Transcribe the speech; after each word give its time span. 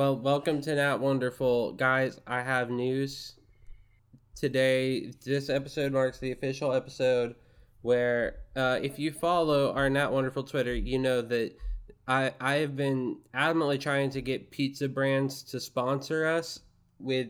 right. 0.00 0.06
Well, 0.06 0.16
welcome 0.16 0.62
to 0.62 0.74
Nat 0.74 0.96
Wonderful. 0.96 1.72
Guys, 1.72 2.18
I 2.26 2.40
have 2.40 2.70
news. 2.70 3.34
Today, 4.34 5.12
this 5.26 5.50
episode 5.50 5.92
marks 5.92 6.18
the 6.18 6.32
official 6.32 6.72
episode 6.72 7.34
where, 7.82 8.36
uh, 8.56 8.78
if 8.82 8.98
you 8.98 9.12
follow 9.12 9.74
our 9.74 9.90
Nat 9.90 10.10
Wonderful 10.10 10.44
Twitter, 10.44 10.74
you 10.74 10.98
know 10.98 11.20
that 11.20 11.54
I, 12.08 12.32
I 12.40 12.54
have 12.54 12.76
been 12.76 13.18
adamantly 13.34 13.78
trying 13.78 14.08
to 14.10 14.22
get 14.22 14.50
pizza 14.50 14.88
brands 14.88 15.42
to 15.44 15.60
sponsor 15.60 16.26
us 16.26 16.60
with 16.98 17.28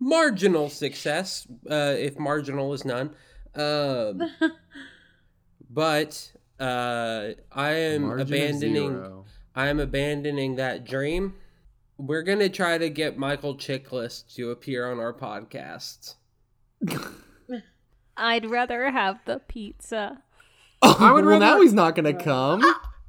marginal 0.00 0.68
success, 0.68 1.46
uh, 1.70 1.94
if 1.96 2.18
marginal 2.18 2.72
is 2.72 2.84
none. 2.84 3.14
Um, 3.54 4.28
but 5.70 6.32
uh, 6.58 7.28
I 7.52 7.70
am 7.70 8.02
Margin 8.02 8.26
abandoning. 8.26 8.88
zero. 8.88 9.24
I 9.54 9.68
am 9.68 9.78
abandoning 9.78 10.56
that 10.56 10.84
dream. 10.84 11.34
We're 11.96 12.22
gonna 12.22 12.48
try 12.48 12.78
to 12.78 12.90
get 12.90 13.16
Michael 13.16 13.56
Chiklis 13.56 14.24
to 14.34 14.50
appear 14.50 14.90
on 14.90 14.98
our 14.98 15.12
podcast. 15.12 16.14
I'd 18.16 18.46
rather 18.50 18.90
have 18.90 19.18
the 19.24 19.40
pizza. 19.48 20.22
Oh, 20.82 20.96
I 20.98 21.12
would 21.12 21.24
well, 21.24 21.40
now 21.40 21.60
he's 21.60 21.72
not 21.72 21.94
gonna 21.94 22.14
come. 22.24 22.62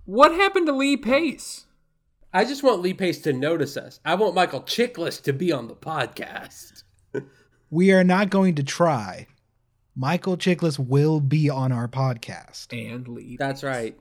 What 0.05 0.33
happened 0.33 0.67
to 0.67 0.71
Lee 0.73 0.97
Pace? 0.97 1.65
I 2.33 2.43
just 2.45 2.63
want 2.63 2.81
Lee 2.81 2.93
Pace 2.93 3.21
to 3.21 3.33
notice 3.33 3.77
us. 3.77 3.99
I 4.05 4.15
want 4.15 4.35
Michael 4.35 4.61
Chiklis 4.61 5.21
to 5.23 5.33
be 5.33 5.51
on 5.51 5.67
the 5.67 5.75
podcast. 5.75 6.83
We 7.69 7.91
are 7.91 8.03
not 8.03 8.29
going 8.29 8.55
to 8.55 8.63
try. 8.63 9.27
Michael 9.95 10.37
Chiklis 10.37 10.77
will 10.77 11.21
be 11.21 11.49
on 11.49 11.71
our 11.71 11.87
podcast. 11.87 12.67
And 12.71 13.07
Lee. 13.07 13.37
That's 13.39 13.63
right. 13.63 13.97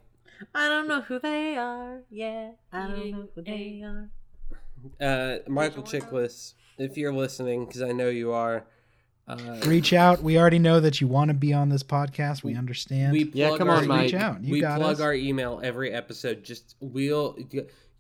I 0.55 0.69
don't 0.69 0.89
know 0.89 1.01
who 1.03 1.21
they 1.21 1.57
are. 1.57 2.03
Yeah, 2.11 2.51
I 2.73 2.89
don't 2.89 3.11
know 3.13 3.29
who 3.35 3.43
they 3.43 3.83
are. 3.85 4.11
Uh, 5.01 5.37
Michael 5.49 5.83
Chiklis, 5.83 6.55
if 6.79 6.97
you're 6.97 7.13
listening, 7.13 7.67
because 7.67 7.83
I 7.83 7.93
know 7.93 8.09
you 8.09 8.33
are, 8.33 8.67
uh, 9.27 9.59
Reach 9.65 9.95
out. 9.95 10.23
We 10.23 10.39
already 10.39 10.59
know 10.59 10.81
that 10.81 11.01
you 11.01 11.09
want 11.09 11.29
to 11.29 11.35
be 11.35 11.55
on 11.55 11.71
this 11.71 11.83
podcast. 11.83 12.43
We 12.45 12.55
understand. 12.57 13.13
we 13.13 13.25
Yeah, 13.33 13.49
plug 13.49 13.59
come 13.59 13.71
our, 13.71 13.77
on, 13.77 13.87
Mike. 13.89 14.03
Reach 14.03 14.15
out. 14.15 14.45
You 14.45 14.53
we 14.53 14.61
got 14.61 14.79
plug 14.79 14.97
us. 14.97 15.01
our 15.01 15.15
email 15.15 15.61
every 15.65 15.93
episode. 15.93 16.45
Just 16.45 16.77
we'll 16.81 17.39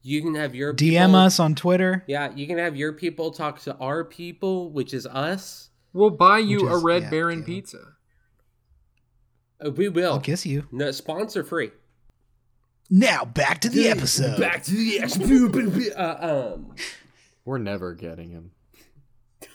you 0.02 0.20
can 0.20 0.34
have 0.34 0.54
your 0.54 0.74
DM 0.74 1.06
people- 1.06 1.14
us 1.16 1.40
on 1.40 1.54
Twitter. 1.54 2.04
Yeah, 2.06 2.30
you 2.34 2.46
can 2.46 2.58
have 2.58 2.76
your 2.76 2.92
people 2.92 3.30
talk 3.30 3.58
to 3.62 3.74
our 3.76 4.04
people, 4.04 4.70
which 4.70 4.92
is 4.92 5.06
us. 5.06 5.70
We'll 5.94 6.10
buy 6.10 6.40
you 6.40 6.64
Which 6.64 6.72
a 6.74 6.76
Red 6.76 7.02
yeah, 7.04 7.10
Baron 7.10 7.38
yeah. 7.38 7.46
pizza. 7.46 7.78
Uh, 9.64 9.70
we 9.70 9.88
will. 9.88 10.12
I'll 10.14 10.20
kiss 10.20 10.44
you. 10.44 10.66
No 10.72 10.90
sponsor 10.90 11.42
free. 11.42 11.70
Now 12.90 13.24
back 13.24 13.60
to 13.62 13.68
the 13.68 13.88
episode. 13.88 14.38
Back 14.38 14.62
to 14.64 14.72
the 14.72 15.00
episode. 15.00 15.92
uh, 15.96 16.52
um, 16.54 16.74
We're 17.44 17.58
never 17.58 17.94
getting 17.94 18.30
him. 18.30 18.50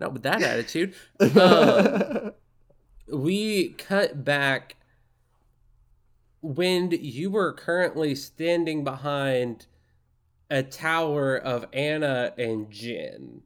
not 0.00 0.12
with 0.12 0.22
that 0.22 0.42
attitude. 0.42 0.94
Um, 3.08 3.20
we 3.20 3.68
cut 3.68 4.24
back 4.24 4.74
when 6.40 6.90
you 6.90 7.30
were 7.30 7.52
currently 7.52 8.16
standing 8.16 8.82
behind 8.82 9.66
a 10.50 10.64
tower 10.64 11.36
of 11.36 11.66
Anna 11.72 12.32
and 12.36 12.68
Jin. 12.70 13.42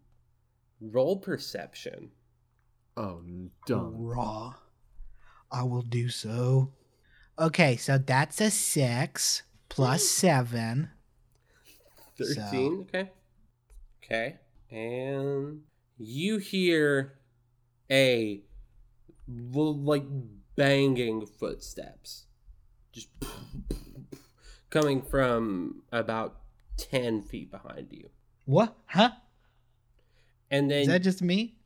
Roll 0.81 1.19
perception. 1.19 2.11
oh, 2.97 3.21
dumb. 3.67 3.97
Raw. 3.99 4.55
I 5.53 5.63
will 5.65 5.83
do 5.83 6.09
so. 6.09 6.73
Okay, 7.41 7.77
so 7.77 7.97
that's 7.97 8.39
a 8.41 8.51
six 8.51 9.43
plus 9.71 10.07
seven. 10.07 10.91
13 12.19 12.81
okay 12.83 13.11
okay 14.05 14.37
and 14.71 15.63
you 15.97 16.37
hear 16.37 17.19
a 17.91 18.43
like 19.27 20.05
banging 20.55 21.25
footsteps 21.25 22.27
just 22.93 23.09
coming 24.69 25.01
from 25.01 25.83
about 25.93 26.41
10 26.77 27.23
feet 27.23 27.51
behind 27.51 27.89
you 27.91 28.11
What? 28.45 28.77
Huh? 28.85 29.13
and 30.51 30.71
then 30.71 30.83
Is 30.83 30.89
that 30.89 31.01
just 31.03 31.23
me? 31.23 31.57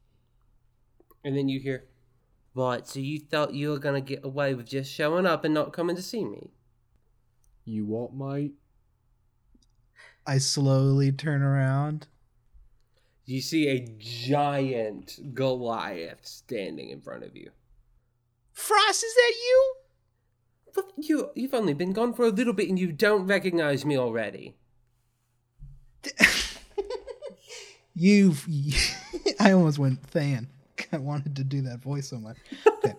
and 1.25 1.37
then 1.37 1.49
you 1.49 1.59
hear 1.59 1.85
what 2.54 2.88
so 2.88 2.98
you 3.00 3.19
thought 3.20 3.53
you 3.53 3.69
were 3.70 3.78
gonna 3.78 4.00
get 4.00 4.25
away 4.25 4.54
with 4.54 4.66
just 4.66 4.91
showing 4.91 5.26
up 5.26 5.44
and 5.44 5.53
not 5.53 5.72
coming 5.72 5.94
to 5.97 6.03
see 6.03 6.25
me 6.25 6.50
You 7.66 7.84
what, 7.84 8.15
mate? 8.15 8.54
I 10.26 10.38
slowly 10.38 11.12
turn 11.12 11.43
around. 11.43 12.06
you 13.26 13.41
see 13.43 13.69
a 13.69 13.87
giant 13.98 15.34
goliath 15.34 16.25
standing 16.26 16.88
in 16.91 17.00
front 17.03 17.25
of 17.25 17.37
you 17.37 17.50
Frost, 18.53 19.03
is 19.04 19.14
that 19.14 19.32
you? 19.37 19.75
But 20.75 20.93
you 20.97 21.31
you've 21.34 21.54
only 21.54 21.75
been 21.75 21.93
gone 21.93 22.14
for 22.14 22.25
a 22.25 22.31
little 22.31 22.53
bit 22.53 22.69
and 22.69 22.78
you 22.78 22.93
don't 22.93 23.26
recognize 23.26 23.84
me 23.84 23.98
already. 23.98 24.54
You've. 27.94 28.47
I 29.41 29.53
almost 29.53 29.78
went 29.78 30.03
Than. 30.10 30.48
I 30.94 30.99
wanted 30.99 31.37
to 31.37 31.44
do 31.44 31.62
that 31.62 31.81
voice 31.81 32.09
so 32.09 32.19
much. 32.19 32.37
Okay. 32.66 32.94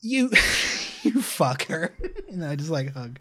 you. 0.00 0.30
You 1.04 1.14
fucker. 1.14 1.90
And 2.28 2.44
I 2.44 2.54
just 2.54 2.70
like 2.70 2.94
hug. 2.94 3.18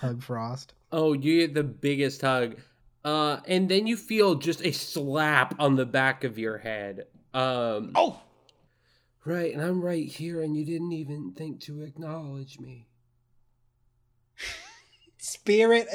Hug 0.00 0.22
Frost. 0.22 0.72
Oh, 0.90 1.12
you 1.12 1.40
get 1.40 1.52
the 1.54 1.62
biggest 1.62 2.22
hug. 2.22 2.56
Uh 3.04 3.40
and 3.46 3.68
then 3.68 3.86
you 3.86 3.96
feel 3.96 4.34
just 4.36 4.64
a 4.64 4.72
slap 4.72 5.54
on 5.60 5.76
the 5.76 5.84
back 5.86 6.24
of 6.24 6.38
your 6.38 6.56
head. 6.58 7.06
Um 7.34 7.92
Oh! 7.94 8.20
Right, 9.26 9.52
and 9.52 9.62
I'm 9.62 9.82
right 9.84 10.06
here 10.06 10.40
and 10.42 10.56
you 10.56 10.64
didn't 10.64 10.92
even 10.92 11.32
think 11.32 11.60
to 11.62 11.82
acknowledge 11.82 12.58
me. 12.58 12.86
Spirit. 15.18 15.86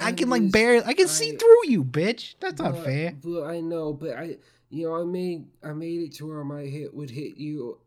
I 0.00 0.12
can 0.12 0.28
like 0.28 0.52
barely. 0.52 0.84
I 0.84 0.92
can 0.92 1.08
see 1.08 1.32
I- 1.32 1.36
through 1.36 1.68
you, 1.70 1.82
bitch. 1.82 2.34
That's 2.40 2.60
not 2.60 2.84
fair. 2.84 3.14
But 3.24 3.44
I 3.44 3.60
know, 3.60 3.94
but 3.94 4.10
I 4.16 4.36
you 4.70 4.88
know, 4.88 5.00
I 5.00 5.04
made 5.04 5.46
I 5.62 5.72
made 5.72 6.00
it 6.02 6.14
to 6.16 6.26
where 6.28 6.44
my 6.44 6.62
hit 6.62 6.94
would 6.94 7.10
hit 7.10 7.36
you. 7.36 7.78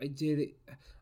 I 0.00 0.06
did 0.08 0.38
it. 0.38 0.56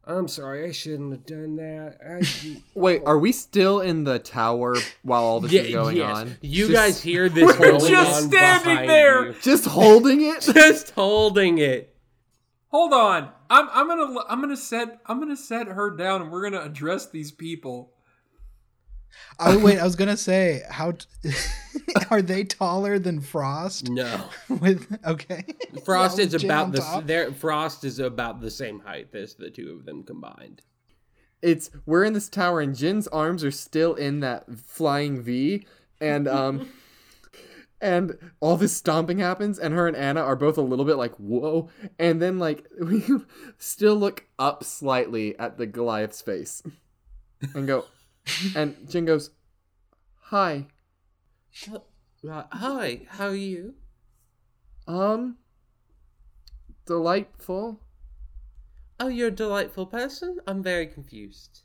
I'm 0.06 0.28
sorry, 0.28 0.68
I 0.68 0.72
shouldn't 0.72 1.12
have 1.12 1.24
done 1.24 1.56
that. 1.56 1.96
I, 2.06 2.60
Wait, 2.78 3.02
oh. 3.04 3.08
are 3.10 3.18
we 3.18 3.32
still 3.32 3.80
in 3.80 4.04
the 4.04 4.18
tower 4.18 4.76
while 5.02 5.22
all 5.24 5.40
this 5.40 5.52
is 5.52 5.72
going 5.74 5.96
yes. 5.96 6.16
on? 6.16 6.36
You 6.42 6.68
Just- 6.68 6.72
guys 6.74 7.02
hear 7.02 7.28
this 7.30 7.58
We're 7.58 7.78
just 7.78 8.24
on 8.24 8.30
standing 8.30 8.86
there. 8.86 9.28
you. 9.28 9.34
just 9.40 9.64
holding 9.64 10.20
it. 10.20 10.42
Just 10.54 10.90
holding 10.90 11.58
it. 11.58 11.96
Hold 12.68 12.92
on. 12.92 13.30
I'm 13.48 13.68
I'm 13.72 13.86
gonna 13.88 14.20
I'm 14.28 14.40
gonna 14.40 14.56
set 14.56 15.00
I'm 15.06 15.20
gonna 15.20 15.36
set 15.36 15.68
her 15.68 15.90
down 15.96 16.22
and 16.22 16.30
we're 16.30 16.42
gonna 16.50 16.64
address 16.64 17.08
these 17.08 17.30
people. 17.32 17.93
Oh 19.38 19.58
wait, 19.58 19.78
I 19.78 19.84
was 19.90 19.96
gonna 19.96 20.16
say 20.16 20.62
how 20.70 20.92
t- 20.92 21.30
are 22.10 22.22
they 22.22 22.44
taller 22.44 22.98
than 22.98 23.20
Frost? 23.20 23.88
No. 23.88 24.24
With 24.48 24.86
okay, 25.06 25.44
Frost 25.84 26.18
is 26.18 26.34
about 26.34 26.72
the 26.72 26.78
top. 26.78 27.06
their 27.06 27.32
Frost 27.32 27.84
is 27.84 27.98
about 27.98 28.40
the 28.40 28.50
same 28.50 28.80
height 28.80 29.14
as 29.14 29.34
the 29.34 29.50
two 29.50 29.72
of 29.72 29.84
them 29.86 30.02
combined. 30.02 30.62
it's 31.42 31.70
we're 31.86 32.04
in 32.04 32.12
this 32.12 32.28
tower 32.28 32.60
and 32.60 32.74
Jin's 32.76 33.06
arms 33.08 33.42
are 33.44 33.50
still 33.50 33.94
in 33.94 34.20
that 34.20 34.44
flying 34.58 35.20
V 35.22 35.66
and 36.00 36.26
um 36.28 36.68
and 37.80 38.16
all 38.40 38.56
this 38.56 38.74
stomping 38.74 39.18
happens 39.18 39.58
and 39.58 39.74
her 39.74 39.86
and 39.86 39.96
Anna 39.96 40.20
are 40.22 40.36
both 40.36 40.56
a 40.56 40.62
little 40.62 40.84
bit 40.86 40.96
like 40.96 41.14
whoa 41.16 41.68
and 41.98 42.22
then 42.22 42.38
like 42.38 42.66
we 42.80 43.04
still 43.58 43.96
look 43.96 44.26
up 44.38 44.64
slightly 44.64 45.38
at 45.38 45.58
the 45.58 45.66
Goliath's 45.66 46.22
face 46.22 46.62
and 47.54 47.66
go 47.66 47.84
and 48.54 48.76
Jin 48.88 49.04
goes 49.04 49.30
hi 50.22 50.66
Hi, 52.26 53.02
how 53.08 53.28
are 53.28 53.34
you? 53.34 53.74
um 54.86 55.36
delightful 56.86 57.80
Oh, 59.00 59.08
you're 59.08 59.28
a 59.28 59.32
delightful 59.32 59.86
person? 59.86 60.38
I'm 60.46 60.62
very 60.62 60.86
confused. 60.86 61.62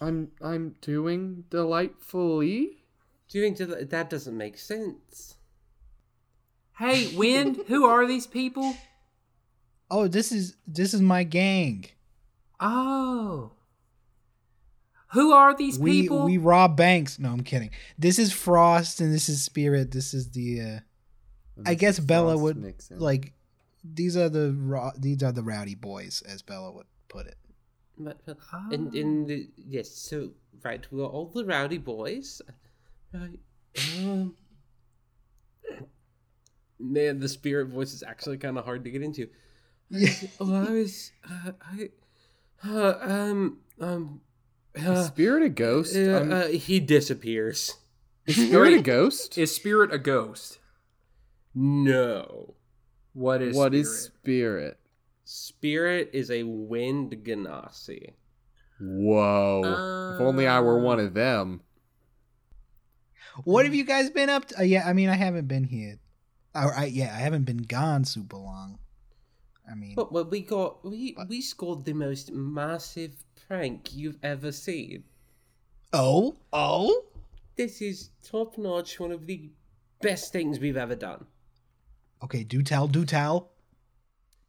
I'm 0.00 0.30
I'm 0.40 0.76
doing 0.80 1.44
delightfully 1.50 2.84
Do 3.28 3.38
you 3.38 3.44
think 3.44 3.56
that 3.58 3.90
that 3.90 4.10
doesn't 4.10 4.36
make 4.36 4.58
sense? 4.58 5.36
Hey, 6.78 7.14
Wind, 7.16 7.60
who 7.66 7.84
are 7.86 8.06
these 8.06 8.26
people? 8.26 8.76
Oh, 9.90 10.06
this 10.08 10.30
is 10.30 10.56
this 10.66 10.94
is 10.94 11.00
my 11.00 11.24
gang. 11.24 11.86
Oh. 12.60 13.52
Who 15.12 15.32
are 15.32 15.54
these 15.56 15.78
we 15.78 16.02
people? 16.02 16.24
we 16.24 16.36
rob 16.38 16.76
banks. 16.76 17.18
No, 17.18 17.30
I'm 17.30 17.42
kidding. 17.42 17.70
This 17.98 18.18
is 18.18 18.32
Frost 18.32 19.00
and 19.00 19.12
this 19.12 19.28
is 19.28 19.42
Spirit. 19.42 19.90
This 19.90 20.12
is 20.14 20.30
the. 20.30 20.60
uh 20.60 20.78
I 21.66 21.74
guess 21.74 21.98
Bella 21.98 22.32
Frost 22.32 22.42
would 22.42 22.56
Nixon. 22.58 22.98
like. 23.00 23.32
These 23.84 24.16
are 24.16 24.28
the 24.28 24.52
ro- 24.52 24.92
these 24.98 25.22
are 25.22 25.32
the 25.32 25.42
rowdy 25.42 25.74
boys, 25.74 26.22
as 26.26 26.42
Bella 26.42 26.70
would 26.72 26.86
put 27.08 27.26
it. 27.26 27.36
But, 27.96 28.18
but 28.26 28.36
in 28.70 28.94
in 28.94 29.26
the 29.26 29.48
yes, 29.56 29.88
so 29.90 30.30
right, 30.62 30.84
we're 30.90 31.06
all 31.06 31.26
the 31.26 31.44
rowdy 31.44 31.78
boys, 31.78 32.42
right? 33.14 33.38
Um, 33.98 34.34
man, 36.78 37.18
the 37.20 37.28
spirit 37.28 37.68
voice 37.68 37.92
is 37.94 38.02
actually 38.02 38.38
kind 38.38 38.58
of 38.58 38.64
hard 38.64 38.84
to 38.84 38.90
get 38.90 39.02
into. 39.02 39.28
Yeah. 39.90 40.10
Oh, 40.40 40.54
I 40.54 40.70
was, 40.70 41.12
uh, 41.28 41.52
I, 41.62 41.90
uh, 42.68 42.98
um, 43.00 43.58
um, 43.80 44.20
uh, 44.86 45.02
Spirit 45.04 45.42
a 45.42 45.48
ghost? 45.48 45.96
uh, 45.96 46.00
uh, 46.00 46.48
he 46.48 46.80
disappears. 46.80 47.76
is 48.26 48.36
Spirit 48.36 48.74
a 48.74 48.82
ghost? 48.82 49.36
Is 49.38 49.54
spirit 49.54 49.92
a 49.92 49.98
ghost? 49.98 50.58
No, 51.54 52.54
What 53.14 53.42
is 53.42 53.56
What 53.56 53.72
spirit? 53.72 53.80
is 53.80 54.04
spirit? 54.04 54.78
spirit 55.24 56.10
is 56.12 56.30
a 56.30 56.42
wind 56.44 57.12
genasi. 57.24 58.12
Whoa! 58.80 60.14
if 60.14 60.20
only 60.20 60.46
I 60.46 60.60
were 60.60 60.78
one 60.80 61.00
of 61.00 61.14
them. 61.14 61.60
What 63.44 63.64
have 63.66 63.74
you 63.74 63.84
guys 63.84 64.10
been 64.10 64.28
up 64.30 64.46
to? 64.46 64.60
Uh, 64.60 64.62
yeah, 64.62 64.86
I 64.88 64.92
mean, 64.92 65.08
I 65.08 65.14
haven't 65.16 65.48
been 65.48 65.64
here. 65.64 65.98
Or, 66.54 66.74
I, 66.74 66.86
yeah, 66.86 67.12
I 67.14 67.18
haven't 67.18 67.44
been 67.44 67.58
gone 67.62 68.04
super 68.04 68.36
long. 68.36 68.78
I 69.70 69.74
mean, 69.74 69.94
But 69.96 70.12
well, 70.12 70.24
we 70.24 70.40
got 70.40 70.84
we 70.84 71.16
we 71.28 71.40
scored 71.42 71.84
the 71.84 71.92
most 71.92 72.32
massive 72.32 73.12
prank 73.48 73.94
you've 73.94 74.18
ever 74.22 74.52
seen. 74.52 75.04
oh, 75.92 76.36
oh, 76.52 77.04
This 77.56 77.80
is 77.80 78.10
top 78.22 78.58
notch, 78.58 79.00
one 79.00 79.10
of 79.12 79.26
the 79.26 79.50
best 80.00 80.32
things 80.32 80.60
we've 80.60 80.76
ever 80.76 80.94
done. 80.94 81.26
okay. 82.22 82.44
Do 82.44 82.62
tell, 82.62 82.86
do 82.86 83.04
tell. 83.04 83.50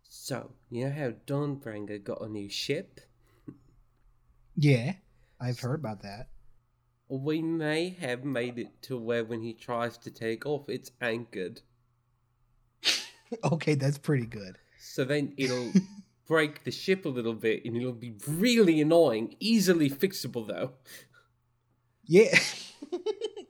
So, 0.03 0.51
you 0.69 0.85
know 0.85 0.91
how 0.91 1.11
Dawnbringer 1.25 2.03
got 2.03 2.21
a 2.21 2.27
new 2.27 2.49
ship? 2.49 2.99
Yeah, 4.55 4.93
I've 5.39 5.59
heard 5.59 5.79
about 5.79 6.01
that. 6.01 6.27
We 7.07 7.41
may 7.41 7.89
have 8.01 8.23
made 8.25 8.59
it 8.59 8.81
to 8.83 8.97
where 8.97 9.23
when 9.23 9.41
he 9.41 9.53
tries 9.53 9.97
to 9.99 10.11
take 10.11 10.45
off, 10.45 10.69
it's 10.69 10.91
anchored. 11.01 11.61
Okay, 13.43 13.75
that's 13.75 13.99
pretty 13.99 14.25
good. 14.25 14.57
So 14.79 15.05
then 15.05 15.33
it'll 15.37 15.71
break 16.29 16.63
the 16.63 16.71
ship 16.71 17.03
a 17.05 17.09
little 17.09 17.33
bit 17.33 17.65
and 17.65 17.75
it'll 17.75 17.91
be 17.91 18.13
really 18.27 18.79
annoying. 18.79 19.35
Easily 19.41 19.89
fixable 19.89 20.47
though. 20.47 20.71
Yeah, 22.05 22.39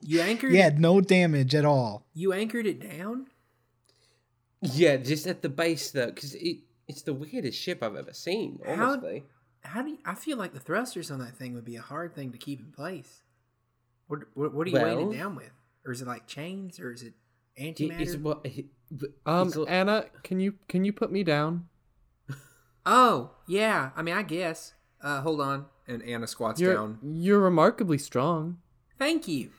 You 0.02 0.22
anchored. 0.22 0.52
yeah, 0.54 0.70
no 0.76 1.00
damage 1.02 1.54
at 1.56 1.64
all. 1.66 2.06
You 2.14 2.34
anchored 2.34 2.66
it 2.66 2.80
down. 2.82 3.28
Yeah, 4.62 4.98
just 4.98 5.28
at 5.28 5.42
the 5.42 5.50
base 5.50 5.92
though, 5.92 6.08
because 6.08 6.34
it, 6.36 6.58
it's 6.88 7.04
the 7.04 7.14
weirdest 7.14 7.58
ship 7.60 7.82
I've 7.84 7.96
ever 7.96 8.14
seen, 8.14 8.60
How- 8.66 8.92
honestly. 8.94 9.24
How 9.62 9.82
do 9.82 9.90
you, 9.90 9.98
I 10.06 10.16
feel 10.16 10.38
like 10.38 10.54
the 10.54 10.60
thrusters 10.60 11.12
on 11.12 11.20
that 11.20 11.36
thing 11.36 11.54
would 11.54 11.66
be 11.66 11.76
a 11.76 11.82
hard 11.82 12.16
thing 12.16 12.32
to 12.32 12.38
keep 12.38 12.60
in 12.62 12.72
place? 12.72 13.22
What 14.08 14.20
what, 14.34 14.54
what 14.54 14.66
are 14.68 14.70
you 14.70 14.80
weighing 14.82 15.12
it 15.12 15.18
down 15.18 15.36
with? 15.36 15.52
Or 15.86 15.92
is 15.92 16.02
it 16.02 16.08
like 16.08 16.28
chains? 16.28 16.80
Or 16.80 16.92
is 16.92 17.04
it 17.04 17.14
It- 17.58 17.76
antimatter? 17.78 18.00
it's 18.02 18.16
what- 18.16 18.42
it- 18.46 18.66
Um, 19.26 19.48
it's 19.50 19.58
Anna, 19.68 20.06
can 20.24 20.40
you 20.42 20.56
can 20.68 20.84
you 20.86 20.92
put 20.94 21.12
me 21.12 21.24
down? 21.24 21.69
Oh 22.92 23.30
yeah. 23.48 23.92
I 23.96 24.02
mean, 24.02 24.16
I 24.16 24.24
guess. 24.24 24.74
Uh, 25.02 25.22
hold 25.22 25.42
on. 25.42 25.68
And 25.88 26.02
Anna 26.04 26.26
squats 26.26 26.60
You're 26.60 26.74
down. 26.74 26.98
you're 27.04 27.40
remarkably 27.40 28.00
strong. 28.00 28.58
Thank 28.98 29.28
you. 29.28 29.52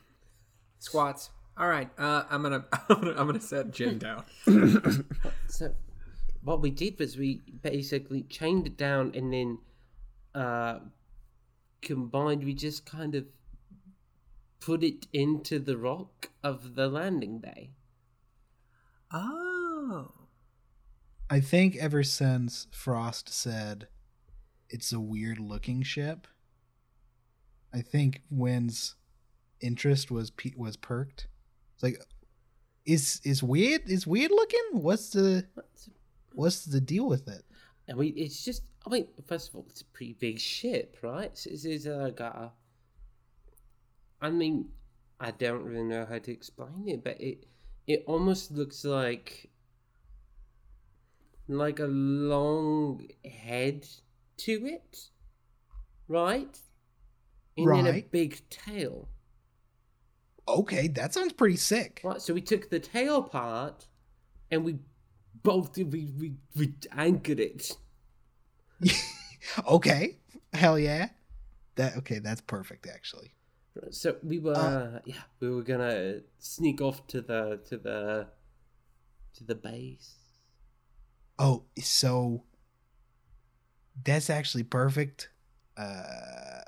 Squats. 0.80 1.30
All 1.56 1.68
right. 1.68 1.88
Uh, 1.96 2.24
I'm 2.28 2.42
gonna 2.42 2.64
I'm 2.72 3.00
gonna, 3.00 3.10
I'm 3.12 3.26
gonna 3.26 3.40
set 3.40 3.70
Jen 3.70 3.98
down. 3.98 4.24
So, 5.46 5.74
what 6.42 6.60
we 6.60 6.70
did 6.70 6.98
was 6.98 7.16
we 7.16 7.40
basically 7.62 8.22
chained 8.22 8.66
it 8.66 8.76
down 8.76 9.12
and 9.14 9.32
then 9.32 9.58
uh, 10.34 10.78
combined, 11.82 12.44
we 12.44 12.54
just 12.54 12.84
kind 12.86 13.14
of 13.14 13.26
put 14.60 14.82
it 14.82 15.06
into 15.12 15.58
the 15.58 15.76
rock 15.76 16.30
of 16.42 16.74
the 16.74 16.88
landing 16.88 17.38
bay. 17.38 17.70
Oh. 19.12 20.12
I 21.30 21.40
think 21.40 21.76
ever 21.76 22.02
since 22.02 22.66
Frost 22.72 23.28
said 23.32 23.86
it's 24.68 24.92
a 24.92 24.98
weird 25.00 25.38
looking 25.38 25.82
ship, 25.82 26.26
I 27.72 27.82
think 27.82 28.22
Wind's 28.30 28.96
interest 29.60 30.10
was 30.10 30.30
pe- 30.30 30.54
was 30.56 30.76
perked. 30.76 31.28
It's 31.74 31.82
like, 31.84 32.04
is 32.84 33.20
is 33.24 33.42
weird? 33.42 33.82
Is 33.86 34.06
weird 34.08 34.32
looking? 34.32 34.60
What's 34.72 35.10
the 35.10 35.46
what's 36.32 36.64
the 36.64 36.80
deal 36.80 37.06
with 37.06 37.28
it? 37.28 37.44
I 37.88 37.94
mean, 37.94 38.14
it's 38.16 38.44
just, 38.44 38.62
I 38.86 38.90
mean, 38.90 39.08
first 39.26 39.48
of 39.48 39.56
all, 39.56 39.66
it's 39.68 39.80
a 39.80 39.84
pretty 39.86 40.12
big 40.12 40.38
ship, 40.38 40.96
right? 41.02 41.26
It's, 41.26 41.46
it's, 41.46 41.86
uh, 41.86 41.90
it's 41.90 42.20
like 42.20 42.20
a, 42.20 42.52
I 44.20 44.30
mean, 44.30 44.68
I 45.18 45.32
don't 45.32 45.64
really 45.64 45.82
know 45.82 46.06
how 46.08 46.18
to 46.18 46.32
explain 46.32 46.84
it, 46.86 47.02
but 47.02 47.20
it, 47.20 47.46
it 47.88 48.04
almost 48.06 48.52
looks 48.52 48.84
like, 48.84 49.49
like 51.56 51.78
a 51.78 51.86
long 51.86 53.08
head 53.24 53.86
to 54.38 54.66
it, 54.66 55.08
right? 56.08 56.58
And 57.56 57.68
then 57.68 57.86
a 57.86 58.00
big 58.02 58.48
tail. 58.48 59.08
Okay, 60.48 60.88
that 60.88 61.14
sounds 61.14 61.32
pretty 61.32 61.56
sick. 61.56 62.00
Right, 62.04 62.20
so 62.20 62.34
we 62.34 62.40
took 62.40 62.70
the 62.70 62.80
tail 62.80 63.22
part 63.22 63.86
and 64.50 64.64
we 64.64 64.78
bolted, 65.42 65.92
we, 65.92 66.12
we, 66.18 66.34
we 66.56 66.74
anchored 66.96 67.40
it. 67.40 67.76
okay, 69.68 70.18
hell 70.52 70.78
yeah. 70.78 71.10
That 71.76 71.96
okay, 71.98 72.18
that's 72.18 72.40
perfect 72.40 72.86
actually. 72.86 73.34
So 73.90 74.16
we 74.22 74.38
were, 74.38 74.56
Uh, 74.56 75.00
yeah, 75.04 75.22
we 75.38 75.50
were 75.50 75.62
gonna 75.62 76.20
sneak 76.38 76.80
off 76.80 77.06
to 77.08 77.20
the 77.20 77.60
to 77.66 77.78
the 77.78 78.28
to 79.34 79.44
the 79.44 79.54
base. 79.54 80.16
Oh, 81.40 81.64
so 81.78 82.44
that's 84.04 84.28
actually 84.28 84.62
perfect. 84.62 85.30
Uh 85.74 86.60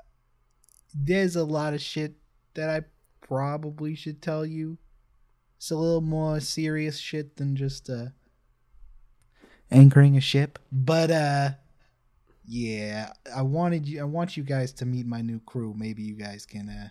there's 0.95 1.35
a 1.35 1.43
lot 1.43 1.75
of 1.75 1.81
shit 1.81 2.15
that 2.55 2.71
I 2.71 2.81
probably 3.21 3.93
should 3.93 4.19
tell 4.19 4.43
you. 4.43 4.79
It's 5.57 5.69
a 5.69 5.75
little 5.75 6.01
more 6.01 6.39
serious 6.39 6.97
shit 6.97 7.37
than 7.37 7.55
just 7.55 7.87
uh 7.87 8.07
anchoring 9.69 10.17
a 10.17 10.21
ship. 10.21 10.57
But 10.71 11.11
uh 11.11 11.49
yeah, 12.43 13.13
I 13.33 13.43
wanted 13.43 13.87
you 13.87 14.01
I 14.01 14.05
want 14.05 14.35
you 14.35 14.43
guys 14.43 14.73
to 14.73 14.87
meet 14.87 15.05
my 15.05 15.21
new 15.21 15.39
crew. 15.41 15.75
Maybe 15.77 16.01
you 16.01 16.15
guys 16.15 16.47
can 16.47 16.67
uh 16.67 16.89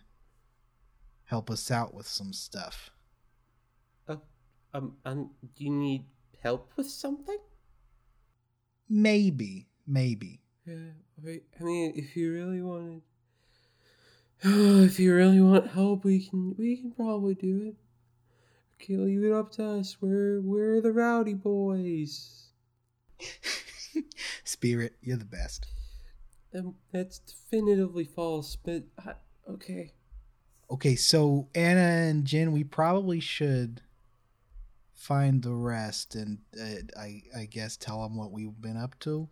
help 1.25 1.51
us 1.51 1.69
out 1.73 1.95
with 1.95 2.07
some 2.07 2.33
stuff. 2.33 2.91
Oh, 4.07 4.21
um, 4.73 4.99
um, 5.05 5.31
do 5.57 5.65
you 5.65 5.71
need 5.71 6.05
help 6.43 6.71
with 6.77 6.87
something? 6.87 7.39
Maybe, 8.95 9.69
maybe. 9.87 10.43
Yeah, 10.67 10.93
I 11.25 11.65
mean, 11.65 11.95
if 11.97 12.15
you 12.15 12.31
really 12.31 12.61
wanted, 12.61 13.01
if 14.43 15.01
you 15.01 15.15
really 15.15 15.41
want 15.41 15.71
help, 15.71 16.05
we 16.05 16.29
can 16.29 16.55
we 16.59 16.77
can 16.77 16.93
probably 16.93 17.35
do 17.35 17.69
it. 17.69 17.77
Okay, 18.77 18.99
leave 18.99 19.25
it 19.25 19.33
up 19.33 19.51
to 19.53 19.65
us. 19.65 19.97
We're 19.99 20.43
we're 20.43 20.83
the 20.83 20.93
rowdy 20.93 21.33
boys. 21.33 22.49
Spirit, 24.45 24.97
you're 25.01 25.17
the 25.17 25.25
best. 25.25 25.69
Um, 26.55 26.75
that's 26.93 27.19
definitively 27.21 28.05
false, 28.05 28.57
but 28.57 28.83
I, 29.03 29.15
okay. 29.53 29.95
Okay, 30.71 30.97
so 30.97 31.49
Anna 31.55 32.11
and 32.11 32.27
Jen, 32.27 32.53
we 32.53 32.63
probably 32.63 33.21
should 33.21 33.81
find 35.03 35.43
the 35.43 35.53
rest 35.53 36.15
and 36.15 36.39
uh, 36.61 36.99
I 36.99 37.23
I 37.37 37.45
guess 37.47 37.77
tell 37.77 38.03
them 38.03 38.17
what 38.17 38.31
we've 38.31 38.61
been 38.61 38.77
up 38.77 38.99
to. 39.01 39.29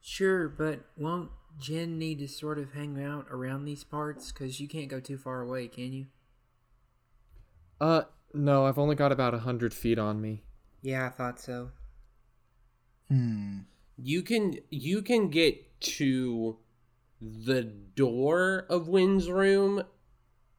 Sure, 0.00 0.48
but 0.48 0.84
won't 0.96 1.30
Jen 1.58 1.98
need 1.98 2.20
to 2.20 2.28
sort 2.28 2.58
of 2.58 2.72
hang 2.72 3.02
out 3.02 3.26
around 3.28 3.64
these 3.64 3.82
parts? 3.82 4.30
Because 4.30 4.60
you 4.60 4.68
can't 4.68 4.88
go 4.88 5.00
too 5.00 5.18
far 5.18 5.40
away, 5.40 5.66
can 5.66 5.92
you? 5.92 6.06
Uh, 7.80 8.02
no, 8.32 8.66
I've 8.66 8.78
only 8.78 8.94
got 8.94 9.10
about 9.10 9.34
a 9.34 9.38
hundred 9.38 9.74
feet 9.74 9.98
on 9.98 10.20
me. 10.20 10.44
Yeah, 10.82 11.06
I 11.06 11.10
thought 11.10 11.40
so. 11.40 11.70
Hmm. 13.08 13.60
You 13.96 14.22
can 14.22 14.58
you 14.70 15.02
can 15.02 15.30
get 15.30 15.80
to 15.80 16.58
the 17.20 17.64
door 17.64 18.66
of 18.70 18.86
Wind's 18.86 19.28
room 19.28 19.82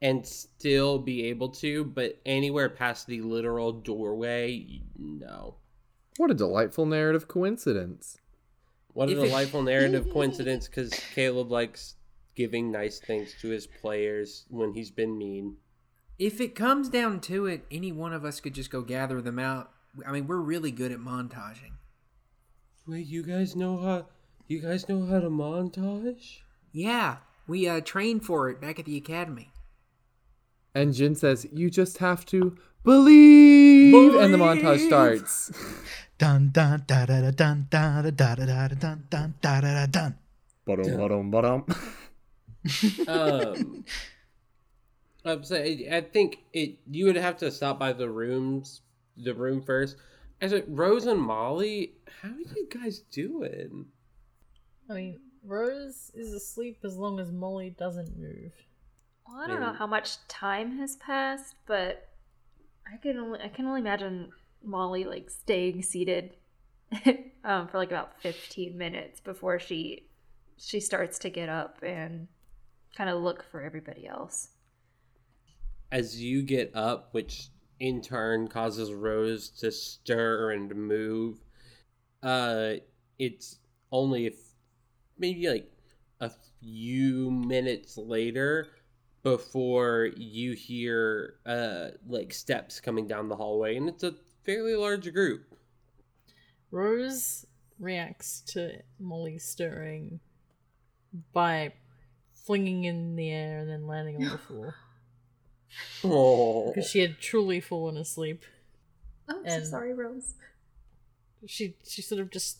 and 0.01 0.25
still 0.25 0.98
be 1.00 1.25
able 1.25 1.50
to, 1.50 1.84
but 1.86 2.20
anywhere 2.25 2.70
past 2.70 3.08
the 3.08 3.22
literal 3.22 3.72
doorway, 3.74 4.82
no. 4.98 5.56
What 6.18 6.32
a 6.32 6.34
delightful 6.36 6.86
narrative 6.86 7.27
coincidence. 7.27 8.18
What 8.94 9.10
a 9.10 9.12
If 9.12 9.18
it- 9.20 9.22
delightful 9.27 9.62
narrative 9.74 10.10
coincidence 10.12 10.68
because 10.68 10.91
Caleb 11.13 11.51
likes 11.51 11.96
giving 12.36 12.72
nice 12.72 13.00
things 13.00 13.34
to 13.41 13.50
his 13.50 13.68
players 13.68 14.46
when 14.50 14.74
he's 14.74 14.91
been 14.91 15.18
mean. 15.18 15.58
If 16.18 16.39
it 16.41 16.56
comes 16.56 16.89
down 16.89 17.22
to 17.22 17.46
it, 17.46 17.65
any 17.72 17.91
one 17.91 18.13
of 18.13 18.25
us 18.25 18.39
could 18.39 18.53
just 18.53 18.70
go 18.72 18.82
gather 18.82 19.22
them 19.22 19.39
out. 19.39 19.72
I 20.06 20.12
mean, 20.12 20.27
we're 20.27 20.38
really 20.38 20.72
good 20.72 20.91
at 20.91 21.00
montaging. 21.00 21.74
Wait, 22.88 23.06
you 23.08 23.24
guys 23.24 23.56
know 23.56 23.77
how 23.77 24.08
You 24.48 24.60
guys 24.62 24.88
know 24.89 25.06
how 25.06 25.20
to 25.20 25.29
montage? 25.29 26.39
Yeah, 26.72 27.18
we 27.48 27.68
uh, 27.68 27.82
trained 27.82 28.25
for 28.25 28.50
it 28.50 28.60
back 28.62 28.79
at 28.79 28.86
the 28.86 28.98
academy. 28.98 29.51
And 30.75 30.93
Jin 30.93 31.15
says, 31.15 31.47
"You 31.51 31.69
just 31.69 31.97
have 31.97 32.25
to 32.27 32.57
believe,", 32.83 34.15
and 34.15 34.33
the 34.33 34.38
montage 34.38 34.85
starts. 34.88 35.51
Dun 36.17 36.49
dun 36.51 36.83
da 36.85 37.05
da 37.05 37.21
da 37.21 37.31
dun 37.31 37.67
da 37.69 38.01
da 38.01 38.11
da 38.11 38.35
da 38.35 38.45
da 38.45 38.67
da 38.67 38.75
dun 38.75 39.03
dun 39.09 39.33
da 39.41 39.61
da 39.61 39.73
da 39.73 39.85
dun. 39.85 40.15
Ba-dum, 40.65 40.97
ba-dum, 40.97 41.31
ba-dum. 41.31 41.65
um, 43.07 43.85
I'm 45.23 45.43
saying, 45.43 45.91
I 45.91 46.01
think 46.01 46.39
it. 46.51 46.77
You 46.91 47.05
would 47.05 47.15
have 47.15 47.38
to 47.38 47.49
stop 47.51 47.79
by 47.79 47.93
the 47.93 48.09
rooms, 48.09 48.81
the 49.15 49.33
room 49.33 49.61
first. 49.61 49.95
I 50.41 50.47
said, 50.47 50.65
Rose 50.67 51.05
and 51.05 51.21
Molly, 51.21 51.93
how 52.21 52.29
are 52.29 52.55
you 52.55 52.67
guys 52.69 52.99
doing? 53.11 53.85
I 54.89 54.93
mean, 54.93 55.19
Rose 55.43 56.11
is 56.13 56.33
asleep 56.33 56.79
as 56.83 56.97
long 56.97 57.19
as 57.19 57.31
Molly 57.31 57.75
doesn't 57.77 58.17
move. 58.17 58.53
Well, 59.31 59.43
I 59.43 59.48
don't 59.48 59.62
know 59.62 59.74
how 59.74 59.88
much 59.88 60.27
time 60.27 60.77
has 60.77 60.95
passed, 60.95 61.55
but 61.65 62.09
I 62.91 62.98
can 62.98 63.17
only 63.17 63.39
I 63.39 63.50
can 63.50 63.65
only 63.65 63.81
imagine 63.81 64.31
Molly 64.63 65.03
like 65.03 65.29
staying 65.29 65.83
seated 65.83 66.36
um, 67.43 67.67
for 67.67 67.77
like 67.77 67.89
about 67.89 68.19
fifteen 68.21 68.77
minutes 68.77 69.19
before 69.19 69.59
she 69.59 70.07
she 70.57 70.79
starts 70.79 71.19
to 71.19 71.29
get 71.29 71.48
up 71.48 71.77
and 71.83 72.27
kind 72.95 73.09
of 73.09 73.21
look 73.21 73.43
for 73.43 73.62
everybody 73.62 74.07
else. 74.07 74.50
As 75.91 76.21
you 76.21 76.41
get 76.41 76.71
up, 76.75 77.09
which 77.13 77.50
in 77.79 78.01
turn 78.01 78.48
causes 78.48 78.91
Rose 78.91 79.50
to 79.50 79.71
stir 79.71 80.51
and 80.51 80.74
move, 80.75 81.39
uh, 82.24 82.74
it's 83.19 83.59
only 83.91 84.25
if 84.25 84.36
maybe 85.17 85.50
like 85.50 85.71
a 86.19 86.31
few 86.59 87.31
minutes 87.31 87.98
later 87.98 88.67
before 89.23 90.09
you 90.17 90.53
hear 90.53 91.35
uh 91.45 91.89
like 92.07 92.33
steps 92.33 92.79
coming 92.79 93.05
down 93.07 93.27
the 93.29 93.35
hallway 93.35 93.75
and 93.75 93.89
it's 93.89 94.03
a 94.03 94.13
fairly 94.45 94.75
large 94.75 95.11
group 95.13 95.43
Rose 96.71 97.45
reacts 97.79 98.41
to 98.47 98.81
Molly 98.99 99.38
stirring 99.39 100.19
by 101.33 101.73
flinging 102.45 102.83
in 102.83 103.15
the 103.15 103.29
air 103.29 103.59
and 103.59 103.69
then 103.69 103.88
landing 103.88 104.17
on 104.23 104.31
the 104.31 104.38
floor 104.47 104.75
oh 106.03 106.67
because 106.67 106.89
she 106.89 106.99
had 106.99 107.19
truly 107.19 107.59
fallen 107.59 107.97
asleep. 107.97 108.43
Oh, 109.27 109.41
And- 109.45 109.63
so 109.65 109.69
sorry, 109.71 109.93
Rose. 109.93 110.33
She 111.45 111.75
she 111.88 112.01
sort 112.01 112.19
of 112.21 112.31
just 112.31 112.57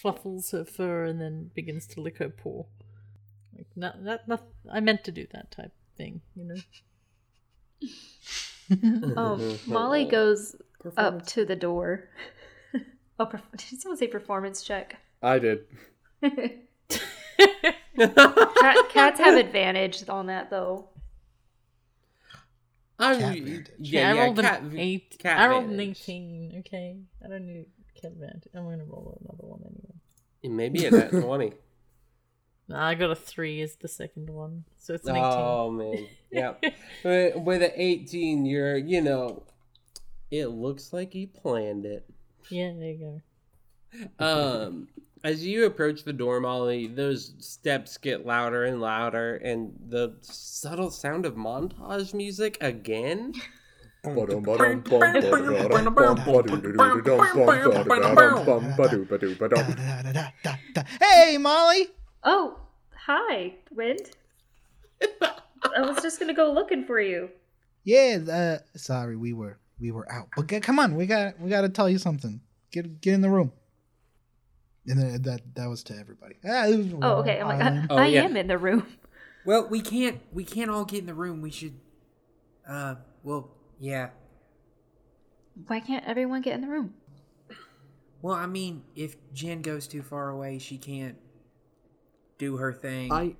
fluffles 0.00 0.50
her 0.50 0.64
fur 0.64 1.04
and 1.04 1.20
then 1.20 1.50
begins 1.54 1.86
to 1.88 2.00
lick 2.00 2.18
her 2.18 2.28
paw. 2.28 2.64
Like 3.56 3.66
not 3.76 4.04
that 4.04 4.28
not, 4.28 4.42
I 4.72 4.80
meant 4.80 5.04
to 5.04 5.12
do 5.12 5.26
that 5.32 5.50
type 5.50 5.72
thing, 5.96 6.20
you 6.34 6.44
know. 6.44 6.56
Oh, 9.16 9.58
Molly 9.66 10.06
goes 10.06 10.56
up 10.96 11.24
to 11.28 11.44
the 11.44 11.54
door. 11.54 12.08
oh, 13.20 13.26
perf- 13.26 13.42
did 13.56 13.80
someone 13.80 13.96
say 13.96 14.08
performance 14.08 14.60
check? 14.62 14.96
I 15.22 15.38
did. 15.38 15.60
Cat, 16.20 16.56
cats 18.90 19.20
have 19.20 19.38
advantage 19.38 20.08
on 20.08 20.26
that 20.26 20.50
though. 20.50 20.88
I'm, 22.98 23.18
Cat 23.20 23.34
vantage. 23.38 23.66
yeah, 23.78 24.10
I 24.10 24.14
yeah, 24.14 24.24
rolled 24.24 24.40
cat, 24.40 24.62
an 24.62 24.78
eight. 24.78 25.16
cat 25.18 25.38
I 25.38 25.48
rolled 25.48 25.70
an 25.70 25.80
eighteen. 25.80 26.62
Okay, 26.66 26.96
I 27.24 27.28
don't 27.28 27.46
need 27.46 27.66
cat 28.00 28.12
advantage. 28.12 28.48
I'm 28.54 28.64
gonna 28.64 28.84
roll 28.84 29.18
another 29.24 29.46
one 29.46 29.60
anyway. 29.64 30.56
maybe 30.56 30.86
a 30.86 30.90
net 30.90 31.10
20 31.10 31.50
Nah, 31.50 31.54
I 32.74 32.94
got 32.94 33.10
a 33.10 33.14
three 33.14 33.60
as 33.62 33.76
the 33.76 33.88
second 33.88 34.28
one, 34.28 34.64
so 34.78 34.94
it's 34.94 35.06
an 35.06 35.14
eighteen. 35.16 35.24
oh 35.32 35.70
man 35.70 36.06
yeah 36.32 36.54
with, 37.04 37.36
with 37.36 37.62
an 37.62 37.70
18 37.74 38.44
you're 38.44 38.76
you 38.76 39.00
know 39.00 39.44
it 40.30 40.46
looks 40.46 40.92
like 40.92 41.12
he 41.12 41.26
planned 41.26 41.86
it 41.86 42.04
Yeah, 42.50 42.72
there 42.76 42.90
you 42.90 43.22
go. 44.18 44.24
um 44.24 44.88
as 45.22 45.46
you 45.46 45.64
approach 45.66 46.02
the 46.02 46.12
door 46.12 46.40
molly 46.40 46.88
those 46.88 47.34
steps 47.38 47.96
get 47.98 48.26
louder 48.26 48.64
and 48.64 48.80
louder 48.80 49.36
and 49.36 49.72
the 49.88 50.16
subtle 50.22 50.90
sound 50.90 51.24
of 51.26 51.34
montage 51.34 52.12
music 52.14 52.58
again. 52.60 53.32
Hey, 61.00 61.38
Molly. 61.38 61.88
Oh, 62.28 62.58
hi, 62.92 63.54
Wind. 63.70 64.10
I 65.22 65.80
was 65.80 66.02
just 66.02 66.18
gonna 66.18 66.34
go 66.34 66.52
looking 66.52 66.84
for 66.84 67.00
you. 67.00 67.30
Yeah, 67.84 68.18
uh, 68.30 68.58
sorry, 68.76 69.16
we 69.16 69.32
were 69.32 69.58
we 69.78 69.92
were 69.92 70.10
out. 70.12 70.28
But 70.34 70.48
get, 70.48 70.64
come 70.64 70.80
on, 70.80 70.96
we 70.96 71.06
got 71.06 71.38
we 71.40 71.48
got 71.48 71.60
to 71.60 71.68
tell 71.68 71.88
you 71.88 71.98
something. 71.98 72.40
Get 72.72 73.00
get 73.00 73.14
in 73.14 73.20
the 73.20 73.30
room. 73.30 73.52
And 74.88 75.00
then 75.00 75.22
that 75.22 75.54
that 75.54 75.68
was 75.68 75.84
to 75.84 75.96
everybody. 75.96 76.34
Ah, 76.44 76.66
was 76.66 76.92
Oh, 77.00 77.14
okay. 77.20 77.40
I'm 77.40 77.46
like, 77.46 77.60
I, 77.60 77.66
Island. 77.66 77.86
Oh, 77.90 77.96
I 77.96 78.06
yeah. 78.08 78.22
am 78.22 78.36
in 78.36 78.48
the 78.48 78.58
room. 78.58 78.86
Well, 79.44 79.68
we 79.68 79.80
can't 79.80 80.20
we 80.32 80.42
can't 80.42 80.70
all 80.70 80.84
get 80.84 80.98
in 80.98 81.06
the 81.06 81.14
room. 81.14 81.40
We 81.40 81.52
should 81.52 81.78
uh 82.68 82.96
well, 83.22 83.52
yeah. 83.78 84.10
Why 85.68 85.78
can't 85.78 86.04
everyone 86.04 86.42
get 86.42 86.54
in 86.54 86.62
the 86.62 86.68
room? 86.68 86.94
Well, 88.20 88.34
I 88.34 88.46
mean, 88.46 88.82
if 88.96 89.14
Jen 89.32 89.62
goes 89.62 89.86
too 89.86 90.02
far 90.02 90.30
away, 90.30 90.58
she 90.58 90.78
can't 90.78 91.16
do 92.38 92.56
her 92.58 92.72
thing. 92.72 93.12
I 93.12 93.36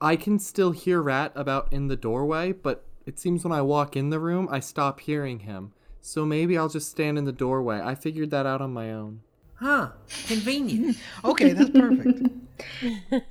I 0.00 0.16
can 0.16 0.38
still 0.38 0.72
hear 0.72 1.00
Rat 1.00 1.32
about 1.34 1.72
in 1.72 1.88
the 1.88 1.96
doorway, 1.96 2.52
but 2.52 2.84
it 3.06 3.18
seems 3.18 3.44
when 3.44 3.52
I 3.52 3.62
walk 3.62 3.96
in 3.96 4.10
the 4.10 4.20
room, 4.20 4.48
I 4.50 4.60
stop 4.60 5.00
hearing 5.00 5.40
him. 5.40 5.72
So 6.00 6.24
maybe 6.24 6.56
I'll 6.56 6.68
just 6.68 6.90
stand 6.90 7.18
in 7.18 7.24
the 7.24 7.32
doorway. 7.32 7.80
I 7.80 7.94
figured 7.94 8.30
that 8.30 8.46
out 8.46 8.60
on 8.60 8.72
my 8.72 8.92
own. 8.92 9.22
Huh. 9.56 9.90
Convenient. 10.26 10.96
Okay, 11.24 11.52
that's 11.52 11.70
perfect. 11.70 12.28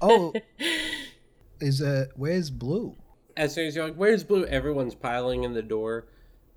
oh, 0.02 0.34
is 1.60 1.82
uh, 1.82 2.06
where's 2.16 2.50
Blue? 2.50 2.96
as 3.38 3.54
soon 3.54 3.68
as 3.68 3.76
you're 3.76 3.84
like 3.86 3.96
where's 3.96 4.24
blue 4.24 4.46
everyone's 4.46 4.96
piling 4.96 5.44
in 5.44 5.52
the 5.54 5.62
door 5.62 6.08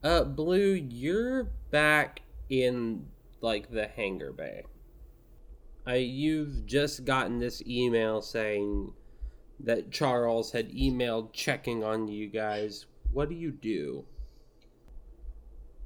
uh 0.05 0.23
blue 0.23 0.75
you're 0.75 1.43
back 1.73 2.23
in 2.49 3.05
like 3.41 3.69
the 3.71 3.89
hangar 3.89 4.31
bay 4.33 4.63
I, 5.89 5.97
you've 5.97 6.67
just 6.67 7.05
gotten 7.05 7.39
this 7.39 7.63
email 7.67 8.21
saying 8.23 8.93
that 9.61 9.91
charles 9.91 10.53
had 10.53 10.71
emailed 10.71 11.33
checking 11.33 11.83
on 11.83 12.07
you 12.09 12.29
guys 12.29 12.87
what 13.13 13.29
do 13.29 13.35
you 13.35 13.51
do 13.51 14.05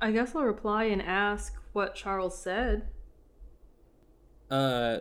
I 0.03 0.11
guess 0.11 0.35
I'll 0.35 0.43
reply 0.43 0.85
and 0.87 1.01
ask 1.01 1.55
what 1.73 1.95
Charles 1.95 2.37
said. 2.37 2.89
uh 4.51 4.99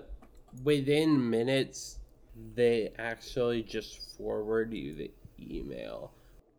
within 0.63 1.27
minutes 1.29 1.97
they 2.55 2.93
actually 2.99 3.63
just 3.63 4.15
forward 4.15 4.71
you 4.73 4.93
the 4.93 5.11
email 5.39 6.13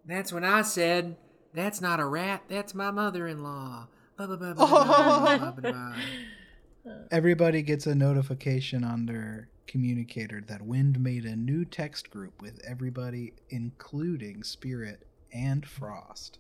That's 0.04 0.32
when 0.32 0.42
I 0.44 0.62
said, 0.62 1.16
"That's 1.54 1.80
not 1.80 2.00
a 2.00 2.04
rat. 2.04 2.42
That's 2.49 2.75
my 2.75 2.90
mother-in-law." 2.90 3.87
Everybody 7.10 7.62
gets 7.62 7.86
a 7.86 7.94
notification 7.94 8.84
on 8.84 9.06
their 9.06 9.48
communicator 9.66 10.42
that 10.48 10.62
Wind 10.62 11.00
made 11.00 11.24
a 11.24 11.36
new 11.36 11.64
text 11.64 12.10
group 12.10 12.42
with 12.42 12.60
everybody, 12.66 13.34
including 13.50 14.42
Spirit 14.42 15.06
and 15.32 15.66
Frost. 15.66 16.38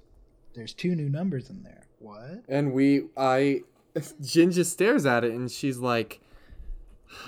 There's 0.54 0.74
two 0.74 0.94
new 0.94 1.08
numbers 1.08 1.48
in 1.48 1.62
there. 1.62 1.86
What? 1.98 2.44
And 2.48 2.72
we, 2.72 3.04
I, 3.16 3.62
Jin 4.20 4.50
just 4.50 4.72
stares 4.72 5.06
at 5.06 5.24
it 5.24 5.32
and 5.32 5.50
she's 5.50 5.78
like, 5.78 6.20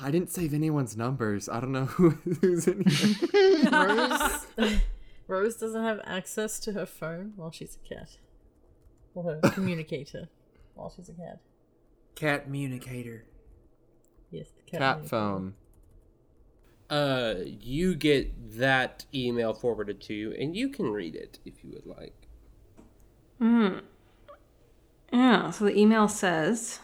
I 0.03 0.11
didn't 0.11 0.31
save 0.31 0.55
anyone's 0.55 0.97
numbers. 0.97 1.49
I 1.49 1.61
don't 1.61 1.73
know 1.73 1.87
who, 1.87 2.11
who's 2.41 2.67
in 2.67 2.85
here. 2.85 3.71
Rose, 3.71 4.47
Rose 5.29 5.57
doesn't 5.57 5.83
have 5.83 6.01
access 6.05 6.59
to 6.61 6.73
her 6.73 6.87
phone 6.87 7.33
while 7.37 7.51
she's 7.51 7.79
a 7.85 7.89
cat, 7.95 8.17
or 9.15 9.25
her 9.25 9.51
communicator 9.51 10.29
while 10.75 10.93
she's 10.95 11.09
a 11.09 11.13
cat. 11.13 11.41
Cat 12.15 12.45
communicator. 12.45 13.25
Yes, 14.31 14.49
the 14.57 14.63
cat, 14.71 14.81
Cat 14.81 15.09
phone. 15.09 15.55
uh 16.91 17.35
you 17.61 17.95
get 17.95 18.59
that 18.59 19.05
email 19.15 19.55
forwarded 19.55 20.01
to 20.03 20.15
you 20.15 20.33
and 20.33 20.55
you 20.57 20.69
can 20.69 20.87
read 20.91 21.15
it 21.15 21.39
if 21.45 21.65
you 21.65 21.71
would 21.73 21.87
like 21.87 22.29
Hmm. 23.39 23.79
Yeah, 25.13 25.51
so 25.51 25.65
the 25.65 25.77
email 25.79 26.09
says 26.09 26.81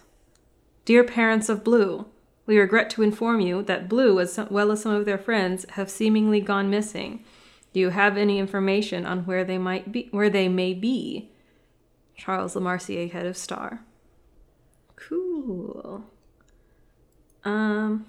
Dear 0.84 1.04
parents 1.04 1.48
of 1.48 1.62
Blue, 1.64 2.06
we 2.46 2.58
regret 2.58 2.90
to 2.90 3.02
inform 3.02 3.40
you 3.40 3.62
that 3.62 3.88
Blue, 3.88 4.18
as 4.18 4.38
well 4.50 4.72
as 4.72 4.82
some 4.82 4.92
of 4.92 5.04
their 5.04 5.18
friends, 5.18 5.64
have 5.70 5.90
seemingly 5.90 6.40
gone 6.40 6.70
missing. 6.70 7.24
Do 7.72 7.80
you 7.80 7.90
have 7.90 8.16
any 8.16 8.38
information 8.38 9.06
on 9.06 9.26
where 9.26 9.44
they 9.44 9.58
might 9.58 9.92
be 9.92 10.08
where 10.10 10.30
they 10.30 10.48
may 10.48 10.74
be? 10.74 11.30
Charles 12.16 12.54
Lemarcier, 12.54 13.10
head 13.10 13.26
of 13.26 13.36
Star. 13.36 13.84
Cool. 15.08 16.04
Um 17.44 18.06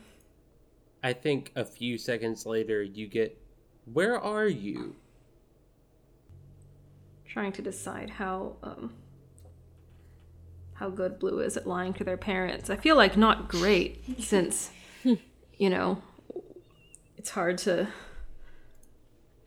I 1.03 1.13
think 1.13 1.51
a 1.55 1.65
few 1.65 1.98
seconds 1.98 2.45
later 2.45 2.83
you 2.83 3.07
get, 3.07 3.38
"Where 3.91 4.19
are 4.19 4.48
you?" 4.48 4.95
Trying 7.25 7.53
to 7.53 7.62
decide 7.62 8.10
how 8.10 8.57
um 8.62 8.93
how 10.74 10.89
good 10.89 11.19
Blue 11.19 11.39
is 11.39 11.57
at 11.57 11.67
lying 11.67 11.93
to 11.93 12.03
their 12.03 12.17
parents. 12.17 12.69
I 12.69 12.75
feel 12.75 12.95
like 12.95 13.15
not 13.15 13.48
great 13.48 14.19
since 14.19 14.71
you 15.03 15.69
know 15.69 16.01
it's 17.17 17.29
hard 17.29 17.57
to 17.60 17.88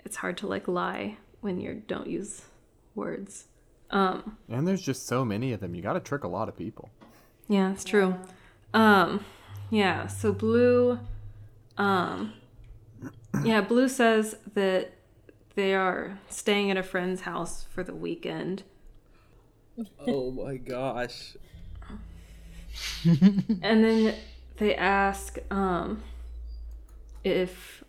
it's 0.04 0.16
hard 0.16 0.36
to 0.38 0.46
like 0.46 0.68
lie 0.68 1.16
when 1.40 1.60
you 1.60 1.82
don't 1.86 2.06
use 2.06 2.42
words. 2.94 3.46
Um 3.90 4.38
And 4.48 4.66
there's 4.66 4.82
just 4.82 5.06
so 5.06 5.24
many 5.24 5.52
of 5.52 5.60
them. 5.60 5.74
You 5.74 5.82
got 5.82 5.94
to 5.94 6.00
trick 6.00 6.24
a 6.24 6.28
lot 6.28 6.48
of 6.48 6.56
people. 6.56 6.88
Yeah, 7.48 7.72
it's 7.72 7.84
true. 7.84 8.16
Um, 8.72 9.24
yeah. 9.70 10.06
So 10.06 10.32
Blue, 10.32 10.98
um, 11.76 12.32
yeah, 13.44 13.60
Blue 13.60 13.88
says 13.88 14.36
that 14.54 14.92
they 15.54 15.74
are 15.74 16.18
staying 16.28 16.70
at 16.70 16.76
a 16.76 16.82
friend's 16.82 17.22
house 17.22 17.64
for 17.70 17.82
the 17.82 17.94
weekend. 17.94 18.64
oh 20.06 20.30
my 20.30 20.56
gosh. 20.56 21.36
and 23.04 23.84
then 23.84 24.14
they 24.56 24.74
ask 24.74 25.38
um, 25.50 26.02
if 27.24 27.84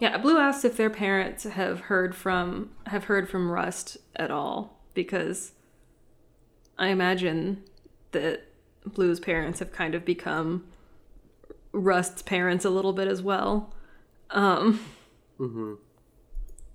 yeah 0.00 0.16
blue 0.16 0.38
asks 0.38 0.64
if 0.64 0.76
their 0.76 0.88
parents 0.88 1.44
have 1.44 1.80
heard 1.80 2.14
from 2.14 2.70
have 2.86 3.04
heard 3.04 3.28
from 3.28 3.50
rust 3.50 3.98
at 4.16 4.30
all 4.30 4.80
because 4.94 5.52
i 6.78 6.88
imagine 6.88 7.62
that 8.12 8.42
blue's 8.86 9.20
parents 9.20 9.58
have 9.58 9.72
kind 9.72 9.94
of 9.94 10.04
become 10.04 10.64
rust's 11.72 12.22
parents 12.22 12.64
a 12.64 12.70
little 12.70 12.92
bit 12.92 13.06
as 13.08 13.22
well 13.22 13.72
um, 14.30 14.80
Mm-hmm. 15.38 15.74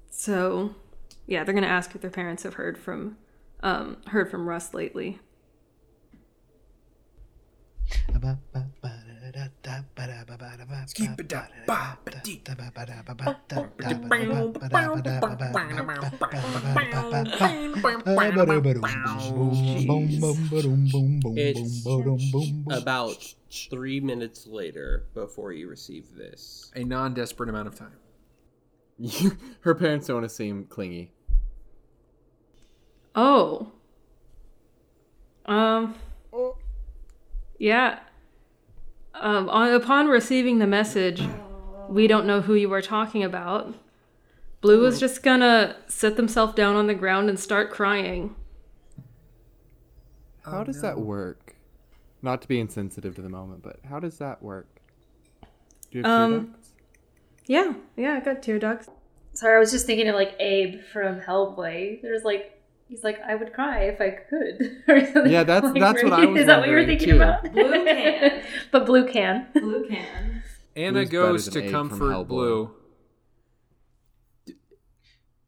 so 0.09 0.73
yeah 1.27 1.43
they're 1.43 1.53
gonna 1.55 1.67
ask 1.67 1.93
if 1.95 2.01
their 2.01 2.09
parents 2.11 2.43
have 2.43 2.55
heard 2.55 2.77
from 2.77 3.17
um, 3.61 3.97
heard 4.07 4.29
from 4.29 4.47
rust 4.47 4.73
lately 4.73 5.19
It's 21.37 21.85
about 22.69 23.35
three 23.51 23.99
minutes 23.99 24.47
later 24.47 25.05
before 25.13 25.51
you 25.53 25.69
receive 25.69 26.15
this. 26.15 26.71
A 26.75 26.83
non-desperate 26.83 27.49
amount 27.49 27.67
of 27.67 27.75
time. 27.75 27.97
Her 29.61 29.75
parents 29.75 30.07
don't 30.07 30.17
want 30.17 30.29
to 30.29 30.33
seem 30.33 30.65
clingy. 30.65 31.11
Oh. 33.15 33.71
Um. 35.45 35.95
Yeah. 37.57 37.99
Um, 39.19 39.49
upon 39.49 40.07
receiving 40.07 40.59
the 40.59 40.67
message, 40.67 41.23
we 41.89 42.07
don't 42.07 42.25
know 42.25 42.41
who 42.41 42.53
you 42.53 42.71
are 42.73 42.81
talking 42.81 43.23
about. 43.23 43.73
Blue 44.61 44.85
is 44.85 44.99
just 44.99 45.23
gonna 45.23 45.75
sit 45.87 46.15
themselves 46.15 46.53
down 46.55 46.75
on 46.75 46.87
the 46.87 46.93
ground 46.95 47.29
and 47.29 47.39
start 47.39 47.71
crying. 47.71 48.35
How 50.43 50.63
does 50.63 50.81
that 50.81 50.99
work? 50.99 51.55
Not 52.21 52.41
to 52.41 52.47
be 52.47 52.59
insensitive 52.59 53.15
to 53.15 53.21
the 53.21 53.29
moment, 53.29 53.61
but 53.63 53.79
how 53.87 53.99
does 53.99 54.17
that 54.17 54.41
work? 54.41 54.67
Do 55.91 55.99
you 55.99 56.03
have 56.03 56.11
Um, 56.11 56.31
tear 56.31 56.39
ducts? 56.39 56.69
Yeah, 57.47 57.73
yeah, 57.95 58.13
I 58.13 58.19
got 58.19 58.41
tear 58.43 58.59
ducts. 58.59 58.89
Sorry, 59.33 59.55
I 59.55 59.59
was 59.59 59.71
just 59.71 59.85
thinking 59.85 60.07
of 60.07 60.15
like 60.15 60.35
Abe 60.39 60.81
from 60.91 61.19
Hellboy. 61.21 62.01
There's 62.01 62.23
like 62.23 62.54
he's 62.87 63.03
like 63.03 63.19
I 63.21 63.35
would 63.35 63.53
cry 63.53 63.83
if 63.83 63.99
I 64.01 64.09
could. 64.11 64.83
or 64.87 65.05
something 65.05 65.31
Yeah, 65.31 65.43
that's- 65.43 65.71
like, 65.73 65.79
that's 65.81 66.03
what 66.03 66.13
I 66.13 66.25
was 66.25 66.39
Is 66.41 66.47
that 66.47 66.59
what 66.59 66.67
you 66.69 66.73
were 66.73 66.79
wondering, 66.79 66.99
thinking 66.99 67.09
too. 67.09 67.15
about? 67.17 67.51
Blue 67.53 67.85
can. 67.85 68.43
but 68.71 68.85
blue 68.85 69.07
can. 69.11 69.47
Blue 69.53 69.87
can. 69.87 70.43
Anna 70.75 70.99
Who's 71.01 71.09
goes 71.09 71.45
to 71.45 71.51
than 71.51 71.63
Abe 71.63 71.71
from 71.71 71.89
comfort 71.89 72.23
Blue. 72.27 72.71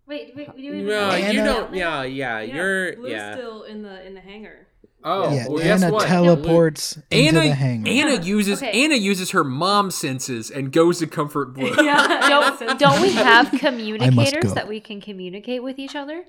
Wait, 0.07 0.31
wait, 0.37 0.47
we 0.55 0.61
didn't 0.61 0.85
No, 0.87 1.09
know. 1.09 1.15
you 1.17 1.43
don't. 1.43 1.73
Yeah, 1.75 2.03
yeah, 2.03 2.39
Yeah, 2.39 2.55
you're. 2.55 2.95
Blue's 2.95 3.11
Yeah. 3.11 3.33
still 3.33 3.63
in 3.63 3.81
the 3.81 4.05
in 4.07 4.13
the 4.13 4.21
hangar. 4.21 4.67
Oh, 5.03 5.33
yeah, 5.33 5.47
well, 5.47 5.57
guess 5.63 5.83
Anna 5.83 5.93
what? 5.93 6.07
teleports 6.07 6.97
into 7.11 7.37
Anna, 7.39 7.49
the 7.49 7.53
hangar. 7.55 7.89
Anna 7.91 8.23
uses 8.23 8.61
Okay. 8.63 8.83
Anna 8.83 8.95
uses 8.95 9.31
her 9.31 9.43
mom 9.43 9.91
senses 9.91 10.49
and 10.49 10.71
goes 10.71 10.99
to 10.99 11.07
comfort 11.07 11.53
Blue. 11.53 11.73
Yeah, 11.83 12.27
Don't, 12.27 12.79
don't 12.79 13.01
we 13.01 13.11
have 13.11 13.51
communicators 13.51 14.53
that 14.53 14.67
we 14.67 14.79
can 14.79 14.99
communicate 14.99 15.61
with 15.61 15.77
each 15.77 15.95
other? 15.95 16.23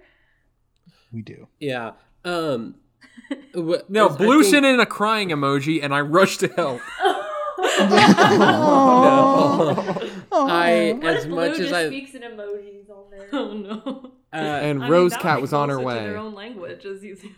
We 1.12 1.23
do. 1.23 1.49
Yeah. 1.61 1.92
Um. 2.25 2.77
wh- 3.55 3.88
No, 3.88 4.09
Blue 4.09 4.42
think- 4.42 4.51
sent 4.55 4.66
in 4.66 4.81
a 4.81 4.87
crying 4.87 5.29
emoji, 5.31 5.83
and 5.83 5.94
I 5.94 6.01
rushed 6.01 6.40
to 6.40 6.49
help. 6.49 6.81
I, 10.31 10.94
What 11.01 11.05
as 11.16 11.25
if 11.25 11.31
much 11.31 11.31
Blue 11.31 11.44
as 11.53 11.59
just 11.59 11.73
I, 11.75 11.87
speaks 11.88 12.14
in 12.14 12.23
emojis 12.23 12.88
on 12.90 13.11
there. 13.11 13.29
Oh 13.33 13.53
no. 13.53 14.12
uh, 14.33 14.37
and 14.37 14.83
I 14.85 14.88
Rose 14.88 15.11
that 15.12 15.18
would 15.18 15.23
Cat 15.23 15.40
was 15.40 15.53
on 15.53 15.68
her 15.68 15.77
closer 15.77 15.90
to 15.94 15.99
way. 16.01 16.07
Their 16.07 16.16
own 16.18 16.35
language 16.35 16.85
is 16.85 17.03
using. 17.05 17.35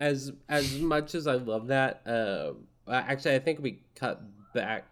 as 0.00 0.32
as 0.48 0.78
much 0.78 1.14
as 1.14 1.26
I 1.26 1.34
love 1.34 1.68
that, 1.68 2.02
uh, 2.06 2.52
actually, 2.90 3.34
I 3.34 3.38
think 3.40 3.60
we 3.60 3.82
cut 3.94 4.20
back. 4.54 4.86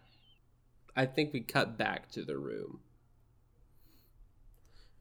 I 0.97 1.07
think 1.07 1.33
we 1.33 1.41
cut 1.41 1.77
back 1.79 2.11
to 2.13 2.25
the 2.25 2.37
room. 2.37 2.81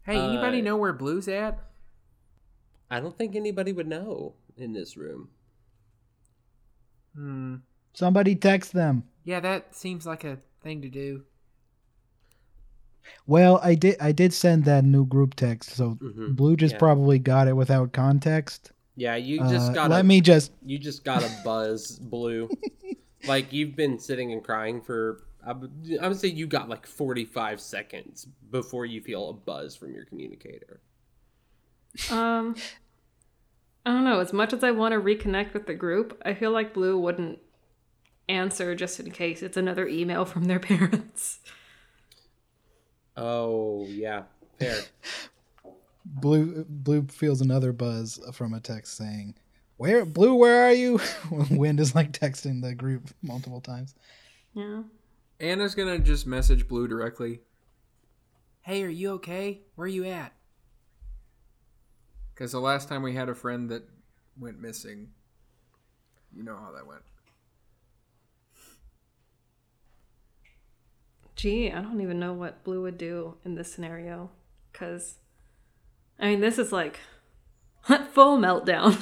Hey, 0.06 0.18
anybody 0.20 0.60
Uh, 0.60 0.66
know 0.66 0.78
where 0.78 0.94
Blue's 0.94 1.28
at? 1.28 1.60
I 2.90 3.00
don't 3.00 3.18
think 3.18 3.36
anybody 3.36 3.74
would 3.74 3.88
know 3.88 4.34
in 4.58 4.74
this 4.74 4.96
room. 4.98 5.30
Hmm. 7.16 7.56
Somebody 7.94 8.36
text 8.36 8.74
them. 8.74 9.04
Yeah, 9.24 9.40
that 9.40 9.74
seems 9.76 10.06
like 10.06 10.24
a 10.24 10.38
thing 10.62 10.82
to 10.82 10.90
do. 10.90 11.24
Well, 13.28 13.60
I 13.64 13.76
did. 13.76 13.98
I 14.02 14.12
did 14.12 14.34
send 14.34 14.66
that 14.66 14.84
new 14.84 15.06
group 15.06 15.36
text, 15.36 15.72
so 15.72 15.96
Mhm, 15.96 16.36
Blue 16.36 16.56
just 16.56 16.74
yeah. 16.74 16.80
probably 16.80 17.20
got 17.20 17.48
it 17.48 17.54
without 17.54 17.94
context. 17.94 18.72
Yeah, 18.96 19.16
you 19.16 19.40
just 19.40 19.72
Uh, 19.72 19.74
got. 19.74 19.90
let 19.92 20.06
me 20.06 20.22
just. 20.22 20.52
You 20.66 20.78
just 20.80 21.04
got 21.04 21.24
a 21.24 21.32
buzz, 21.44 22.00
Blue. 22.00 22.50
like 23.28 23.54
you've 23.54 23.76
been 23.76 24.00
sitting 24.00 24.32
and 24.34 24.44
crying 24.44 24.82
for. 24.82 25.24
I 25.46 25.54
would 25.54 25.72
I 26.02 26.08
would 26.08 26.18
say 26.20 26.28
you 26.30 26.48
got 26.48 26.68
like 26.70 26.88
forty-five 26.88 27.62
seconds 27.62 28.28
before 28.50 28.86
you 28.88 29.02
feel 29.02 29.30
a 29.30 29.34
buzz 29.34 29.76
from 29.76 29.94
your 29.94 30.06
communicator. 30.06 30.82
Um, 32.12 32.56
I 33.86 33.92
don't 33.92 34.04
know. 34.04 34.20
As 34.20 34.34
much 34.34 34.54
as 34.54 34.64
I 34.64 34.72
want 34.72 34.94
to 34.94 35.00
reconnect 35.00 35.54
with 35.54 35.68
the 35.68 35.74
group, 35.74 36.22
I 36.26 36.34
feel 36.34 36.52
like 36.52 36.74
Blue 36.74 36.98
wouldn't 36.98 37.40
answer 38.28 38.74
just 38.76 39.00
in 39.00 39.12
case 39.12 39.44
it's 39.44 39.58
another 39.58 39.88
email 39.88 40.26
from 40.26 40.46
their 40.46 40.60
parents. 40.72 41.40
Oh 43.18 43.86
yeah, 43.88 44.24
fair. 44.60 44.80
Blue 46.06 46.66
Blue 46.68 47.08
feels 47.08 47.42
another 47.42 47.72
buzz 47.72 48.20
from 48.34 48.54
a 48.54 48.60
text 48.60 48.98
saying, 48.98 49.36
"Where 49.78 50.06
Blue? 50.06 50.36
Where 50.36 50.66
are 50.68 50.74
you?" 50.74 51.00
Wind 51.50 51.80
is 51.80 51.96
like 51.96 52.12
texting 52.12 52.62
the 52.62 52.76
group 52.76 53.10
multiple 53.22 53.62
times. 53.62 53.96
Yeah. 54.54 54.84
Anna's 55.40 55.76
gonna 55.76 56.00
just 56.00 56.28
message 56.28 56.68
Blue 56.68 56.88
directly. 56.88 57.42
Hey, 58.62 58.84
are 58.84 58.90
you 58.90 59.12
okay? 59.14 59.62
Where 59.76 59.86
are 59.86 59.90
you 59.90 60.06
at? 60.06 60.34
Because 62.36 62.52
the 62.52 62.60
last 62.60 62.90
time 62.90 63.02
we 63.02 63.16
had 63.16 63.30
a 63.30 63.34
friend 63.36 63.70
that 63.72 63.84
went 64.38 64.60
missing, 64.62 65.08
you 66.36 66.44
know 66.44 66.58
how 66.58 66.72
that 66.74 66.86
went. 66.86 67.02
Gee, 71.36 71.72
I 71.72 71.82
don't 71.82 72.02
even 72.02 72.20
know 72.20 72.34
what 72.34 72.64
Blue 72.64 72.82
would 72.82 72.98
do 72.98 73.36
in 73.44 73.56
this 73.56 73.72
scenario. 73.74 74.32
Because, 74.72 75.16
I 76.20 76.28
mean, 76.28 76.40
this 76.42 76.58
is 76.58 76.72
like 76.72 77.00
full 78.12 78.38
meltdown. 78.38 78.96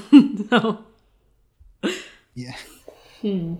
so, 0.50 0.86
Yeah. 2.34 2.56
Hmm. 3.22 3.56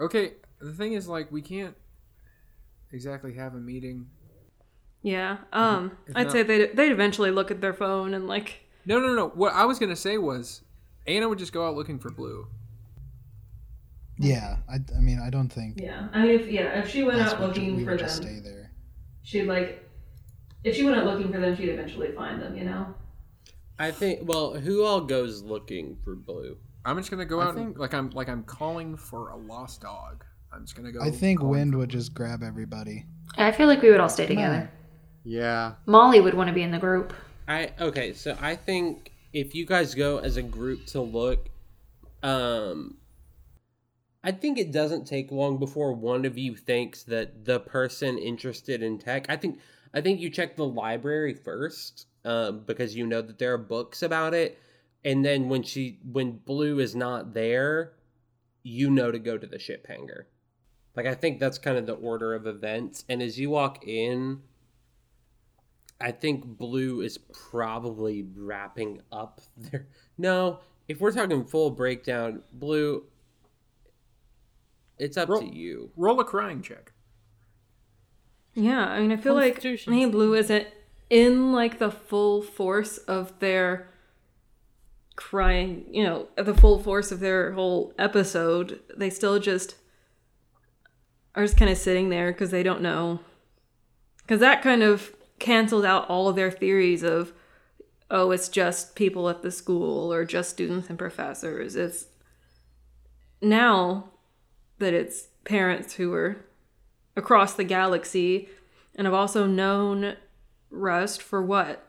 Okay, 0.00 0.32
the 0.60 0.72
thing 0.72 0.94
is, 0.94 1.06
like, 1.06 1.30
we 1.30 1.42
can't 1.42 1.76
exactly 2.92 3.34
have 3.34 3.54
a 3.54 3.58
meeting. 3.58 4.08
yeah. 5.02 5.38
Um, 5.52 5.96
If 6.06 6.16
I'd 6.16 6.22
not- 6.24 6.32
say 6.32 6.42
they'd, 6.42 6.76
they'd 6.76 6.90
eventually 6.92 7.30
look 7.30 7.50
at 7.50 7.60
their 7.60 7.72
phone 7.74 8.12
and, 8.14 8.26
like, 8.26 8.66
No, 8.84 8.98
no, 9.00 9.14
no. 9.14 9.28
What 9.28 9.52
I 9.54 9.64
was 9.64 9.78
gonna 9.78 9.96
say 9.96 10.18
was, 10.18 10.62
Anna 11.06 11.28
would 11.28 11.38
just 11.38 11.52
go 11.52 11.66
out 11.66 11.74
looking 11.74 11.98
for 11.98 12.10
Blue. 12.10 12.46
Yeah. 14.18 14.56
I, 14.68 14.76
I 14.96 15.00
mean, 15.00 15.20
I 15.24 15.30
don't 15.30 15.48
think. 15.48 15.80
yeah. 15.80 16.08
I 16.12 16.22
mean, 16.22 16.40
if, 16.40 16.46
yeah, 16.48 16.78
if 16.80 16.88
she 16.90 17.02
went 17.02 17.20
out 17.20 17.40
looking 17.40 17.76
we 17.76 17.84
for 17.84 17.92
would 17.92 18.00
just 18.00 18.22
them, 18.22 18.30
stay 18.30 18.40
there. 18.40 18.70
she'd, 19.22 19.44
like, 19.46 19.88
if 20.64 20.76
she 20.76 20.84
went 20.84 20.96
out 20.96 21.06
looking 21.06 21.32
for 21.32 21.40
them, 21.40 21.56
she'd 21.56 21.70
eventually 21.70 22.12
find 22.12 22.40
them, 22.40 22.56
you 22.56 22.64
know? 22.64 22.94
I 23.78 23.90
think. 23.90 24.20
Well, 24.28 24.54
who 24.54 24.84
all 24.84 25.00
goes 25.00 25.42
looking 25.42 25.96
for 26.04 26.14
Blue? 26.14 26.56
I'm 26.84 26.96
just 26.98 27.10
gonna 27.10 27.24
go 27.24 27.40
I 27.40 27.44
out 27.44 27.54
and, 27.56 27.66
think- 27.68 27.78
like 27.78 27.94
I'm 27.94 28.10
like 28.10 28.28
I'm 28.28 28.42
calling 28.44 28.96
for 28.96 29.30
a 29.30 29.36
lost 29.36 29.80
dog. 29.80 30.24
I'm 30.52 30.62
just 30.64 30.76
gonna 30.76 30.92
go. 30.92 31.00
I 31.00 31.10
think 31.10 31.40
Wind 31.42 31.74
would 31.76 31.88
just 31.88 32.12
grab 32.12 32.42
everybody. 32.42 33.06
I 33.38 33.50
feel 33.50 33.66
like 33.66 33.80
we 33.82 33.90
would 33.90 33.98
all 34.00 34.08
stay 34.08 34.26
Come 34.26 34.36
on. 34.38 34.42
together. 34.44 34.70
Yeah. 35.24 35.72
Molly 35.86 36.20
would 36.20 36.34
want 36.34 36.48
to 36.48 36.54
be 36.54 36.62
in 36.62 36.70
the 36.70 36.78
group. 36.78 37.12
I 37.52 37.72
okay, 37.78 38.14
so 38.14 38.36
I 38.40 38.56
think 38.56 39.12
if 39.34 39.54
you 39.54 39.66
guys 39.66 39.94
go 39.94 40.18
as 40.18 40.38
a 40.38 40.42
group 40.42 40.86
to 40.86 41.02
look, 41.02 41.50
um, 42.22 42.96
I 44.24 44.32
think 44.32 44.56
it 44.56 44.72
doesn't 44.72 45.06
take 45.06 45.30
long 45.30 45.58
before 45.58 45.92
one 45.92 46.24
of 46.24 46.38
you 46.38 46.56
thinks 46.56 47.02
that 47.04 47.44
the 47.44 47.60
person 47.60 48.16
interested 48.16 48.82
in 48.82 48.98
tech. 48.98 49.26
I 49.28 49.36
think 49.36 49.60
I 49.92 50.00
think 50.00 50.20
you 50.20 50.30
check 50.30 50.56
the 50.56 50.64
library 50.64 51.34
first, 51.34 52.06
um, 52.24 52.60
because 52.66 52.96
you 52.96 53.06
know 53.06 53.20
that 53.20 53.38
there 53.38 53.52
are 53.52 53.58
books 53.58 54.02
about 54.02 54.32
it, 54.32 54.58
and 55.04 55.22
then 55.22 55.50
when 55.50 55.62
she 55.62 55.98
when 56.10 56.38
Blue 56.38 56.78
is 56.78 56.96
not 56.96 57.34
there, 57.34 57.92
you 58.62 58.88
know 58.90 59.10
to 59.10 59.18
go 59.18 59.36
to 59.36 59.46
the 59.46 59.58
ship 59.58 59.86
hangar. 59.86 60.26
Like 60.96 61.04
I 61.04 61.14
think 61.14 61.38
that's 61.38 61.58
kind 61.58 61.76
of 61.76 61.84
the 61.84 61.92
order 61.92 62.32
of 62.32 62.46
events, 62.46 63.04
and 63.10 63.20
as 63.20 63.38
you 63.38 63.50
walk 63.50 63.86
in. 63.86 64.40
I 66.02 66.10
think 66.12 66.44
Blue 66.44 67.00
is 67.00 67.18
probably 67.18 68.26
wrapping 68.36 69.00
up 69.12 69.40
there. 69.56 69.86
No, 70.18 70.60
if 70.88 71.00
we're 71.00 71.12
talking 71.12 71.44
full 71.44 71.70
breakdown, 71.70 72.42
Blue, 72.52 73.04
it's 74.98 75.16
up 75.16 75.28
Roll- 75.28 75.40
to 75.40 75.46
you. 75.54 75.90
Roll 75.96 76.20
a 76.20 76.24
crying 76.24 76.62
check. 76.62 76.92
Yeah, 78.54 78.84
I 78.86 79.00
mean, 79.00 79.12
I 79.12 79.16
feel 79.16 79.34
like 79.34 79.54
Constitution. 79.54 79.92
Me 79.94 80.04
Blue 80.06 80.34
isn't 80.34 80.66
in 81.08 81.52
like 81.52 81.78
the 81.78 81.90
full 81.90 82.42
force 82.42 82.98
of 82.98 83.38
their 83.38 83.88
crying, 85.16 85.84
you 85.90 86.02
know, 86.04 86.28
the 86.36 86.54
full 86.54 86.78
force 86.78 87.10
of 87.12 87.20
their 87.20 87.52
whole 87.52 87.94
episode. 87.98 88.80
They 88.96 89.08
still 89.10 89.38
just 89.38 89.76
are 91.34 91.44
just 91.44 91.56
kind 91.56 91.70
of 91.70 91.78
sitting 91.78 92.10
there 92.10 92.30
because 92.32 92.50
they 92.50 92.62
don't 92.62 92.82
know. 92.82 93.20
Because 94.18 94.40
that 94.40 94.62
kind 94.62 94.82
of 94.82 95.14
cancels 95.42 95.84
out 95.84 96.08
all 96.08 96.28
of 96.28 96.36
their 96.36 96.50
theories 96.50 97.02
of, 97.02 97.32
oh, 98.10 98.30
it's 98.30 98.48
just 98.48 98.94
people 98.94 99.28
at 99.28 99.42
the 99.42 99.50
school 99.50 100.12
or 100.12 100.24
just 100.24 100.50
students 100.50 100.88
and 100.88 100.98
professors. 100.98 101.76
It's 101.76 102.06
now 103.40 104.10
that 104.78 104.94
it's 104.94 105.28
parents 105.44 105.94
who 105.94 106.12
are 106.14 106.46
across 107.16 107.54
the 107.54 107.64
galaxy 107.64 108.48
and 108.94 109.06
i've 109.06 109.12
also 109.12 109.46
known 109.46 110.16
Rust 110.72 111.20
for 111.22 111.42
what? 111.42 111.86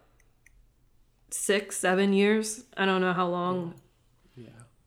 Six, 1.32 1.78
seven 1.78 2.12
years? 2.12 2.66
I 2.76 2.86
don't 2.86 3.02
know 3.02 3.14
how 3.14 3.28
long 3.28 3.76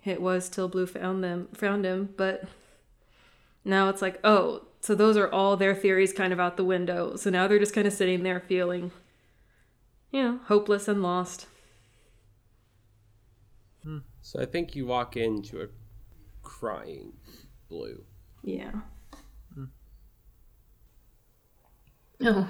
it 0.05 0.23
was 0.23 0.49
till 0.49 0.69
Blue 0.69 0.87
found 0.87 1.25
them 1.25 1.49
found 1.55 1.85
him, 1.85 2.15
but 2.17 2.45
now 3.65 3.89
it's 3.89 4.03
like, 4.03 4.21
oh, 4.23 4.67
so 4.87 4.95
those 4.95 5.17
are 5.17 5.29
all 5.33 5.57
their 5.57 5.75
theories 5.75 6.13
kind 6.13 6.33
of 6.33 6.39
out 6.39 6.57
the 6.57 6.63
window. 6.65 7.17
So 7.17 7.29
now 7.29 7.49
they're 7.49 7.59
just 7.59 7.75
kind 7.75 7.89
of 7.89 7.93
sitting 7.93 8.23
there 8.23 8.39
feeling, 8.39 8.93
you 10.13 10.23
know, 10.23 10.39
hopeless 10.45 10.87
and 10.87 11.03
lost. 11.03 11.47
Hmm. 13.83 13.99
So 14.23 14.41
I 14.41 14.47
think 14.47 14.77
you 14.77 14.87
walk 14.87 15.17
into 15.17 15.61
a 15.61 15.67
crying 16.43 17.15
Blue. 17.69 18.05
Yeah. 18.45 18.71
Hmm. 19.53 19.65
Oh, 22.23 22.49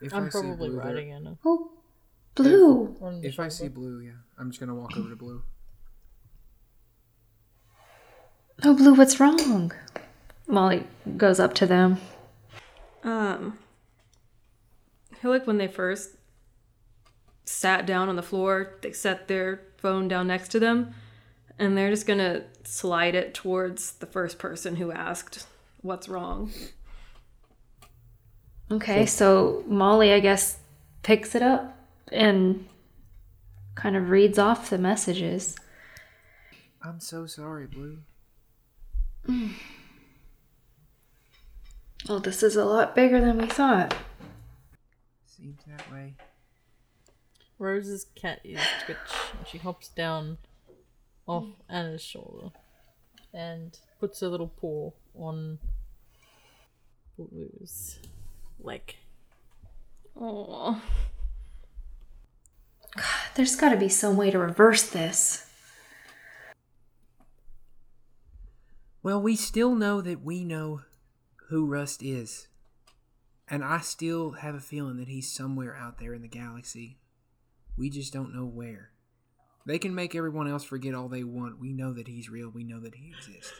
If 0.00 0.14
I'm 0.14 0.24
I 0.24 0.28
see 0.30 0.40
probably 0.40 0.56
Blue 0.70 0.76
there- 0.76 0.86
riding 0.86 1.10
in 1.10 1.26
a. 1.26 1.36
oh, 1.44 1.70
blue. 2.34 2.96
on 3.02 3.20
the 3.20 3.28
If 3.28 3.38
I 3.38 3.48
see. 3.48 3.68
Blue, 3.68 4.00
yeah, 4.00 4.12
I'm 4.38 4.50
just 4.50 4.58
gonna 4.58 4.74
walk 4.74 4.96
over 4.96 5.10
to 5.10 5.16
Blue. 5.16 5.42
Oh, 8.62 8.74
blue. 8.74 8.94
What's 8.94 9.20
wrong? 9.20 9.70
Molly 10.46 10.86
goes 11.16 11.40
up 11.40 11.54
to 11.54 11.66
them. 11.66 11.98
Um, 13.02 13.58
I 15.12 15.16
feel 15.16 15.30
like 15.30 15.46
when 15.46 15.58
they 15.58 15.68
first 15.68 16.16
sat 17.44 17.86
down 17.86 18.08
on 18.08 18.16
the 18.16 18.22
floor, 18.22 18.76
they 18.82 18.92
set 18.92 19.28
their 19.28 19.62
phone 19.76 20.08
down 20.08 20.26
next 20.26 20.48
to 20.50 20.60
them, 20.60 20.94
and 21.58 21.76
they're 21.76 21.90
just 21.90 22.06
gonna 22.06 22.44
slide 22.64 23.14
it 23.14 23.34
towards 23.34 23.92
the 23.92 24.06
first 24.06 24.38
person 24.38 24.76
who 24.76 24.90
asked, 24.90 25.46
"What's 25.82 26.08
wrong?" 26.08 26.50
Okay, 28.70 29.04
so 29.04 29.62
Molly, 29.66 30.12
I 30.12 30.20
guess, 30.20 30.58
picks 31.02 31.34
it 31.34 31.42
up 31.42 31.76
and 32.10 32.66
kind 33.74 33.96
of 33.96 34.08
reads 34.10 34.38
off 34.38 34.70
the 34.70 34.78
messages. 34.78 35.56
I'm 36.82 37.00
so 37.00 37.26
sorry, 37.26 37.66
Blue. 37.66 37.98
Oh, 42.08 42.18
this 42.18 42.42
is 42.42 42.56
a 42.56 42.64
lot 42.64 42.94
bigger 42.94 43.20
than 43.20 43.38
we 43.38 43.46
thought. 43.46 43.94
Seems 45.26 45.60
that 45.66 45.90
way. 45.90 46.14
Rose's 47.58 48.06
cat 48.14 48.40
is 48.44 48.60
Twitch, 48.84 48.98
and 49.38 49.46
she 49.46 49.58
hops 49.58 49.88
down 49.88 50.36
off 51.26 51.46
Anna's 51.68 52.02
shoulder 52.02 52.50
and 53.32 53.78
puts 54.00 54.20
a 54.20 54.28
little 54.28 54.48
paw 54.48 54.90
on 55.14 55.58
Blue's 57.16 57.98
leg. 58.60 58.96
Oh, 60.14 60.82
There's 63.34 63.56
got 63.56 63.70
to 63.70 63.76
be 63.76 63.88
some 63.88 64.16
way 64.16 64.30
to 64.30 64.38
reverse 64.38 64.88
this. 64.88 65.46
Well, 69.02 69.20
we 69.20 69.36
still 69.36 69.74
know 69.74 70.00
that 70.00 70.22
we 70.22 70.44
know 70.44 70.82
who 71.54 71.66
Rust 71.66 72.02
is. 72.02 72.48
And 73.46 73.62
I 73.62 73.78
still 73.78 74.32
have 74.32 74.56
a 74.56 74.60
feeling 74.60 74.96
that 74.96 75.06
he's 75.06 75.30
somewhere 75.30 75.76
out 75.76 76.00
there 76.00 76.12
in 76.12 76.20
the 76.20 76.26
galaxy. 76.26 76.98
We 77.78 77.90
just 77.90 78.12
don't 78.12 78.34
know 78.34 78.44
where. 78.44 78.90
They 79.64 79.78
can 79.78 79.94
make 79.94 80.16
everyone 80.16 80.48
else 80.48 80.64
forget 80.64 80.96
all 80.96 81.06
they 81.06 81.22
want. 81.22 81.60
We 81.60 81.72
know 81.72 81.92
that 81.92 82.08
he's 82.08 82.28
real. 82.28 82.48
We 82.48 82.64
know 82.64 82.80
that 82.80 82.96
he 82.96 83.12
exists. 83.16 83.52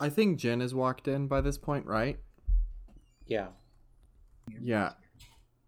I 0.00 0.08
think 0.08 0.38
Jen 0.38 0.60
has 0.60 0.74
walked 0.74 1.06
in 1.06 1.26
by 1.26 1.42
this 1.42 1.58
point, 1.58 1.84
right? 1.84 2.18
Yeah. 3.26 3.48
Yeah. 4.58 4.92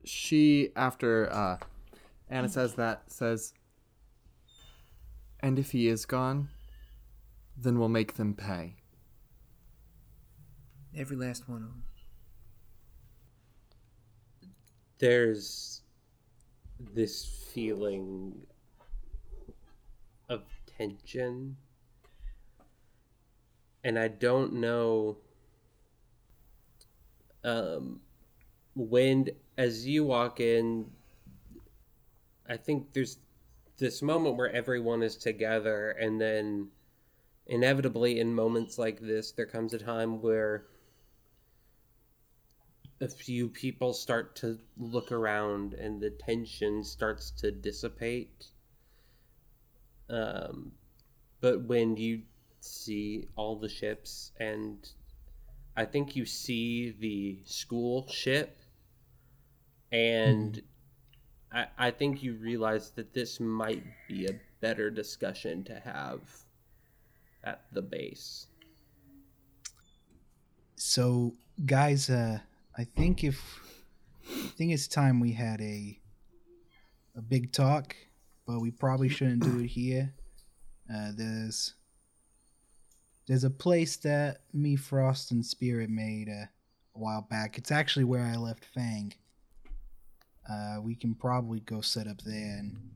She, 0.06 0.70
after 0.76 1.30
uh, 1.30 1.58
Anna 2.30 2.48
says 2.48 2.72
that, 2.76 3.02
says, 3.08 3.52
And 5.40 5.58
if 5.58 5.72
he 5.72 5.88
is 5.88 6.06
gone, 6.06 6.48
then 7.54 7.78
we'll 7.78 7.90
make 7.90 8.14
them 8.14 8.32
pay. 8.32 8.79
Every 10.96 11.16
last 11.16 11.48
one 11.48 11.62
of 11.62 11.68
them. 11.68 11.82
There's 14.98 15.82
this 16.94 17.24
feeling 17.52 18.34
of 20.28 20.42
tension. 20.78 21.56
And 23.84 23.98
I 23.98 24.08
don't 24.08 24.54
know 24.54 25.18
um 27.42 28.00
when 28.74 29.26
as 29.56 29.86
you 29.86 30.04
walk 30.04 30.40
in 30.40 30.84
I 32.46 32.58
think 32.58 32.92
there's 32.92 33.16
this 33.78 34.02
moment 34.02 34.36
where 34.36 34.52
everyone 34.52 35.02
is 35.02 35.16
together 35.16 35.92
and 35.92 36.20
then 36.20 36.68
inevitably 37.46 38.20
in 38.20 38.34
moments 38.34 38.78
like 38.78 39.00
this 39.00 39.32
there 39.32 39.46
comes 39.46 39.72
a 39.72 39.78
time 39.78 40.20
where 40.20 40.66
a 43.00 43.08
few 43.08 43.48
people 43.48 43.92
start 43.92 44.36
to 44.36 44.58
look 44.78 45.10
around 45.10 45.74
and 45.74 46.00
the 46.00 46.10
tension 46.10 46.84
starts 46.84 47.30
to 47.30 47.50
dissipate. 47.50 48.46
Um, 50.08 50.72
but 51.40 51.62
when 51.62 51.96
you 51.96 52.22
see 52.60 53.26
all 53.36 53.56
the 53.56 53.68
ships 53.68 54.32
and 54.38 54.90
i 55.76 55.84
think 55.84 56.14
you 56.14 56.26
see 56.26 56.94
the 57.00 57.38
school 57.46 58.06
ship 58.08 58.58
and 59.92 60.62
I, 61.52 61.66
I 61.78 61.90
think 61.90 62.22
you 62.22 62.34
realize 62.34 62.90
that 62.90 63.12
this 63.12 63.40
might 63.40 63.82
be 64.08 64.26
a 64.26 64.38
better 64.60 64.90
discussion 64.90 65.64
to 65.64 65.80
have 65.80 66.20
at 67.42 67.62
the 67.72 67.82
base. 67.82 68.46
So, 70.76 71.34
guys, 71.66 72.08
uh, 72.08 72.38
I 72.80 72.86
think 72.96 73.24
if 73.24 73.60
I 74.26 74.48
think 74.56 74.72
it's 74.72 74.88
time 74.88 75.20
we 75.20 75.32
had 75.32 75.60
a 75.60 76.00
a 77.14 77.20
big 77.20 77.52
talk, 77.52 77.94
but 78.46 78.60
we 78.60 78.70
probably 78.70 79.10
shouldn't 79.10 79.42
do 79.42 79.58
it 79.58 79.66
here. 79.66 80.14
Uh, 80.90 81.10
there's 81.14 81.74
there's 83.28 83.44
a 83.44 83.50
place 83.50 83.98
that 83.98 84.44
me, 84.54 84.76
Frost, 84.76 85.30
and 85.30 85.44
Spirit 85.44 85.90
made 85.90 86.30
uh, 86.30 86.46
a 86.94 86.98
while 86.98 87.20
back. 87.20 87.58
It's 87.58 87.70
actually 87.70 88.04
where 88.04 88.24
I 88.24 88.36
left 88.36 88.64
Fang. 88.64 89.12
Uh, 90.50 90.78
we 90.80 90.94
can 90.94 91.14
probably 91.14 91.60
go 91.60 91.82
set 91.82 92.06
up 92.06 92.22
there, 92.22 92.60
and 92.60 92.92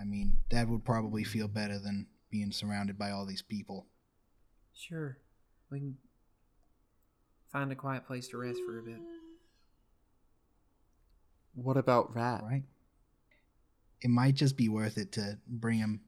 I 0.00 0.04
mean 0.04 0.36
that 0.50 0.68
would 0.68 0.84
probably 0.84 1.24
feel 1.24 1.48
better 1.48 1.80
than 1.80 2.06
being 2.30 2.52
surrounded 2.52 2.96
by 2.96 3.10
all 3.10 3.26
these 3.26 3.42
people. 3.42 3.88
Sure. 4.72 5.18
We 5.72 5.80
can 5.80 5.96
find 7.52 7.70
a 7.72 7.74
quiet 7.74 8.06
place 8.06 8.28
to 8.28 8.38
rest 8.38 8.60
for 8.66 8.78
a 8.78 8.82
bit. 8.82 9.00
What 11.54 11.76
about 11.76 12.14
Rat? 12.14 12.42
Right. 12.42 12.62
It 14.00 14.08
might 14.08 14.34
just 14.34 14.56
be 14.56 14.68
worth 14.68 14.96
it 14.96 15.12
to 15.12 15.38
bring 15.46 15.78
him, 15.78 16.00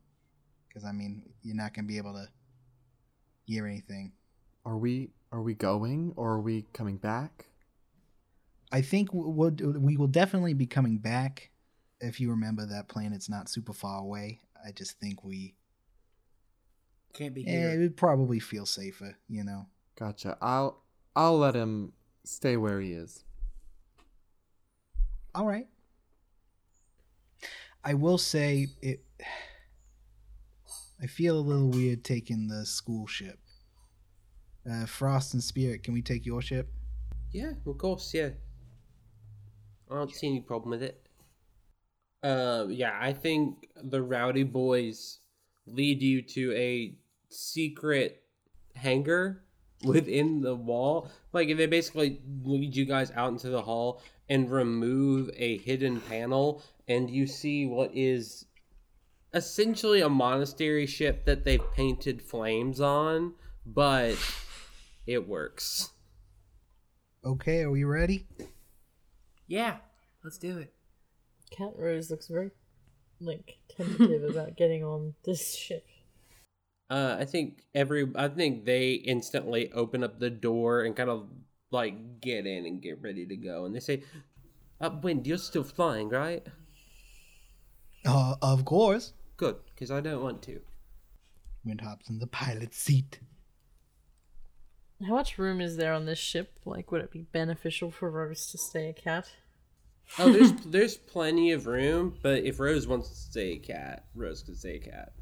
because 0.68 0.84
I 0.84 0.92
mean, 0.92 1.22
you're 1.42 1.56
not 1.56 1.74
gonna 1.74 1.88
be 1.88 1.98
able 1.98 2.14
to 2.14 2.26
hear 3.44 3.66
anything. 3.66 4.12
Are 4.64 4.78
we 4.78 5.10
are 5.32 5.42
we 5.42 5.54
going 5.54 6.12
or 6.16 6.32
are 6.32 6.40
we 6.40 6.66
coming 6.72 6.96
back? 6.96 7.46
I 8.70 8.80
think 8.80 9.10
we'll, 9.12 9.50
we 9.50 9.96
will 9.98 10.06
definitely 10.06 10.54
be 10.54 10.66
coming 10.66 10.98
back. 10.98 11.50
If 12.00 12.20
you 12.20 12.30
remember 12.30 12.64
that 12.66 12.88
planet's 12.88 13.28
not 13.28 13.48
super 13.50 13.72
far 13.74 14.00
away, 14.00 14.40
I 14.66 14.72
just 14.72 14.98
think 14.98 15.22
we 15.22 15.54
Can't 17.12 17.34
be 17.34 17.46
eh, 17.46 17.50
here. 17.50 17.70
it 17.72 17.78
would 17.78 17.96
probably 17.96 18.38
feel 18.40 18.64
safer, 18.64 19.16
you 19.28 19.44
know. 19.44 19.66
Gotcha. 19.98 20.38
I'll 20.40 20.82
I'll 21.14 21.38
let 21.38 21.54
him 21.54 21.92
stay 22.24 22.56
where 22.56 22.80
he 22.80 22.92
is. 22.92 23.24
All 25.34 25.46
right. 25.46 25.66
I 27.84 27.94
will 27.94 28.18
say 28.18 28.68
it. 28.80 29.04
I 31.02 31.06
feel 31.06 31.38
a 31.38 31.40
little 31.40 31.68
weird 31.68 32.04
taking 32.04 32.46
the 32.46 32.64
school 32.64 33.06
ship. 33.06 33.38
Uh, 34.70 34.86
Frost 34.86 35.34
and 35.34 35.42
Spirit, 35.42 35.82
can 35.82 35.92
we 35.92 36.02
take 36.02 36.24
your 36.24 36.40
ship? 36.40 36.68
Yeah, 37.32 37.52
of 37.66 37.78
course, 37.78 38.14
yeah. 38.14 38.30
I 39.90 39.96
don't 39.96 40.14
see 40.14 40.28
any 40.28 40.40
problem 40.40 40.70
with 40.70 40.82
it. 40.82 41.04
Uh, 42.22 42.66
yeah, 42.68 42.96
I 43.00 43.12
think 43.12 43.66
the 43.82 44.00
Rowdy 44.00 44.44
Boys 44.44 45.18
lead 45.66 46.00
you 46.02 46.22
to 46.22 46.52
a 46.54 46.94
secret 47.28 48.22
hangar 48.76 49.42
within 49.84 50.40
the 50.40 50.54
wall. 50.54 51.10
Like, 51.32 51.56
they 51.56 51.66
basically 51.66 52.20
lead 52.44 52.74
you 52.74 52.84
guys 52.84 53.10
out 53.12 53.32
into 53.32 53.48
the 53.50 53.62
hall 53.62 54.02
and 54.28 54.50
remove 54.50 55.30
a 55.36 55.58
hidden 55.58 56.00
panel, 56.00 56.62
and 56.88 57.10
you 57.10 57.26
see 57.26 57.66
what 57.66 57.90
is 57.94 58.46
essentially 59.34 60.00
a 60.00 60.08
monastery 60.08 60.86
ship 60.86 61.24
that 61.24 61.44
they've 61.44 61.72
painted 61.74 62.22
flames 62.22 62.80
on, 62.80 63.34
but 63.64 64.16
it 65.06 65.26
works. 65.28 65.90
Okay, 67.24 67.62
are 67.62 67.70
we 67.70 67.84
ready? 67.84 68.26
Yeah, 69.46 69.76
let's 70.24 70.38
do 70.38 70.58
it. 70.58 70.72
Cat 71.50 71.72
Rose 71.76 72.10
looks 72.10 72.28
very 72.28 72.50
like 73.20 73.58
tentative 73.68 74.24
about 74.30 74.56
getting 74.56 74.82
on 74.82 75.14
this 75.24 75.54
ship. 75.54 75.86
Uh, 76.92 77.16
I 77.18 77.24
think 77.24 77.62
every 77.74 78.06
I 78.14 78.28
think 78.28 78.66
they 78.66 78.92
instantly 78.92 79.72
open 79.72 80.04
up 80.04 80.18
the 80.18 80.28
door 80.28 80.82
and 80.82 80.94
kind 80.94 81.08
of 81.08 81.26
like 81.70 82.20
get 82.20 82.46
in 82.46 82.66
and 82.66 82.82
get 82.82 83.00
ready 83.00 83.24
to 83.24 83.34
go, 83.34 83.64
and 83.64 83.74
they 83.74 83.80
say, 83.80 84.02
uh, 84.78 84.90
"Wind, 85.02 85.26
you're 85.26 85.38
still 85.38 85.64
flying, 85.64 86.10
right? 86.10 86.46
Uh, 88.04 88.34
of 88.42 88.66
course. 88.66 89.14
Good, 89.38 89.56
because 89.70 89.90
I 89.90 90.02
don't 90.02 90.22
want 90.22 90.42
to." 90.42 90.60
Wind 91.64 91.80
hops 91.80 92.10
in 92.10 92.18
the 92.18 92.26
pilot 92.26 92.74
seat. 92.74 93.20
How 95.02 95.14
much 95.14 95.38
room 95.38 95.62
is 95.62 95.78
there 95.78 95.94
on 95.94 96.04
this 96.04 96.18
ship? 96.18 96.58
Like, 96.66 96.92
would 96.92 97.00
it 97.00 97.10
be 97.10 97.22
beneficial 97.22 97.90
for 97.90 98.10
Rose 98.10 98.44
to 98.48 98.58
stay 98.58 98.90
a 98.90 98.92
cat? 98.92 99.30
Oh, 100.18 100.30
there's 100.30 100.52
there's 100.66 100.98
plenty 100.98 101.52
of 101.52 101.66
room, 101.66 102.18
but 102.20 102.44
if 102.44 102.60
Rose 102.60 102.86
wants 102.86 103.08
to 103.08 103.14
stay 103.14 103.52
a 103.52 103.58
cat, 103.58 104.04
Rose 104.14 104.42
can 104.42 104.56
stay 104.56 104.76
a 104.76 104.78
cat. 104.78 105.14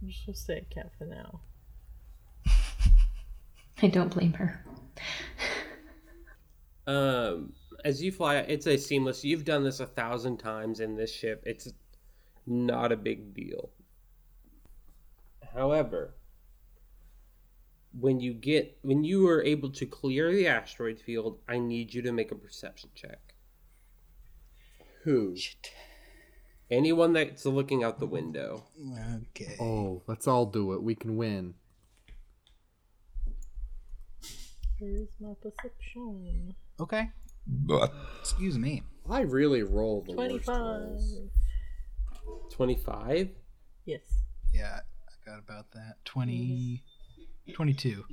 I'm 0.00 0.08
just 0.08 0.26
gonna 0.26 0.36
stay 0.36 0.58
a 0.58 0.74
cat 0.74 0.90
for 0.98 1.06
now. 1.06 1.40
I 3.82 3.88
don't 3.88 4.12
blame 4.12 4.34
her. 4.34 4.64
Um, 6.86 7.52
as 7.84 8.02
you 8.02 8.12
fly, 8.12 8.36
it's 8.36 8.66
a 8.66 8.76
seamless. 8.76 9.24
You've 9.24 9.44
done 9.44 9.64
this 9.64 9.80
a 9.80 9.86
thousand 9.86 10.36
times 10.38 10.80
in 10.80 10.96
this 10.96 11.12
ship. 11.12 11.42
It's 11.44 11.72
not 12.46 12.92
a 12.92 12.96
big 12.96 13.34
deal. 13.34 13.70
However, 15.52 16.14
when 17.98 18.20
you 18.20 18.34
get 18.34 18.78
when 18.82 19.04
you 19.04 19.26
are 19.28 19.42
able 19.42 19.70
to 19.70 19.86
clear 19.86 20.32
the 20.32 20.46
asteroid 20.46 21.00
field, 21.00 21.38
I 21.48 21.58
need 21.58 21.92
you 21.92 22.02
to 22.02 22.12
make 22.12 22.30
a 22.30 22.36
perception 22.36 22.90
check. 22.94 23.34
Who? 25.04 25.34
Anyone 26.70 27.12
that's 27.12 27.46
looking 27.46 27.84
out 27.84 28.00
the 28.00 28.06
window. 28.06 28.64
Okay. 29.30 29.56
Oh, 29.60 30.02
let's 30.06 30.26
all 30.26 30.46
do 30.46 30.72
it. 30.72 30.82
We 30.82 30.94
can 30.96 31.16
win. 31.16 31.54
Where's 34.78 35.08
my 35.20 35.32
perception? 35.40 36.54
Okay. 36.80 37.08
Excuse 38.20 38.58
me. 38.58 38.82
I 39.08 39.20
really 39.20 39.62
rolled 39.62 40.06
the 40.06 40.12
worst 40.12 40.28
Twenty-five. 40.44 40.56
rolls. 40.82 41.18
Twenty-five. 42.52 43.28
Yes. 43.84 44.00
Yeah, 44.52 44.80
I 45.08 45.30
got 45.30 45.38
about 45.38 45.70
that. 45.72 45.96
20, 46.04 46.82
22. 47.54 48.04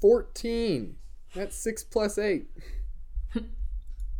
Fourteen. 0.00 0.96
That's 1.34 1.56
six 1.56 1.82
plus 1.82 2.18
eight. 2.18 2.48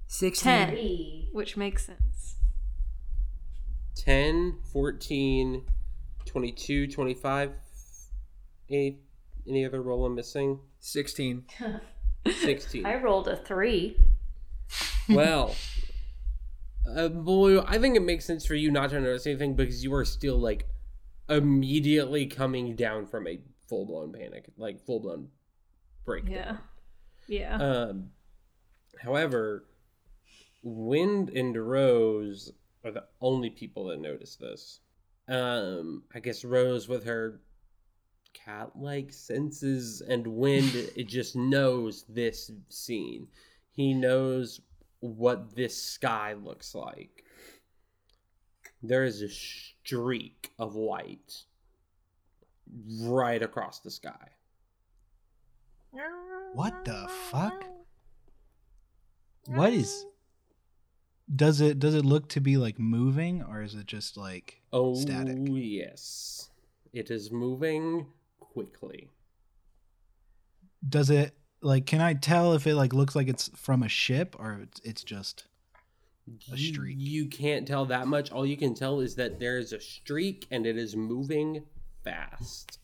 16. 0.06 0.42
Ten, 0.42 1.26
which 1.32 1.56
makes 1.56 1.84
sense. 1.86 2.36
10, 3.96 4.58
14, 4.72 5.64
22, 6.24 6.86
25. 6.86 7.52
Any, 8.70 8.98
any 9.48 9.64
other 9.64 9.82
roll 9.82 10.04
I'm 10.06 10.14
missing? 10.14 10.60
16. 10.80 11.44
16. 12.40 12.86
I 12.86 12.96
rolled 12.96 13.28
a 13.28 13.36
three. 13.36 13.96
well, 15.08 15.54
uh, 16.96 17.08
boy, 17.08 17.60
I 17.60 17.78
think 17.78 17.96
it 17.96 18.02
makes 18.02 18.24
sense 18.24 18.44
for 18.44 18.54
you 18.54 18.70
not 18.70 18.90
to 18.90 19.00
notice 19.00 19.26
anything 19.26 19.54
because 19.54 19.84
you 19.84 19.94
are 19.94 20.04
still 20.04 20.38
like 20.38 20.66
immediately 21.28 22.26
coming 22.26 22.76
down 22.76 23.06
from 23.06 23.26
a 23.26 23.40
full 23.68 23.86
blown 23.86 24.12
panic, 24.12 24.46
like 24.56 24.84
full 24.84 25.00
blown 25.00 25.28
breakdown. 26.04 26.34
Yeah. 26.34 26.56
Yeah. 27.26 27.56
Um, 27.56 28.10
however, 29.00 29.64
Wind 30.62 31.30
and 31.30 31.56
Rose 31.56 32.52
are 32.84 32.90
the 32.90 33.04
only 33.20 33.50
people 33.50 33.86
that 33.86 34.00
notice 34.00 34.36
this. 34.36 34.80
Um, 35.28 36.02
I 36.14 36.20
guess 36.20 36.44
Rose 36.44 36.88
with 36.88 37.04
her 37.04 37.40
cat-like 38.34 39.12
senses 39.12 40.02
and 40.02 40.26
Wind 40.26 40.72
it 40.96 41.08
just 41.08 41.36
knows 41.36 42.04
this 42.08 42.50
scene. 42.68 43.28
He 43.70 43.94
knows 43.94 44.60
what 45.00 45.54
this 45.54 45.80
sky 45.80 46.34
looks 46.34 46.74
like. 46.74 47.24
There 48.82 49.04
is 49.04 49.22
a 49.22 49.28
streak 49.28 50.52
of 50.58 50.74
white 50.74 51.44
right 53.02 53.42
across 53.42 53.80
the 53.80 53.90
sky. 53.90 54.28
What 56.54 56.84
the 56.84 57.08
fuck? 57.32 57.64
What 59.46 59.72
is 59.72 60.06
Does 61.34 61.60
it 61.60 61.78
does 61.78 61.94
it 61.94 62.04
look 62.04 62.28
to 62.30 62.40
be 62.40 62.56
like 62.56 62.78
moving 62.78 63.42
or 63.42 63.62
is 63.62 63.74
it 63.74 63.86
just 63.86 64.16
like 64.16 64.60
Oh, 64.72 64.94
static? 64.94 65.36
yes. 65.50 66.50
It 66.92 67.10
is 67.10 67.30
moving 67.32 68.06
quickly. 68.40 69.10
Does 70.86 71.08
it 71.10 71.34
like 71.62 71.86
can 71.86 72.00
I 72.00 72.12
tell 72.14 72.52
if 72.52 72.66
it 72.66 72.74
like 72.74 72.92
looks 72.92 73.16
like 73.16 73.28
it's 73.28 73.48
from 73.56 73.82
a 73.82 73.88
ship 73.88 74.36
or 74.38 74.60
it's, 74.64 74.80
it's 74.84 75.02
just 75.04 75.44
a 76.52 76.56
You- 76.56 76.74
streak? 76.74 76.96
You 76.98 77.26
can't 77.28 77.66
tell 77.66 77.86
that 77.86 78.06
much. 78.06 78.30
All 78.30 78.44
you 78.46 78.56
can 78.58 78.74
tell 78.74 79.00
is 79.00 79.14
that 79.14 79.40
there 79.40 79.58
is 79.58 79.72
a 79.72 79.80
streak 79.80 80.46
and 80.50 80.66
it 80.66 80.76
is 80.76 80.94
moving 80.94 81.64
fast. 82.04 82.78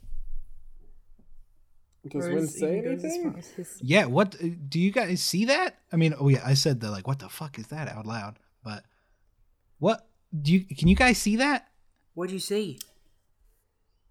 Does 2.08 2.26
Rose 2.26 2.34
Win 2.34 2.46
say 2.48 2.78
even 2.78 2.94
as 2.94 3.04
anything? 3.04 3.30
far 3.30 3.38
as 3.38 3.48
his- 3.50 3.78
Yeah, 3.82 4.06
what 4.06 4.34
uh, 4.42 4.46
do 4.68 4.80
you 4.80 4.90
guys 4.90 5.22
see 5.22 5.44
that? 5.46 5.78
I 5.92 5.96
mean, 5.96 6.14
oh 6.18 6.28
yeah, 6.28 6.42
I 6.44 6.54
said 6.54 6.80
the 6.80 6.90
like 6.90 7.06
what 7.06 7.18
the 7.18 7.28
fuck 7.28 7.58
is 7.58 7.66
that 7.68 7.88
out 7.88 8.06
loud, 8.06 8.38
but 8.64 8.84
what 9.78 10.08
do 10.40 10.52
you 10.52 10.64
can 10.64 10.88
you 10.88 10.96
guys 10.96 11.18
see 11.18 11.36
that? 11.36 11.68
What 12.14 12.28
do 12.28 12.34
you 12.34 12.40
see? 12.40 12.78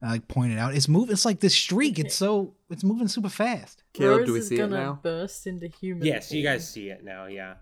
I 0.02 0.12
like 0.12 0.28
pointed 0.28 0.58
out. 0.60 0.76
It's 0.76 0.88
moving. 0.88 1.12
It's 1.12 1.26
like 1.26 1.40
this 1.42 1.56
streak. 1.56 2.00
It's 2.00 2.16
so 2.16 2.54
it's 2.70 2.84
moving 2.84 3.08
super 3.10 3.28
fast. 3.30 3.84
Caleb, 3.94 4.20
Rose 4.20 4.28
do 4.28 4.34
we 4.34 4.40
is 4.40 4.48
see 4.48 4.56
it 4.56 4.60
gonna 4.60 4.78
now? 4.78 5.00
burst 5.02 5.46
into 5.48 5.68
human. 5.68 6.06
Yes, 6.06 6.32
you 6.32 6.44
form. 6.44 6.54
guys 6.56 6.70
see 6.70 6.90
it 6.90 7.04
now, 7.04 7.26
yeah. 7.26 7.56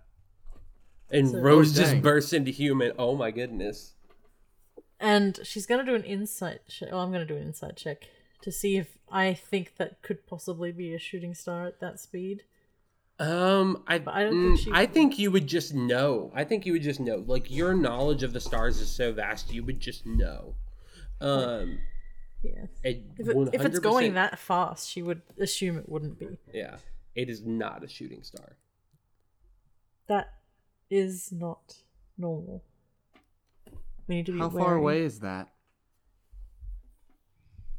And 1.09 1.29
So- 1.29 1.39
Rose 1.39 1.71
Oh, 1.73 1.81
just 1.81 1.93
dang. 1.93 2.01
bursts 2.01 2.33
into 2.33 2.51
human. 2.51 2.91
Oh 2.99 3.15
my 3.15 3.31
goodness. 3.31 3.93
And 4.99 5.39
she's 5.43 5.65
gonna 5.65 5.85
do 5.85 5.95
an 5.95 6.03
insight. 6.03 6.61
Che- 6.67 6.87
well, 6.91 6.99
I'm 7.01 7.11
gonna 7.11 7.25
do 7.25 7.37
an 7.37 7.43
insight 7.43 7.75
check 7.77 8.03
to 8.41 8.51
see 8.51 8.77
if 8.77 8.97
I 9.11 9.33
think 9.33 9.75
that 9.77 10.01
could 10.01 10.25
possibly 10.27 10.71
be 10.71 10.93
a 10.93 10.99
shooting 10.99 11.33
star 11.33 11.65
at 11.67 11.79
that 11.79 11.99
speed. 11.99 12.43
Um, 13.19 13.83
I 13.87 13.97
But 13.97 14.13
I 14.13 14.23
don't 14.25 14.33
mm, 14.33 14.47
think 14.55 14.59
she- 14.59 14.71
I 14.73 14.85
think 14.85 15.17
you 15.17 15.31
would 15.31 15.47
just 15.47 15.73
know. 15.73 16.31
I 16.35 16.43
think 16.43 16.65
you 16.65 16.73
would 16.73 16.83
just 16.83 16.99
know. 16.99 17.23
Like 17.25 17.49
your 17.49 17.73
knowledge 17.73 18.21
of 18.23 18.31
the 18.33 18.39
stars 18.39 18.79
is 18.79 18.89
so 18.89 19.11
vast, 19.11 19.51
you 19.51 19.63
would 19.63 19.79
just 19.79 20.05
know. 20.05 20.55
Um, 21.19 21.79
Yeah. 22.43 22.67
It 22.83 23.03
If, 23.17 23.27
it, 23.29 23.49
if 23.53 23.65
it's 23.65 23.79
going 23.79 24.13
that 24.13 24.37
fast, 24.37 24.87
she 24.89 25.01
would 25.01 25.23
assume 25.39 25.77
it 25.79 25.89
wouldn't 25.89 26.19
be. 26.19 26.37
Yeah, 26.53 26.77
it 27.15 27.27
is 27.29 27.41
not 27.43 27.83
a 27.83 27.87
shooting 27.87 28.21
star. 28.21 28.55
That 30.07 30.35
is 30.91 31.31
not 31.31 31.77
normal. 32.17 32.63
We 34.07 34.15
need 34.17 34.27
to 34.27 34.33
be 34.33 34.37
How 34.39 34.49
far 34.51 34.75
away 34.75 35.01
is 35.01 35.19
that? 35.21 35.49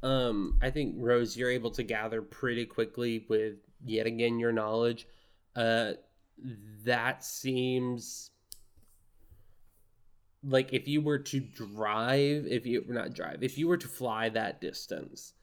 Um, 0.03 0.59
I 0.63 0.71
think 0.71 0.95
Rose, 0.99 1.37
you're 1.37 1.51
able 1.51 1.71
to 1.73 1.83
gather 1.83 2.23
pretty 2.23 2.67
quickly 2.67 3.27
with 3.29 3.57
yet 3.85 4.07
again 4.07 4.39
your 4.39 4.53
knowledge. 4.53 5.07
Uh, 5.57 5.93
that 6.85 7.25
seems 7.25 8.31
like 10.45 10.73
if 10.73 10.87
you 10.87 11.01
were 11.01 11.19
to 11.19 11.41
drive, 11.41 12.47
if 12.47 12.65
you 12.65 12.85
not 12.89 13.13
drive, 13.13 13.43
if 13.43 13.59
you 13.59 13.67
were 13.67 13.77
to 13.77 13.89
fly 13.89 14.29
that 14.29 14.61
distance, 14.61 15.35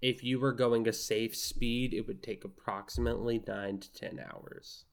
if 0.00 0.22
you 0.22 0.38
were 0.38 0.52
going 0.52 0.86
a 0.86 0.92
safe 0.92 1.34
speed, 1.34 1.92
it 1.92 2.06
would 2.06 2.22
take 2.22 2.44
approximately 2.44 3.42
nine 3.48 3.78
to 3.80 3.92
ten 3.92 4.20
hours. 4.20 4.84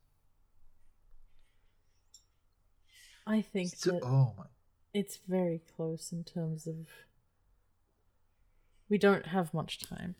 I 3.27 3.41
think 3.41 3.75
So- 3.75 3.91
that 3.91 4.03
oh 4.03 4.33
my. 4.37 4.45
it's 4.93 5.17
very 5.27 5.59
close 5.59 6.11
in 6.11 6.23
terms 6.23 6.65
of 6.67 6.87
we 8.93 8.99
don't 8.99 9.25
have 9.25 9.55
much 9.55 9.79
time. 9.79 10.13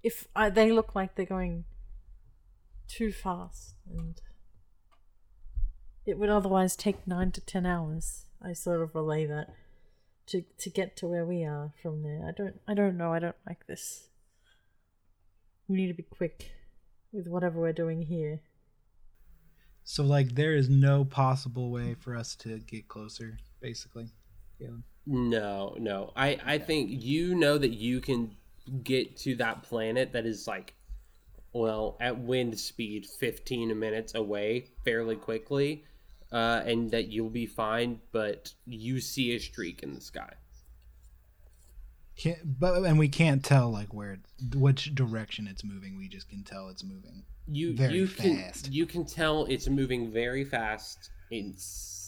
If 0.00 0.28
I, 0.36 0.48
they 0.48 0.70
look 0.70 0.94
like 0.94 1.16
they're 1.16 1.26
going 1.26 1.64
too 2.86 3.10
fast, 3.10 3.74
and 3.84 4.20
it 6.06 6.20
would 6.20 6.28
otherwise 6.28 6.76
take 6.76 7.04
nine 7.04 7.32
to 7.32 7.40
ten 7.40 7.66
hours. 7.66 8.26
I 8.40 8.52
sort 8.52 8.80
of 8.80 8.94
relay 8.94 9.26
that 9.26 9.48
to 10.28 10.44
to 10.58 10.70
get 10.70 10.96
to 10.98 11.08
where 11.08 11.26
we 11.26 11.42
are 11.42 11.72
from 11.82 12.04
there. 12.04 12.22
I 12.28 12.30
don't 12.30 12.60
I 12.68 12.74
don't 12.74 12.96
know. 12.96 13.12
I 13.12 13.18
don't 13.18 13.42
like 13.44 13.66
this. 13.66 14.06
We 15.66 15.78
need 15.78 15.88
to 15.88 15.94
be 15.94 16.04
quick 16.04 16.52
with 17.12 17.26
whatever 17.26 17.60
we're 17.60 17.72
doing 17.72 18.02
here. 18.02 18.42
So 19.82 20.04
like 20.04 20.36
there 20.36 20.54
is 20.54 20.68
no 20.68 21.04
possible 21.04 21.72
way 21.72 21.96
for 21.98 22.16
us 22.16 22.36
to 22.36 22.60
get 22.60 22.86
closer, 22.86 23.36
basically. 23.60 24.12
Galen. 24.60 24.84
No, 25.06 25.76
no. 25.78 26.12
I 26.16 26.38
I 26.44 26.58
think 26.58 26.90
you 26.90 27.34
know 27.34 27.58
that 27.58 27.72
you 27.72 28.00
can 28.00 28.36
get 28.84 29.16
to 29.18 29.34
that 29.36 29.62
planet 29.64 30.12
that 30.12 30.26
is 30.26 30.46
like 30.46 30.74
well, 31.54 31.98
at 32.00 32.18
wind 32.18 32.58
speed 32.58 33.04
15 33.04 33.78
minutes 33.78 34.14
away 34.14 34.70
fairly 34.84 35.16
quickly. 35.16 35.84
Uh, 36.30 36.62
and 36.64 36.90
that 36.92 37.08
you'll 37.08 37.28
be 37.28 37.44
fine, 37.44 38.00
but 38.10 38.54
you 38.64 39.00
see 39.00 39.34
a 39.34 39.38
streak 39.38 39.82
in 39.82 39.92
the 39.92 40.00
sky. 40.00 40.32
Can't, 42.16 42.58
but 42.58 42.82
and 42.84 42.98
we 42.98 43.08
can't 43.08 43.44
tell 43.44 43.70
like 43.70 43.92
where 43.92 44.18
which 44.54 44.94
direction 44.94 45.46
it's 45.46 45.62
moving. 45.62 45.98
We 45.98 46.08
just 46.08 46.30
can 46.30 46.42
tell 46.42 46.68
it's 46.70 46.82
moving. 46.84 47.24
You 47.48 47.74
Very 47.74 47.94
you 47.94 48.06
fast. 48.06 48.64
can 48.64 48.72
you 48.72 48.86
can 48.86 49.04
tell 49.04 49.44
it's 49.46 49.68
moving 49.68 50.10
very 50.10 50.44
fast 50.44 51.10
in 51.30 51.52
s- 51.54 52.01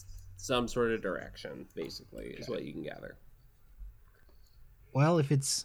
some 0.44 0.68
sort 0.68 0.90
of 0.90 1.00
direction. 1.00 1.66
Basically, 1.74 2.26
is 2.26 2.50
what 2.50 2.64
you 2.64 2.72
can 2.72 2.82
gather. 2.82 3.16
Well, 4.92 5.18
if 5.18 5.32
it's 5.32 5.64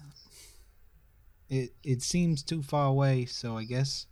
it 1.50 1.74
it 1.84 2.02
seems 2.02 2.42
too 2.42 2.64
far 2.64 2.88
away, 2.88 3.26
so 3.26 3.58
I 3.58 3.66
guess 3.66 4.06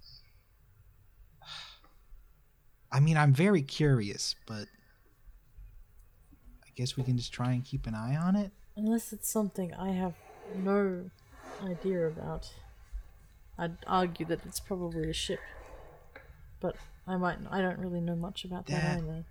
I 2.92 3.00
mean, 3.00 3.16
I'm 3.16 3.34
very 3.34 3.62
curious, 3.62 4.36
but 4.46 4.68
I 6.66 6.70
guess 6.76 6.98
we 6.98 7.04
can 7.04 7.18
just 7.18 7.32
try 7.32 7.54
and 7.54 7.64
keep 7.64 7.88
an 7.88 7.96
eye 7.96 8.18
on 8.18 8.36
it. 8.36 8.52
Unless 8.76 9.14
it's 9.14 9.30
something 9.30 9.74
I 9.74 9.92
have 9.92 10.16
no 10.54 11.10
idea 11.64 12.08
about. 12.08 12.54
I'd 13.58 13.78
argue 13.88 14.26
that 14.28 14.46
it's 14.46 14.60
probably 14.60 15.10
a 15.10 15.14
ship. 15.14 15.40
But 16.60 16.76
I 17.08 17.16
might 17.16 17.38
I 17.50 17.62
don't 17.62 17.80
really 17.80 18.02
know 18.02 18.18
much 18.18 18.44
about 18.44 18.66
that, 18.68 18.82
That- 18.82 18.98
either. 19.04 19.26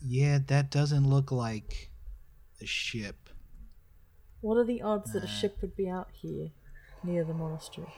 Yeah, 0.00 0.38
that 0.46 0.70
doesn't 0.70 1.08
look 1.08 1.30
like 1.32 1.90
a 2.60 2.66
ship. 2.66 3.28
What 4.40 4.56
are 4.56 4.64
the 4.64 4.82
odds 4.82 5.12
that 5.12 5.24
a 5.24 5.26
ship 5.26 5.58
would 5.60 5.76
be 5.76 5.88
out 5.88 6.08
here 6.12 6.50
near 7.02 7.24
the 7.24 7.34
monastery? 7.34 7.92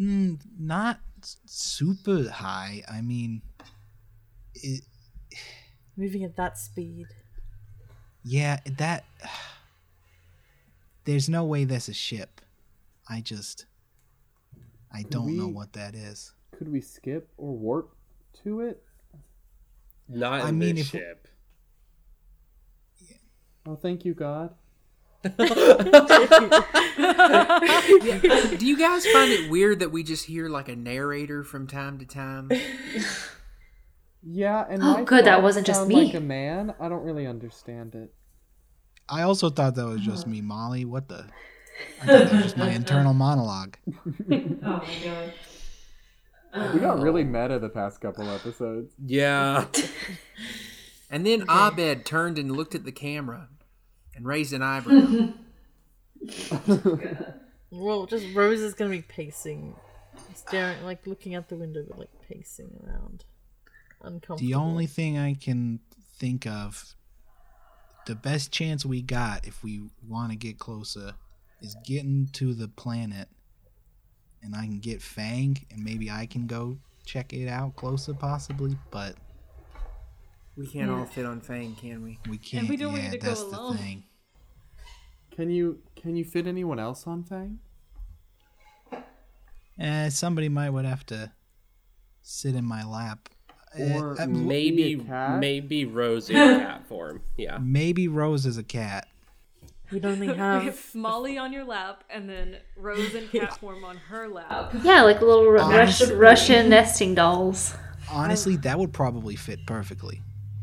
Mm, 0.00 0.40
not 0.58 1.00
super 1.44 2.30
high. 2.30 2.82
I 2.90 3.00
mean, 3.00 3.42
it, 4.54 4.82
Moving 5.96 6.24
at 6.24 6.36
that 6.36 6.58
speed. 6.58 7.06
yeah, 8.24 8.60
that. 8.78 9.04
There's 11.04 11.28
no 11.28 11.44
way 11.44 11.64
that's 11.64 11.88
a 11.88 11.94
ship. 11.94 12.40
I 13.08 13.20
just. 13.20 13.66
I 14.92 15.02
don't 15.02 15.36
know 15.36 15.48
what 15.48 15.72
that 15.74 15.94
is. 15.94 16.32
Could 16.56 16.70
we 16.70 16.80
skip 16.80 17.28
or 17.36 17.56
warp 17.56 17.94
to 18.44 18.60
it? 18.60 18.82
Not 20.08 20.40
in 20.40 20.46
I 20.46 20.50
mean, 20.52 20.76
this 20.76 20.86
if- 20.86 20.90
ship. 20.92 21.28
Oh, 23.66 23.76
thank 23.76 24.04
you, 24.04 24.12
God. 24.14 24.54
Yeah, 25.24 25.30
do 28.58 28.66
you 28.66 28.76
guys 28.78 29.06
find 29.06 29.32
it 29.32 29.50
weird 29.50 29.80
that 29.80 29.90
we 29.90 30.02
just 30.02 30.26
hear 30.26 30.50
like 30.50 30.68
a 30.68 30.76
narrator 30.76 31.42
from 31.42 31.66
time 31.66 31.98
to 31.98 32.04
time? 32.06 32.50
Yeah, 34.26 34.64
and 34.68 34.82
Oh, 34.82 35.04
good, 35.04 35.26
that 35.26 35.42
wasn't 35.42 35.66
just 35.66 35.86
me. 35.86 36.06
Like 36.06 36.14
a 36.14 36.20
man, 36.20 36.74
I 36.80 36.88
don't 36.88 37.02
really 37.04 37.26
understand 37.26 37.94
it. 37.94 38.10
I 39.06 39.20
also 39.20 39.50
thought 39.50 39.74
that 39.74 39.84
was 39.84 40.00
just 40.00 40.22
uh-huh. 40.24 40.30
me, 40.30 40.40
Molly. 40.40 40.86
What 40.86 41.08
the? 41.08 41.26
I 42.00 42.06
thought 42.06 42.06
that 42.06 42.32
was 42.32 42.42
just 42.42 42.56
my 42.56 42.70
internal 42.74 43.12
monologue. 43.12 43.76
Oh 43.86 44.14
my 44.26 44.96
god. 45.04 45.34
We 46.54 46.80
got 46.80 47.00
really 47.00 47.22
oh. 47.22 47.26
meta 47.26 47.58
the 47.58 47.68
past 47.68 48.00
couple 48.00 48.28
episodes. 48.30 48.94
Yeah. 49.04 49.66
And 51.10 51.24
then 51.24 51.44
Abed 51.48 52.04
turned 52.04 52.40
and 52.40 52.56
looked 52.56 52.74
at 52.74 52.84
the 52.84 52.90
camera 52.90 53.48
and 54.16 54.26
raised 54.26 54.52
an 54.52 54.62
eyebrow. 54.62 55.28
Well, 57.76 58.06
just 58.06 58.26
Rose 58.34 58.60
is 58.60 58.74
gonna 58.74 58.90
be 58.90 59.02
pacing, 59.02 59.74
staring, 60.34 60.84
like 60.84 61.06
looking 61.08 61.34
out 61.34 61.48
the 61.48 61.56
window, 61.56 61.84
but 61.88 61.98
like 61.98 62.20
pacing 62.28 62.70
around, 62.86 63.24
uncomfortable. 64.00 64.38
The 64.38 64.54
only 64.54 64.86
thing 64.86 65.18
I 65.18 65.34
can 65.34 65.80
think 66.16 66.46
of, 66.46 66.94
the 68.06 68.14
best 68.14 68.52
chance 68.52 68.86
we 68.86 69.02
got 69.02 69.44
if 69.44 69.64
we 69.64 69.82
want 70.06 70.30
to 70.30 70.36
get 70.36 70.58
closer, 70.58 71.14
is 71.60 71.76
getting 71.84 72.28
to 72.34 72.54
the 72.54 72.68
planet, 72.68 73.28
and 74.44 74.54
I 74.54 74.64
can 74.66 74.78
get 74.78 75.00
Fang, 75.02 75.56
and 75.70 75.82
maybe 75.82 76.10
I 76.10 76.26
can 76.26 76.46
go 76.46 76.76
check 77.04 77.32
it 77.32 77.48
out 77.48 77.74
closer, 77.76 78.14
possibly. 78.14 78.76
But 78.90 79.16
we 80.56 80.66
can't 80.66 80.90
all 80.90 81.04
fit 81.06 81.24
on 81.26 81.40
Fang, 81.40 81.74
can 81.74 82.02
we? 82.02 82.18
we 82.28 82.38
can't. 82.38 82.68
we 82.68 82.76
don't 82.76 82.92
want 82.92 83.04
yeah, 83.04 83.12
you 83.12 83.18
to 83.18 83.26
go 83.26 83.32
alone. 83.32 83.72
the 83.76 83.78
thing. 83.82 84.04
Can 85.34 85.50
you 85.50 85.80
can 85.96 86.14
you 86.16 86.24
fit 86.24 86.46
anyone 86.46 86.78
else 86.78 87.06
on 87.06 87.24
Fang? 87.24 87.58
Eh, 89.78 90.08
somebody 90.10 90.48
might 90.48 90.70
would 90.70 90.84
have 90.84 91.04
to 91.06 91.32
sit 92.22 92.54
in 92.54 92.64
my 92.64 92.84
lap. 92.84 93.28
Eh, 93.76 93.98
Or 93.98 94.20
uh, 94.20 94.26
maybe 94.26 94.94
Be 94.94 95.02
a 95.02 95.04
cat? 95.04 95.40
maybe 95.40 95.84
Rose 95.84 96.30
in 96.30 96.36
cat 96.36 96.86
form. 96.86 97.22
Yeah. 97.36 97.58
maybe 97.60 98.06
Rose 98.06 98.46
is 98.46 98.56
a 98.56 98.62
cat. 98.62 99.08
We'd 99.94 100.04
only 100.04 100.28
We 100.28 100.34
have 100.34 100.62
have 100.64 100.94
Molly 100.94 101.38
on 101.38 101.52
your 101.52 101.64
lap, 101.64 102.04
and 102.10 102.28
then 102.28 102.56
Rose 102.76 103.14
in 103.14 103.28
cat 103.32 103.56
form 103.58 103.84
on 103.84 103.96
her 103.96 104.28
lap. 104.28 104.74
Yeah, 104.82 105.02
like 105.02 105.20
little 105.20 105.46
Ru- 105.46 105.60
Honestly- 105.60 106.14
Russian 106.14 106.68
nesting 106.68 107.14
dolls. 107.14 107.74
Honestly, 108.10 108.56
that 108.56 108.78
would 108.78 108.92
probably 108.92 109.36
fit 109.36 109.60
perfectly. 109.66 110.20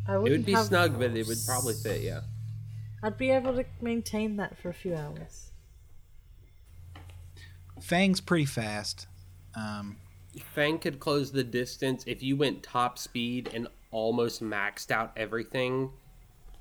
I 0.08 0.16
It 0.16 0.22
wouldn't 0.22 0.40
would 0.40 0.46
be 0.46 0.52
have, 0.54 0.66
snug, 0.66 1.00
but 1.00 1.16
it 1.18 1.26
would 1.28 1.40
probably 1.48 1.74
fit. 1.74 2.02
Yeah. 2.02 2.22
I'd 3.02 3.18
be 3.18 3.32
able 3.32 3.56
to 3.56 3.66
maintain 3.82 4.36
that 4.38 4.58
for 4.60 4.70
a 4.70 4.74
few 4.74 4.96
hours. 4.96 5.52
Fang's 7.80 8.22
pretty 8.22 8.46
fast. 8.46 9.08
Um, 9.56 9.98
Fang 10.54 10.78
could 10.78 11.00
close 11.00 11.32
the 11.32 11.44
distance 11.44 12.04
if 12.06 12.22
you 12.22 12.36
went 12.38 12.62
top 12.64 12.98
speed 12.98 13.50
and 13.54 13.68
almost 13.92 14.42
maxed 14.44 14.92
out 14.92 15.12
everything 15.18 15.92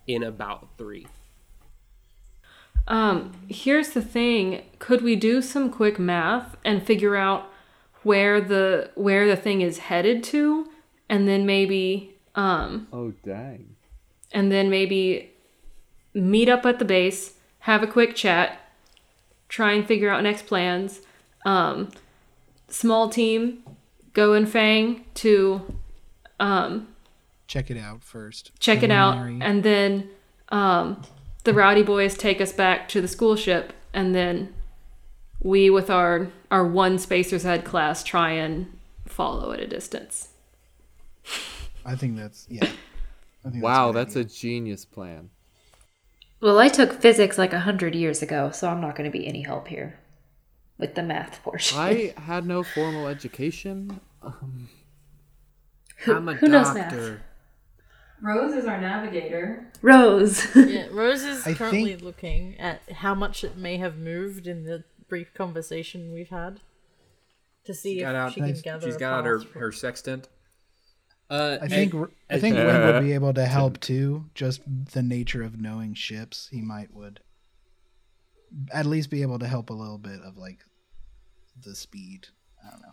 in 0.07 0.23
about 0.23 0.68
three. 0.79 1.07
Um, 2.89 3.33
here's 3.49 3.91
the 3.91 4.03
thing: 4.03 4.62
could 4.78 5.03
we 5.03 5.16
do 5.16 5.41
some 5.43 5.70
quick 5.70 5.99
math 5.99 6.57
and 6.64 6.83
figure 6.83 7.16
out 7.16 7.47
where 8.03 8.41
the 8.41 8.91
where 8.95 9.26
the 9.28 9.37
thing 9.37 9.61
is 9.61 9.78
headed 9.78 10.24
to, 10.24 10.68
and 11.09 11.28
then 11.28 11.47
maybe 11.47 12.14
um, 12.35 12.89
Oh 12.93 13.12
dang. 13.24 13.76
and 14.33 14.51
then 14.51 14.70
maybe 14.70 15.31
meet 16.14 16.49
up 16.49 16.64
at 16.66 16.78
the 16.78 16.85
base, 16.85 17.35
have 17.61 17.83
a 17.83 17.87
quick 17.87 18.16
chat, 18.16 18.59
try 19.49 19.72
and 19.72 19.87
figure 19.87 20.09
out 20.11 20.22
next 20.22 20.47
plans. 20.47 21.01
Um, 21.45 21.91
small 22.68 23.09
team, 23.09 23.62
go 24.12 24.33
and 24.33 24.49
Fang 24.49 25.05
to 25.14 25.74
um, 26.41 26.89
check 27.47 27.70
it 27.70 27.76
out 27.78 28.03
first. 28.03 28.51
check 28.59 28.83
it 28.83 28.91
out, 28.91 29.16
and 29.18 29.62
then 29.62 30.09
um, 30.49 31.03
the 31.51 31.55
the 31.55 31.59
rowdy 31.59 31.82
boys 31.82 32.16
take 32.16 32.40
us 32.40 32.53
back 32.53 32.88
to 32.90 33.01
the 33.01 33.09
school 33.09 33.36
ship, 33.36 33.72
and 33.92 34.14
then 34.14 34.55
we, 35.40 35.68
with 35.70 35.90
our 35.90 36.28
our 36.51 36.66
one 36.66 36.98
Spacer's 36.98 37.42
Head 37.42 37.64
class, 37.64 38.05
try 38.05 38.30
and 38.32 38.78
follow 39.07 39.53
at 39.53 39.61
a 39.61 39.66
distance. 39.66 40.28
I 41.84 41.96
think 41.96 42.16
that's 42.16 42.46
yeah. 42.48 42.68
I 43.44 43.51
think 43.51 43.64
Wow, 43.64 43.88
a 43.88 43.92
good 43.92 43.98
that's 43.98 44.16
a 44.16 44.24
genius 44.24 44.84
plan. 44.84 45.30
Well, 46.40 46.59
I 46.59 46.68
took 46.68 46.92
physics 46.92 47.36
like 47.36 47.53
a 47.53 47.61
hundred 47.61 47.94
years 47.94 48.22
ago, 48.22 48.51
so 48.51 48.68
I'm 48.68 48.80
not 48.80 48.94
going 48.94 49.11
to 49.11 49.18
be 49.18 49.26
any 49.26 49.42
help 49.42 49.68
here 49.68 49.98
with 50.78 50.94
the 50.94 51.03
math 51.03 51.42
portion. 51.42 51.78
I 51.78 52.14
had 52.16 52.46
no 52.46 52.62
formal 52.62 53.09
education. 53.09 54.01
Um, 54.22 54.68
I'm 56.07 56.28
a 56.28 56.34
who 56.34 56.48
knows 56.48 56.74
math? 56.74 57.20
Doctor. 58.23 58.39
Rose 58.41 58.53
is 58.55 58.66
our 58.66 58.81
navigator. 58.81 59.71
Rose. 59.83 60.47
Yeah, 60.55 60.87
Rose 60.93 61.23
is 61.23 61.47
I 61.47 61.55
currently 61.55 61.93
think- 61.93 62.03
looking 62.03 62.59
at 62.59 62.81
how 62.93 63.14
much 63.14 63.45
it 63.45 63.57
may 63.57 63.77
have 63.79 63.97
moved 63.99 64.47
in 64.47 64.64
the 64.64 64.85
brief 65.09 65.33
conversation 65.35 66.12
we've 66.12 66.29
had 66.31 66.61
to 67.64 67.75
see 67.75 67.95
She 67.95 67.99
if 68.01 68.05
got 68.05 68.14
out. 68.14 68.33
she 68.33 68.41
can 68.41 68.61
gather. 68.62 68.87
She's 68.87 68.97
a 68.97 68.99
got 68.99 69.18
out 69.21 69.25
her, 69.27 69.39
path 69.41 69.49
for- 69.49 69.59
her 69.61 69.73
sextant. 69.73 70.29
Uh, 71.29 71.59
I 71.62 71.68
think 71.68 71.93
and- 71.93 72.03
R- 72.03 72.11
I 72.29 72.35
as 72.35 72.41
think 72.41 72.57
you- 72.57 72.64
Wind 72.64 72.85
would 72.85 73.03
be 73.03 73.12
able 73.12 73.33
to 73.35 73.47
help 73.47 73.81
too. 73.81 74.27
Just 74.35 74.61
the 74.93 75.03
nature 75.03 75.43
of 75.43 75.61
knowing 75.61 75.95
ships, 75.95 76.49
he 76.51 76.61
might 76.61 76.93
would 76.93 77.21
at 78.73 78.85
least 78.87 79.11
be 79.11 79.23
able 79.23 79.39
to 79.39 79.47
help 79.47 79.71
a 79.71 79.75
little 79.75 79.99
bit 79.99 80.21
of 80.23 80.37
like 80.37 80.59
the 81.64 81.75
speed. 81.75 82.27
I 82.66 82.71
don't 82.71 82.81
know. 82.83 82.93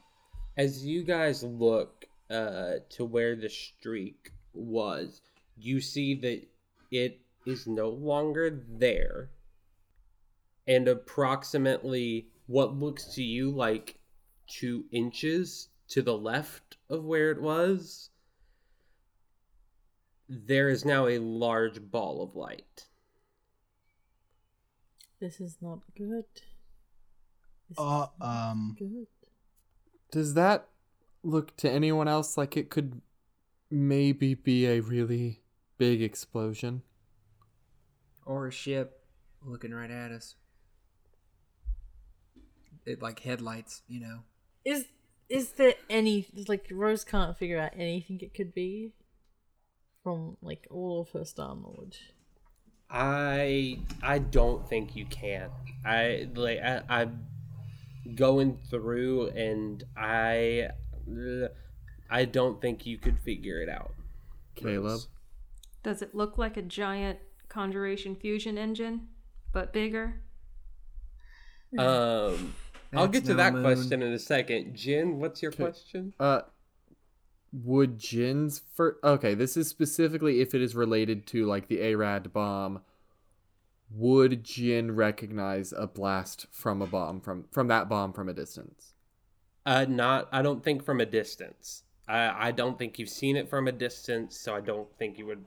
as 0.55 0.85
you 0.85 1.03
guys 1.03 1.43
look 1.43 2.05
uh, 2.29 2.73
to 2.91 3.05
where 3.05 3.35
the 3.35 3.49
streak 3.49 4.31
was, 4.57 5.21
you 5.57 5.79
see 5.81 6.15
that 6.15 6.47
it 6.91 7.21
is 7.45 7.67
no 7.67 7.89
longer 7.89 8.63
there. 8.69 9.29
And 10.67 10.87
approximately 10.87 12.27
what 12.47 12.75
looks 12.75 13.05
to 13.15 13.23
you 13.23 13.49
like 13.51 13.99
two 14.47 14.85
inches 14.91 15.69
to 15.89 16.01
the 16.01 16.17
left 16.17 16.77
of 16.89 17.05
where 17.05 17.31
it 17.31 17.41
was, 17.41 18.09
there 20.29 20.67
is 20.69 20.83
now 20.83 21.07
a 21.07 21.19
large 21.19 21.81
ball 21.89 22.21
of 22.21 22.35
light. 22.35 22.85
This 25.19 25.39
is 25.39 25.57
not 25.61 25.79
good. 25.97 26.25
This 27.69 27.77
Uh, 27.77 28.07
is 28.13 28.19
not 28.19 28.51
um, 28.51 28.75
good. 28.77 29.07
does 30.11 30.33
that 30.35 30.67
look 31.23 31.55
to 31.57 31.69
anyone 31.69 32.07
else 32.07 32.37
like 32.37 32.55
it 32.55 32.69
could 32.69 33.01
maybe 33.69 34.33
be 34.33 34.65
a 34.65 34.79
really 34.79 35.41
big 35.77 36.01
explosion? 36.01 36.81
Or 38.25 38.47
a 38.47 38.51
ship 38.51 39.03
looking 39.43 39.73
right 39.73 39.91
at 39.91 40.11
us. 40.11 40.35
It 42.85 43.01
like 43.01 43.19
headlights, 43.19 43.81
you 43.87 43.99
know. 43.99 44.19
Is 44.63 44.85
is 45.29 45.51
there 45.53 45.75
any 45.89 46.27
like 46.47 46.67
Rose 46.71 47.03
can't 47.03 47.37
figure 47.37 47.59
out 47.59 47.71
anything 47.75 48.19
it 48.21 48.33
could 48.33 48.53
be 48.53 48.93
from 50.03 50.37
like 50.41 50.67
all 50.71 51.01
of 51.01 51.09
her 51.11 51.25
star 51.25 51.55
knowledge? 51.55 52.13
I 52.89 53.79
I 54.01 54.19
don't 54.19 54.67
think 54.69 54.95
you 54.95 55.05
can. 55.05 55.49
I 55.85 56.29
like 56.35 56.59
I, 56.59 56.81
I'm 56.89 57.25
going 58.15 58.57
through 58.69 59.29
and 59.29 59.83
I 59.97 60.69
I 62.09 62.25
don't 62.25 62.61
think 62.61 62.85
you 62.85 62.97
could 62.97 63.19
figure 63.19 63.61
it 63.61 63.69
out. 63.69 63.93
Caleb? 64.55 65.01
Does 65.83 66.01
it 66.01 66.15
look 66.15 66.37
like 66.37 66.57
a 66.57 66.61
giant 66.61 67.19
conjuration 67.49 68.15
fusion 68.15 68.57
engine, 68.57 69.07
but 69.53 69.73
bigger? 69.73 70.21
Um 71.77 72.53
I'll 72.93 73.07
get 73.07 73.25
to 73.25 73.31
no 73.31 73.37
that 73.37 73.53
moon. 73.53 73.63
question 73.63 74.01
in 74.01 74.13
a 74.13 74.19
second. 74.19 74.75
Jin, 74.75 75.19
what's 75.19 75.41
your 75.41 75.51
question? 75.51 76.13
Uh, 76.19 76.41
would 77.51 77.99
Jin's 77.99 78.61
for 78.73 78.97
okay? 79.03 79.33
This 79.33 79.57
is 79.57 79.67
specifically 79.67 80.39
if 80.41 80.53
it 80.55 80.61
is 80.61 80.75
related 80.75 81.27
to 81.27 81.45
like 81.45 81.67
the 81.67 81.81
Arad 81.93 82.31
bomb. 82.31 82.81
Would 83.91 84.43
Jin 84.43 84.95
recognize 84.95 85.73
a 85.73 85.87
blast 85.87 86.47
from 86.51 86.81
a 86.81 86.87
bomb 86.87 87.21
from 87.21 87.45
from 87.51 87.67
that 87.67 87.89
bomb 87.89 88.13
from 88.13 88.29
a 88.29 88.33
distance? 88.33 88.93
Uh 89.65 89.85
not 89.87 90.27
I 90.31 90.41
don't 90.41 90.63
think 90.63 90.83
from 90.83 90.99
a 91.01 91.05
distance. 91.05 91.83
I 92.07 92.47
I 92.47 92.51
don't 92.51 92.77
think 92.77 92.99
you've 92.99 93.09
seen 93.09 93.35
it 93.35 93.49
from 93.49 93.67
a 93.67 93.71
distance, 93.71 94.37
so 94.37 94.55
I 94.55 94.61
don't 94.61 94.87
think 94.97 95.17
you 95.17 95.25
would 95.25 95.45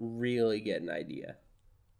really 0.00 0.60
get 0.60 0.82
an 0.82 0.90
idea. 0.90 1.36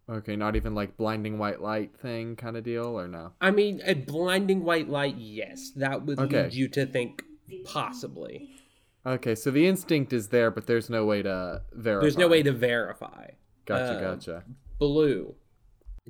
Okay, 0.09 0.35
not 0.35 0.57
even 0.57 0.75
like 0.75 0.97
blinding 0.97 1.39
white 1.39 1.61
light 1.63 1.97
thing 1.97 2.35
kind 2.37 2.57
of 2.57 2.65
deal, 2.65 2.99
or 2.99 3.07
no? 3.07 3.33
I 3.41 3.51
mean, 3.53 3.81
a 3.85 3.95
blinding 3.95 4.65
white 4.65 4.89
light, 4.89 5.17
yes, 5.17 5.71
that 5.77 6.05
would 6.05 6.19
Okay. 6.19 6.45
lead 6.45 6.53
you 6.55 6.69
to 6.69 6.85
think 6.87 7.23
possibly. 7.65 8.51
Okay, 9.07 9.35
so 9.35 9.51
the 9.51 9.67
instinct 9.67 10.13
is 10.13 10.29
there, 10.29 10.51
but 10.51 10.67
there's 10.67 10.91
no 10.91 11.05
way 11.07 11.23
to 11.23 11.63
verify. 11.73 12.03
There's 12.03 12.17
no 12.19 12.29
way 12.29 12.43
to 12.43 12.53
verify. 12.53 13.31
Gotcha, 13.65 13.97
Uh, 13.97 14.01
gotcha. 14.01 14.45
Blue. 14.79 15.35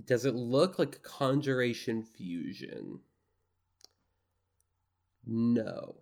Does 0.06 0.24
it 0.24 0.34
look 0.34 0.78
like 0.78 0.96
a 0.96 1.00
conjuration 1.00 2.02
fusion? 2.02 3.00
No. 5.26 5.96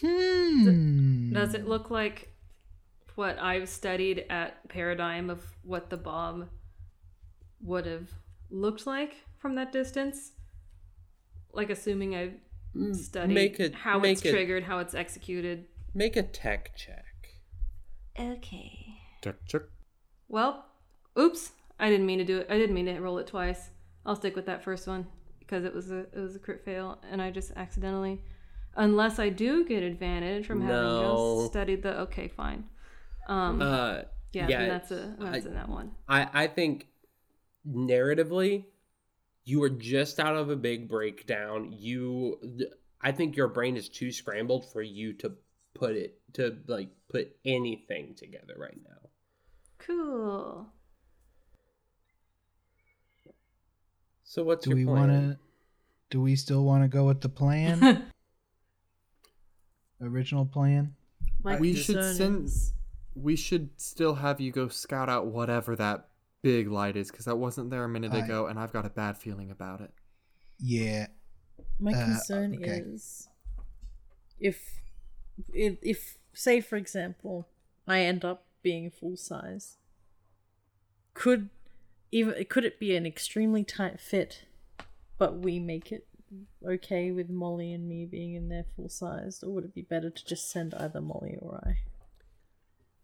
Hmm. 0.00 1.32
Does 1.32 1.54
it 1.54 1.66
look 1.66 1.90
like 1.90 2.32
what 3.14 3.38
I've 3.38 3.68
studied 3.68 4.24
at 4.30 4.68
Paradigm 4.68 5.28
of 5.30 5.42
what 5.62 5.90
the 5.90 5.96
bomb 5.96 6.48
would 7.60 7.86
have 7.86 8.08
looked 8.50 8.86
like 8.86 9.16
from 9.38 9.54
that 9.56 9.72
distance? 9.72 10.32
Like 11.52 11.70
assuming 11.70 12.14
I've 12.14 12.34
studied 12.94 13.34
make 13.34 13.58
it- 13.60 13.74
how 13.74 13.98
make 13.98 14.18
it's 14.18 14.24
it- 14.24 14.30
triggered, 14.30 14.64
how 14.64 14.78
it's 14.78 14.94
executed. 14.94 15.66
Make 15.94 16.16
a 16.16 16.22
tech 16.22 16.76
check. 16.76 17.04
okay. 18.18 18.94
Check, 19.24 19.36
check. 19.46 19.62
Well, 20.28 20.66
oops, 21.18 21.52
I 21.80 21.88
didn't 21.90 22.06
mean 22.06 22.18
to 22.18 22.24
do 22.24 22.38
it. 22.38 22.46
I 22.50 22.56
didn't 22.58 22.74
mean 22.74 22.86
to 22.86 23.00
roll 23.00 23.18
it 23.18 23.26
twice. 23.26 23.70
I'll 24.06 24.14
stick 24.16 24.36
with 24.36 24.46
that 24.46 24.62
first 24.62 24.86
one 24.86 25.06
because 25.40 25.64
it 25.64 25.74
was 25.74 25.90
a 25.90 26.00
it 26.12 26.18
was 26.18 26.36
a 26.36 26.38
crit 26.38 26.64
fail 26.64 27.00
and 27.10 27.20
I 27.20 27.30
just 27.30 27.52
accidentally 27.56 28.22
unless 28.76 29.18
I 29.18 29.28
do 29.28 29.64
get 29.64 29.82
advantage 29.82 30.46
from 30.46 30.60
having 30.60 30.76
No. 30.76 31.38
just 31.40 31.50
studied 31.52 31.82
the 31.82 32.00
okay, 32.00 32.28
fine. 32.28 32.64
Um 33.28 33.60
Uh, 33.62 34.02
yeah, 34.32 34.48
yeah, 34.48 34.58
then 34.60 34.68
that's 34.68 34.90
a 34.90 35.16
that's 35.18 35.44
I- 35.46 35.48
in 35.48 35.54
that 35.54 35.68
one. 35.68 35.92
I, 36.08 36.28
I 36.44 36.46
think 36.46 36.88
narratively, 37.66 38.64
you 39.44 39.60
were 39.60 39.70
just 39.70 40.20
out 40.20 40.36
of 40.36 40.50
a 40.50 40.56
big 40.56 40.88
breakdown. 40.88 41.72
You, 41.76 42.38
I 43.00 43.12
think 43.12 43.36
your 43.36 43.48
brain 43.48 43.76
is 43.76 43.88
too 43.88 44.10
scrambled 44.12 44.70
for 44.72 44.82
you 44.82 45.12
to 45.14 45.32
put 45.74 45.96
it 45.96 46.18
to 46.34 46.58
like 46.66 46.88
put 47.08 47.36
anything 47.44 48.14
together 48.14 48.54
right 48.58 48.78
now. 48.86 49.08
Cool. 49.78 50.66
So 54.24 54.42
what's 54.44 54.64
Do 54.64 54.70
your 54.70 54.76
we 54.78 54.84
plan? 54.84 54.96
want 54.96 55.10
to? 55.12 55.38
Do 56.10 56.20
we 56.20 56.36
still 56.36 56.64
want 56.64 56.84
to 56.84 56.88
go 56.88 57.04
with 57.04 57.20
the 57.20 57.28
plan? 57.28 58.06
Original 60.00 60.46
plan. 60.46 60.94
My 61.42 61.58
we 61.58 61.74
should 61.74 61.96
concern 61.96 62.48
send. 62.48 62.72
We 63.14 63.36
should 63.36 63.70
still 63.76 64.14
have 64.14 64.40
you 64.40 64.52
go 64.52 64.68
scout 64.68 65.08
out 65.08 65.26
whatever 65.26 65.74
that 65.76 66.08
big 66.42 66.70
light 66.70 66.96
is, 66.96 67.10
because 67.10 67.24
that 67.24 67.36
wasn't 67.36 67.70
there 67.70 67.84
a 67.84 67.88
minute 67.88 68.12
I- 68.12 68.18
ago, 68.24 68.46
and 68.46 68.58
I've 68.58 68.72
got 68.72 68.86
a 68.86 68.90
bad 68.90 69.16
feeling 69.16 69.50
about 69.50 69.80
it. 69.80 69.92
Yeah. 70.58 71.08
My 71.80 71.92
Uh, 71.92 72.04
concern 72.04 72.54
okay. 72.56 72.82
is 72.84 73.28
if, 74.40 74.80
if, 75.52 75.78
if, 75.82 76.18
say, 76.32 76.60
for 76.60 76.76
example, 76.76 77.48
I 77.86 78.00
end 78.00 78.24
up 78.24 78.46
being 78.62 78.90
full 78.90 79.16
size, 79.16 79.78
could 81.14 81.50
even 82.10 82.44
could 82.48 82.64
it 82.64 82.80
be 82.80 82.96
an 82.96 83.06
extremely 83.06 83.62
tight 83.64 84.00
fit, 84.00 84.46
but 85.18 85.38
we 85.38 85.58
make 85.60 85.92
it 85.92 86.07
okay 86.66 87.10
with 87.10 87.28
Molly 87.28 87.72
and 87.72 87.88
me 87.88 88.04
being 88.04 88.34
in 88.34 88.48
there 88.48 88.64
full 88.76 88.88
sized, 88.88 89.42
or 89.44 89.50
would 89.50 89.64
it 89.64 89.74
be 89.74 89.82
better 89.82 90.10
to 90.10 90.24
just 90.24 90.50
send 90.50 90.74
either 90.74 91.00
Molly 91.00 91.36
or 91.40 91.60
I? 91.64 91.78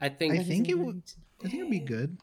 I 0.05 0.09
think 0.09 0.35
I 0.35 0.43
think 0.43 0.69
it 0.69 0.79
would. 0.79 1.07
to 1.07 1.15
I 1.41 1.49
think 1.49 1.55
it'd 1.55 1.71
be 1.71 1.79
good. 1.79 2.19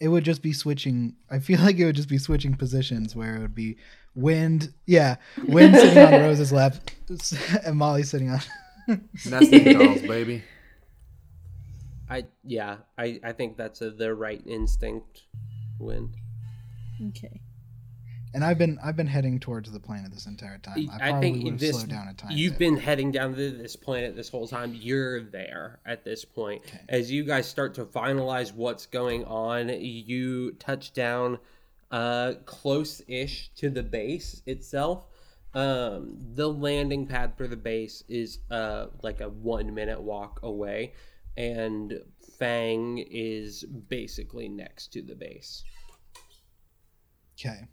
It 0.00 0.08
would 0.08 0.24
just 0.24 0.42
be 0.42 0.52
switching. 0.52 1.16
I 1.30 1.38
feel 1.38 1.60
like 1.62 1.78
it 1.78 1.84
would 1.84 1.96
just 1.96 2.08
be 2.08 2.18
switching 2.18 2.54
positions 2.54 3.14
where 3.14 3.36
it 3.36 3.40
would 3.40 3.54
be 3.54 3.76
Wind. 4.14 4.72
Yeah, 4.86 5.16
Wind 5.46 5.74
sitting 5.76 6.14
on 6.14 6.20
Rose's 6.20 6.52
lap, 6.52 6.76
and 7.64 7.76
Molly 7.76 8.02
sitting 8.02 8.30
on. 8.30 8.40
Nesting 9.28 9.78
dolls, 9.78 10.02
baby. 10.02 10.42
I 12.10 12.24
yeah, 12.42 12.78
I 12.96 13.20
I 13.22 13.32
think 13.32 13.56
that's 13.56 13.80
a, 13.80 13.90
the 13.90 14.14
right 14.14 14.42
instinct. 14.46 15.22
Wind. 15.78 16.16
Okay. 17.08 17.40
And 18.34 18.44
I've 18.44 18.58
been 18.58 18.78
I've 18.82 18.96
been 18.96 19.06
heading 19.06 19.40
towards 19.40 19.70
the 19.70 19.80
planet 19.80 20.12
this 20.12 20.26
entire 20.26 20.58
time. 20.58 20.88
I, 20.90 20.94
I 20.94 21.10
probably 21.10 21.32
think 21.32 21.44
would 21.44 21.52
have 21.54 21.60
this 21.60 21.76
slowed 21.76 21.88
down 21.88 22.08
a 22.08 22.14
tiny 22.14 22.34
you've 22.34 22.58
been 22.58 22.76
heading 22.76 23.10
down 23.10 23.34
to 23.34 23.50
this 23.50 23.76
planet 23.76 24.14
this 24.16 24.28
whole 24.28 24.46
time. 24.46 24.74
You're 24.74 25.22
there 25.22 25.80
at 25.86 26.04
this 26.04 26.24
point. 26.24 26.62
As 26.88 27.10
you 27.10 27.24
guys 27.24 27.48
start 27.48 27.74
to 27.74 27.84
finalize 27.84 28.52
what's 28.52 28.86
going 28.86 29.24
on, 29.24 29.68
you 29.68 30.52
touch 30.52 30.92
down 30.92 31.38
uh 31.90 32.34
close-ish 32.44 33.50
to 33.56 33.70
the 33.70 33.82
base 33.82 34.42
itself. 34.46 35.06
Um 35.54 36.18
the 36.34 36.48
landing 36.48 37.06
pad 37.06 37.32
for 37.36 37.46
the 37.46 37.56
base 37.56 38.04
is 38.08 38.40
uh 38.50 38.86
like 39.02 39.20
a 39.20 39.28
1 39.28 39.74
minute 39.74 40.00
walk 40.00 40.40
away 40.42 40.92
and 41.38 42.00
Fang 42.38 42.98
is 42.98 43.64
basically 43.64 44.48
next 44.48 44.92
to 44.92 45.02
the 45.02 45.14
base. 45.14 45.64
Okay. 47.38 47.68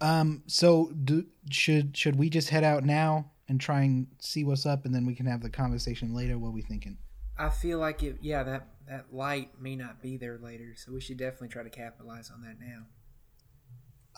Um. 0.00 0.42
So, 0.46 0.92
do, 1.04 1.26
should 1.50 1.96
should 1.96 2.16
we 2.16 2.30
just 2.30 2.50
head 2.50 2.64
out 2.64 2.84
now 2.84 3.30
and 3.48 3.60
try 3.60 3.82
and 3.82 4.06
see 4.20 4.44
what's 4.44 4.66
up, 4.66 4.84
and 4.84 4.94
then 4.94 5.06
we 5.06 5.14
can 5.14 5.26
have 5.26 5.42
the 5.42 5.50
conversation 5.50 6.14
later? 6.14 6.38
What 6.38 6.52
we 6.52 6.62
thinking? 6.62 6.98
I 7.38 7.50
feel 7.50 7.78
like 7.78 8.02
it. 8.02 8.18
Yeah, 8.20 8.42
that 8.44 8.68
that 8.88 9.06
light 9.12 9.60
may 9.60 9.76
not 9.76 10.02
be 10.02 10.16
there 10.16 10.38
later, 10.38 10.74
so 10.76 10.92
we 10.92 11.00
should 11.00 11.18
definitely 11.18 11.48
try 11.48 11.62
to 11.62 11.70
capitalize 11.70 12.30
on 12.30 12.42
that 12.42 12.56
now. 12.60 12.86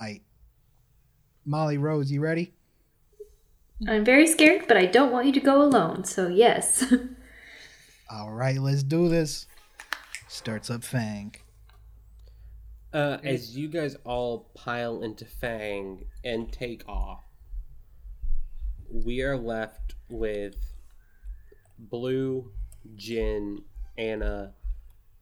I. 0.01 0.20
Molly 1.45 1.78
Rose, 1.78 2.11
you 2.12 2.20
ready? 2.20 2.53
I'm 3.89 4.05
very 4.05 4.26
scared, 4.26 4.66
but 4.68 4.76
I 4.76 4.85
don't 4.85 5.11
want 5.11 5.26
you 5.26 5.33
to 5.33 5.41
go 5.41 5.62
alone, 5.62 6.05
so 6.05 6.28
yes. 6.28 6.93
All 8.11 8.31
right, 8.31 8.59
let's 8.59 8.83
do 8.83 9.09
this. 9.09 9.47
Starts 10.28 10.70
up 10.70 10.85
Fang. 10.85 11.35
Uh, 12.93 13.18
as 13.22 13.57
you 13.57 13.68
guys 13.68 13.97
all 14.05 14.51
pile 14.55 15.03
into 15.03 15.24
Fang 15.24 16.07
and 16.24 16.53
take 16.53 16.88
off, 16.88 17.22
we 18.91 19.22
are 19.22 19.36
left 19.36 19.95
with 20.09 20.57
Blue, 21.78 22.51
Jin, 22.97 23.62
Anna, 23.97 24.55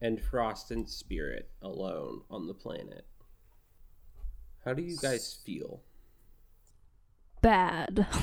and 0.01 0.19
Frost 0.19 0.71
and 0.71 0.89
Spirit 0.89 1.51
alone 1.61 2.21
on 2.31 2.47
the 2.47 2.55
planet. 2.55 3.05
How 4.65 4.73
do 4.73 4.81
you 4.81 4.97
guys 4.97 5.39
feel? 5.45 5.81
Bad. 7.41 8.07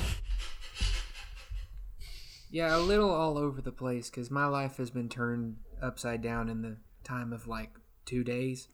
Yeah, 2.49 2.77
a 2.77 2.79
little 2.79 3.09
all 3.09 3.37
over 3.37 3.61
the 3.61 3.73
place 3.73 4.09
because 4.09 4.31
my 4.31 4.45
life 4.45 4.77
has 4.77 4.89
been 4.89 5.09
turned 5.09 5.57
upside 5.81 6.21
down 6.21 6.47
in 6.47 6.61
the 6.61 6.77
time 7.03 7.33
of 7.33 7.47
like 7.47 7.71
two 8.05 8.23
days. 8.23 8.69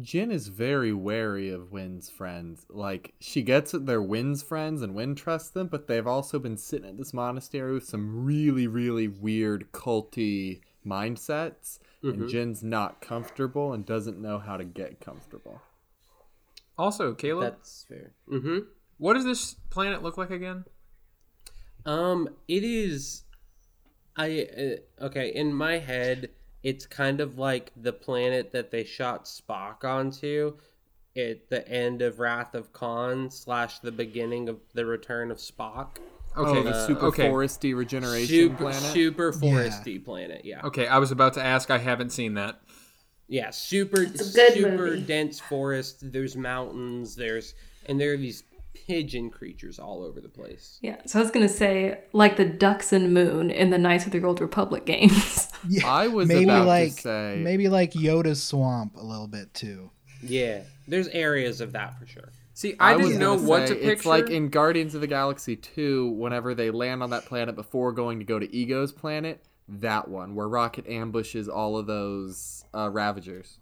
Jin 0.00 0.30
is 0.30 0.48
very 0.48 0.92
wary 0.92 1.50
of 1.50 1.70
Wind's 1.70 2.08
friends. 2.08 2.64
Like, 2.70 3.12
she 3.20 3.42
gets 3.42 3.72
that 3.72 3.84
they're 3.84 4.02
Wind's 4.02 4.42
friends 4.42 4.80
and 4.80 4.94
Wind 4.94 5.18
trusts 5.18 5.50
them, 5.50 5.66
but 5.66 5.86
they've 5.86 6.06
also 6.06 6.38
been 6.38 6.56
sitting 6.56 6.88
at 6.88 6.96
this 6.96 7.12
monastery 7.12 7.74
with 7.74 7.84
some 7.84 8.24
really, 8.24 8.66
really 8.66 9.06
weird 9.06 9.70
culty 9.72 10.60
mindsets. 10.86 11.78
And 12.02 12.28
Jin's 12.28 12.64
not 12.64 13.00
comfortable 13.00 13.72
and 13.72 13.86
doesn't 13.86 14.20
know 14.20 14.38
how 14.38 14.56
to 14.56 14.64
get 14.64 14.98
comfortable. 14.98 15.60
Also, 16.78 17.14
Caleb, 17.14 17.52
That's 17.52 17.84
fair. 17.88 18.12
Mm-hmm. 18.28 18.58
what 18.96 19.12
does 19.12 19.24
this 19.24 19.54
planet 19.70 20.02
look 20.02 20.16
like 20.16 20.30
again? 20.30 20.64
Um, 21.84 22.28
it 22.48 22.64
is. 22.64 23.24
I 24.16 24.48
uh, 25.00 25.04
okay. 25.04 25.28
In 25.28 25.54
my 25.54 25.78
head, 25.78 26.30
it's 26.62 26.86
kind 26.86 27.20
of 27.20 27.38
like 27.38 27.72
the 27.76 27.92
planet 27.92 28.52
that 28.52 28.70
they 28.70 28.84
shot 28.84 29.24
Spock 29.24 29.84
onto 29.84 30.56
at 31.16 31.48
the 31.50 31.66
end 31.68 32.02
of 32.02 32.18
Wrath 32.18 32.54
of 32.54 32.72
Khan 32.72 33.30
slash 33.30 33.80
the 33.80 33.92
beginning 33.92 34.48
of 34.48 34.60
the 34.74 34.86
Return 34.86 35.30
of 35.30 35.38
Spock. 35.38 35.98
Okay, 36.36 36.60
oh, 36.60 36.62
the 36.62 36.70
uh, 36.70 36.86
super 36.86 37.06
okay. 37.06 37.28
foresty 37.28 37.76
regeneration 37.76 38.26
Super 38.26 38.56
planet. 38.56 38.80
super 38.80 39.32
foresty 39.32 40.02
planet. 40.02 40.44
Yeah. 40.44 40.62
Okay, 40.64 40.86
I 40.86 40.98
was 40.98 41.10
about 41.10 41.34
to 41.34 41.44
ask. 41.44 41.70
I 41.70 41.78
haven't 41.78 42.10
seen 42.10 42.34
that. 42.34 42.60
Yeah, 43.28 43.50
super 43.50 44.06
super 44.06 44.70
movie. 44.70 45.02
dense 45.02 45.40
forest. 45.40 46.10
There's 46.10 46.36
mountains. 46.36 47.14
There's 47.16 47.54
and 47.86 48.00
there 48.00 48.14
are 48.14 48.16
these 48.16 48.44
pigeon 48.74 49.30
creatures 49.30 49.78
all 49.78 50.02
over 50.02 50.20
the 50.20 50.28
place. 50.28 50.78
Yeah, 50.82 50.96
so 51.06 51.18
I 51.18 51.22
was 51.22 51.30
gonna 51.30 51.48
say 51.48 52.00
like 52.12 52.36
the 52.36 52.44
Dxun 52.46 53.10
Moon 53.10 53.50
in 53.50 53.70
the 53.70 53.78
Knights 53.78 54.06
of 54.06 54.12
the 54.12 54.22
Old 54.24 54.40
Republic 54.40 54.84
games. 54.86 55.48
Yeah, 55.68 55.86
I 55.88 56.08
was 56.08 56.28
maybe 56.28 56.44
about 56.44 56.66
like 56.66 56.94
to 56.96 57.00
say 57.00 57.40
maybe 57.42 57.68
like 57.68 57.92
Yoda's 57.92 58.42
swamp 58.42 58.96
a 58.96 59.02
little 59.04 59.28
bit 59.28 59.52
too. 59.54 59.90
Yeah, 60.22 60.62
there's 60.88 61.08
areas 61.08 61.60
of 61.60 61.72
that 61.72 61.98
for 61.98 62.06
sure. 62.06 62.30
See, 62.54 62.74
I, 62.78 62.96
was 62.96 63.06
didn't 63.06 63.20
know 63.20 63.36
gonna 63.36 63.48
what 63.48 63.66
to 63.68 63.74
picture. 63.74 63.90
It's 63.92 64.06
like 64.06 64.30
in 64.30 64.48
Guardians 64.50 64.94
of 64.94 65.00
the 65.00 65.06
Galaxy 65.06 65.56
2, 65.56 66.10
whenever 66.10 66.54
they 66.54 66.70
land 66.70 67.02
on 67.02 67.10
that 67.10 67.24
planet 67.24 67.56
before 67.56 67.92
going 67.92 68.18
to 68.18 68.24
go 68.26 68.38
to 68.38 68.54
Ego's 68.54 68.92
planet, 68.92 69.42
that 69.68 70.06
one, 70.08 70.34
where 70.34 70.46
Rocket 70.46 70.86
ambushes 70.86 71.48
all 71.48 71.78
of 71.78 71.86
those 71.86 72.64
uh, 72.74 72.90
Ravagers. 72.90 73.58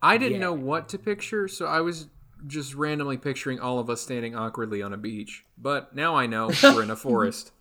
I 0.00 0.16
didn't 0.16 0.34
Yeah. 0.34 0.38
know 0.46 0.52
what 0.52 0.88
to 0.90 0.98
picture, 0.98 1.48
so 1.48 1.66
I 1.66 1.80
was 1.80 2.06
just 2.46 2.74
randomly 2.74 3.16
picturing 3.16 3.60
all 3.60 3.78
of 3.78 3.88
us 3.90 4.00
standing 4.00 4.34
awkwardly 4.34 4.82
on 4.82 4.92
a 4.92 4.96
beach. 4.96 5.44
But 5.56 5.94
now 5.94 6.16
I 6.16 6.26
know 6.26 6.50
we're 6.62 6.82
in 6.82 6.90
a 6.90 6.96
forest. 6.96 7.52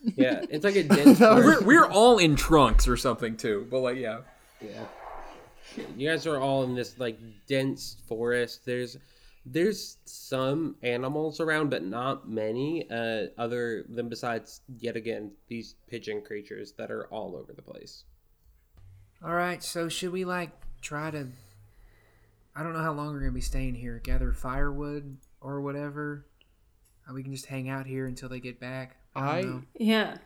Yeah, 0.00 0.44
it's 0.48 0.64
like 0.64 0.76
a 0.76 0.82
dense 0.84 1.18
forest. 1.18 1.62
We're, 1.62 1.66
we're 1.66 1.90
all 1.90 2.18
in 2.18 2.36
trunks 2.36 2.86
or 2.88 2.96
something 2.96 3.36
too. 3.36 3.66
But 3.70 3.80
like, 3.80 3.96
yeah. 3.96 4.20
Yeah. 4.60 4.84
You 5.96 6.08
guys 6.08 6.26
are 6.26 6.40
all 6.40 6.64
in 6.64 6.74
this 6.74 6.98
like 6.98 7.18
dense 7.46 7.96
forest. 8.06 8.64
There's 8.64 8.96
there's 9.46 9.98
some 10.04 10.76
animals 10.82 11.40
around, 11.40 11.70
but 11.70 11.84
not 11.84 12.28
many. 12.28 12.88
Uh, 12.90 13.26
other 13.36 13.84
than 13.88 14.08
besides 14.08 14.60
yet 14.78 14.96
again 14.96 15.32
these 15.48 15.74
pigeon 15.88 16.22
creatures 16.22 16.72
that 16.72 16.90
are 16.90 17.06
all 17.06 17.36
over 17.36 17.52
the 17.52 17.62
place. 17.62 18.04
All 19.22 19.34
right, 19.34 19.62
so 19.62 19.88
should 19.88 20.12
we 20.12 20.24
like 20.24 20.50
try 20.80 21.10
to? 21.10 21.28
I 22.58 22.64
don't 22.64 22.72
know 22.72 22.82
how 22.82 22.92
long 22.92 23.12
we're 23.12 23.20
gonna 23.20 23.30
be 23.30 23.40
staying 23.40 23.76
here. 23.76 24.00
Gather 24.02 24.32
firewood 24.32 25.16
or 25.40 25.60
whatever. 25.60 26.26
Uh, 27.08 27.14
we 27.14 27.22
can 27.22 27.32
just 27.32 27.46
hang 27.46 27.68
out 27.68 27.86
here 27.86 28.06
until 28.06 28.28
they 28.28 28.40
get 28.40 28.58
back. 28.58 28.96
I, 29.14 29.20
I- 29.38 29.42
don't 29.42 29.50
know. 29.54 29.62
yeah. 29.78 30.18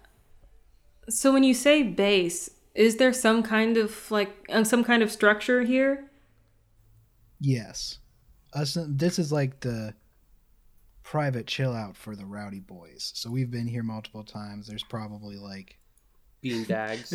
So 1.11 1.33
when 1.33 1.43
you 1.43 1.53
say 1.53 1.83
base, 1.83 2.49
is 2.75 2.97
there 2.97 3.13
some 3.13 3.43
kind 3.43 3.77
of 3.77 4.11
like 4.11 4.47
uh, 4.49 4.65
some 4.65 4.83
kind 4.83 5.03
of 5.03 5.11
structure 5.13 5.63
here? 5.63 6.11
Yes, 7.41 7.99
us. 8.55 8.79
This 8.89 9.19
is 9.19 9.31
like 9.33 9.61
the 9.61 9.93
private 11.03 11.47
chill 11.47 11.73
out 11.75 11.97
for 11.97 12.15
the 12.17 12.25
rowdy 12.25 12.61
boys. 12.61 13.13
So 13.15 13.31
we've 13.31 13.51
been 13.51 13.67
here 13.67 13.83
multiple 13.83 14.25
times. 14.25 14.69
There's 14.69 14.85
probably 14.85 15.37
like 15.37 15.77
Bean 16.41 16.65
dags. 16.69 17.13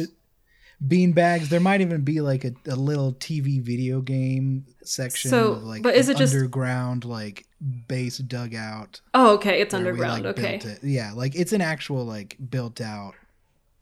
Bean 0.85 1.11
bags. 1.13 1.49
There 1.49 1.59
might 1.59 1.81
even 1.81 2.01
be 2.01 2.21
like 2.21 2.43
a, 2.45 2.51
a 2.67 2.75
little 2.75 3.13
TV 3.13 3.61
video 3.61 4.01
game 4.01 4.65
section 4.83 5.29
So, 5.31 5.53
of 5.53 5.63
like 5.63 5.81
but 5.83 5.95
is 5.95 6.09
an 6.09 6.15
it 6.15 6.19
just- 6.19 6.33
underground 6.33 7.05
like 7.05 7.45
base 7.87 8.17
dugout. 8.19 9.01
Oh, 9.13 9.33
okay, 9.35 9.61
it's 9.61 9.73
where 9.73 9.81
we, 9.81 9.89
underground. 9.89 10.23
like, 10.25 10.37
okay. 10.37 10.55
it. 10.57 10.83
Yeah, 10.83 11.13
like 11.13 11.35
it's 11.35 11.53
an 11.53 11.61
actual 11.61 12.05
like 12.05 12.37
built 12.49 12.79
out 12.81 13.13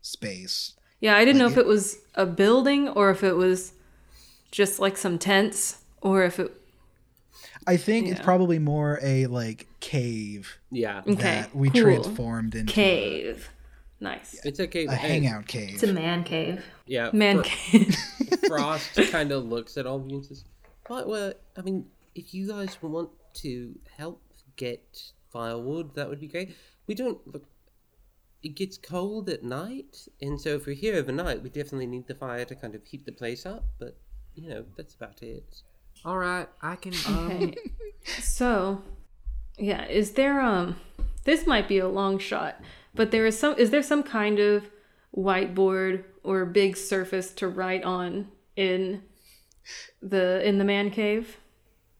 space. 0.02 0.72
Yeah, 1.00 1.16
I 1.16 1.24
didn't 1.24 1.38
know 1.38 1.46
if 1.46 1.58
it 1.58 1.66
was 1.66 1.98
a 2.14 2.24
building 2.24 2.88
or 2.88 3.10
if 3.10 3.22
it 3.22 3.34
was 3.34 3.72
just 4.50 4.78
like 4.80 4.96
some 4.96 5.18
tents 5.18 5.82
or 6.00 6.24
if 6.24 6.38
it. 6.38 6.52
I 7.66 7.76
think 7.76 8.08
it's 8.08 8.20
probably 8.20 8.58
more 8.58 8.98
a 9.02 9.26
like 9.26 9.66
cave 9.80 10.56
yeah, 10.70 11.00
Okay, 11.00 11.14
that 11.16 11.54
we 11.54 11.68
cool. 11.68 11.82
transformed 11.82 12.54
into 12.54 12.72
a- 12.72 12.74
Cave. 12.74 13.50
Nice. 14.00 14.40
it's 14.44 14.58
a 14.58 14.66
cave. 14.66 14.88
a, 14.88 14.92
and- 14.92 15.00
hangout 15.00 15.46
cave. 15.46 15.74
It's 15.74 15.82
a 15.82 15.92
man 15.92 16.22
cave. 16.24 16.62
Yeah, 16.86 17.10
Man 17.12 17.36
Fro- 17.36 17.44
cave. 17.44 17.96
Frost 18.48 18.94
kind 19.10 19.32
of 19.32 19.44
looks 19.46 19.76
at 19.76 19.86
all 19.86 19.96
of 19.96 20.08
you 20.10 20.16
and 20.16 20.26
says, 20.26 20.44
"Well, 20.88 21.08
well, 21.08 21.32
I 21.56 21.62
mean, 21.62 21.86
if 22.14 22.34
you 22.34 22.48
guys 22.48 22.76
want 22.82 23.10
to 23.34 23.74
help 23.96 24.20
get 24.56 25.12
firewood, 25.32 25.94
that 25.94 26.08
would 26.08 26.20
be 26.20 26.28
great. 26.28 26.54
We 26.86 26.94
don't 26.94 27.26
look. 27.26 27.44
It 28.42 28.54
gets 28.54 28.76
cold 28.76 29.28
at 29.30 29.42
night, 29.42 30.06
and 30.20 30.40
so 30.40 30.50
if 30.50 30.66
we're 30.66 30.76
here 30.76 30.94
overnight, 30.96 31.42
we 31.42 31.48
definitely 31.48 31.86
need 31.86 32.06
the 32.06 32.14
fire 32.14 32.44
to 32.44 32.54
kind 32.54 32.74
of 32.74 32.84
heat 32.84 33.06
the 33.06 33.12
place 33.12 33.44
up. 33.46 33.64
But 33.78 33.96
you 34.34 34.48
know, 34.48 34.64
that's 34.76 34.94
about 34.94 35.22
it. 35.22 35.62
All 36.04 36.18
right, 36.18 36.48
I 36.62 36.76
can. 36.76 36.92
Okay. 37.08 37.54
so, 38.20 38.82
yeah, 39.58 39.86
is 39.86 40.12
there 40.12 40.40
um 40.40 40.76
this 41.24 41.46
might 41.46 41.66
be 41.66 41.78
a 41.78 41.88
long 41.88 42.18
shot, 42.18 42.60
but 42.96 43.10
there 43.10 43.26
is 43.26 43.38
some 43.38 43.54
is 43.58 43.70
there 43.70 43.82
some 43.82 44.02
kind 44.02 44.38
of 44.38 44.64
whiteboard 45.16 46.04
or 46.22 46.44
big 46.44 46.76
surface 46.76 47.30
to 47.32 47.48
write 47.48 47.84
on 47.84 48.28
in 48.56 49.02
the 50.02 50.46
in 50.46 50.58
the 50.58 50.64
man 50.64 50.90
cave? 50.90 51.38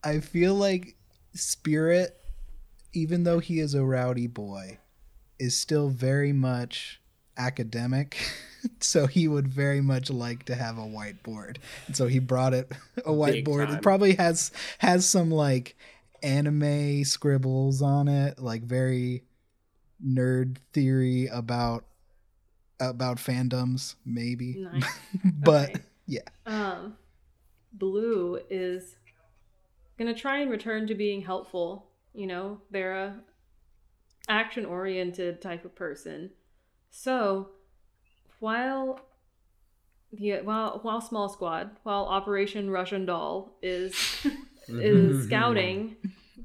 I 0.03 0.19
feel 0.19 0.55
like 0.55 0.95
Spirit, 1.33 2.15
even 2.93 3.23
though 3.23 3.39
he 3.39 3.59
is 3.59 3.73
a 3.73 3.83
rowdy 3.83 4.27
boy, 4.27 4.79
is 5.39 5.57
still 5.57 5.89
very 5.89 6.33
much 6.33 7.01
academic. 7.37 8.17
So 8.81 9.07
he 9.07 9.29
would 9.29 9.47
very 9.47 9.79
much 9.79 10.09
like 10.09 10.45
to 10.45 10.55
have 10.55 10.77
a 10.77 10.81
whiteboard. 10.81 11.57
And 11.85 11.95
so 11.95 12.07
he 12.07 12.19
brought 12.19 12.53
it 12.53 12.69
a 12.97 13.11
whiteboard. 13.11 13.73
It 13.73 13.81
probably 13.81 14.15
has 14.15 14.51
has 14.79 15.07
some 15.07 15.31
like 15.31 15.77
anime 16.21 17.05
scribbles 17.05 17.81
on 17.81 18.09
it, 18.09 18.39
like 18.39 18.63
very 18.63 19.23
nerd 20.05 20.57
theory 20.73 21.27
about 21.27 21.85
about 22.79 23.17
fandoms 23.17 23.95
maybe. 24.05 24.55
Nice. 24.57 24.99
but 25.23 25.69
Okay. 25.69 25.79
yeah. 26.05 26.21
Um, 26.45 26.95
Blue 27.73 28.39
is 28.49 28.95
gonna 29.97 30.13
try 30.13 30.39
and 30.39 30.51
return 30.51 30.87
to 30.87 30.95
being 30.95 31.21
helpful. 31.21 31.87
You 32.13 32.27
know, 32.27 32.61
they're 32.71 32.93
a 32.93 33.19
action 34.29 34.65
oriented 34.65 35.41
type 35.41 35.65
of 35.65 35.75
person. 35.75 36.31
So 36.89 37.49
while 38.39 38.99
yeah, 40.11 40.41
while 40.41 40.79
while 40.83 41.01
Small 41.01 41.29
Squad, 41.29 41.71
while 41.83 42.05
Operation 42.05 42.69
Russian 42.69 43.05
Doll 43.05 43.57
is 43.61 43.93
is 44.67 45.25
scouting, 45.25 45.95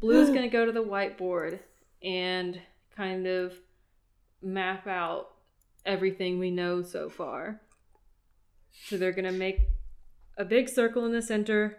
Blue's 0.00 0.28
gonna 0.30 0.48
go 0.48 0.64
to 0.66 0.72
the 0.72 0.82
whiteboard 0.82 1.60
and 2.02 2.60
kind 2.96 3.26
of 3.26 3.54
map 4.42 4.86
out 4.86 5.28
everything 5.84 6.38
we 6.38 6.50
know 6.50 6.82
so 6.82 7.08
far. 7.08 7.60
So 8.86 8.96
they're 8.96 9.12
gonna 9.12 9.32
make 9.32 9.60
a 10.36 10.44
big 10.44 10.68
circle 10.68 11.04
in 11.04 11.12
the 11.12 11.22
center 11.22 11.78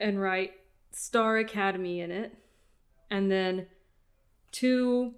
and 0.00 0.20
write 0.20 0.52
Star 0.90 1.38
Academy 1.38 2.00
in 2.00 2.10
it. 2.10 2.34
And 3.10 3.30
then 3.30 3.66
two 4.50 5.14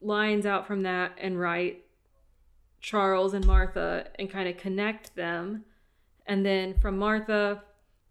lines 0.00 0.44
out 0.46 0.66
from 0.66 0.82
that 0.82 1.12
and 1.18 1.38
write 1.38 1.84
Charles 2.80 3.34
and 3.34 3.46
Martha 3.46 4.08
and 4.18 4.30
kind 4.30 4.48
of 4.48 4.56
connect 4.56 5.14
them. 5.14 5.64
And 6.26 6.44
then 6.44 6.74
from 6.80 6.98
Martha, 6.98 7.62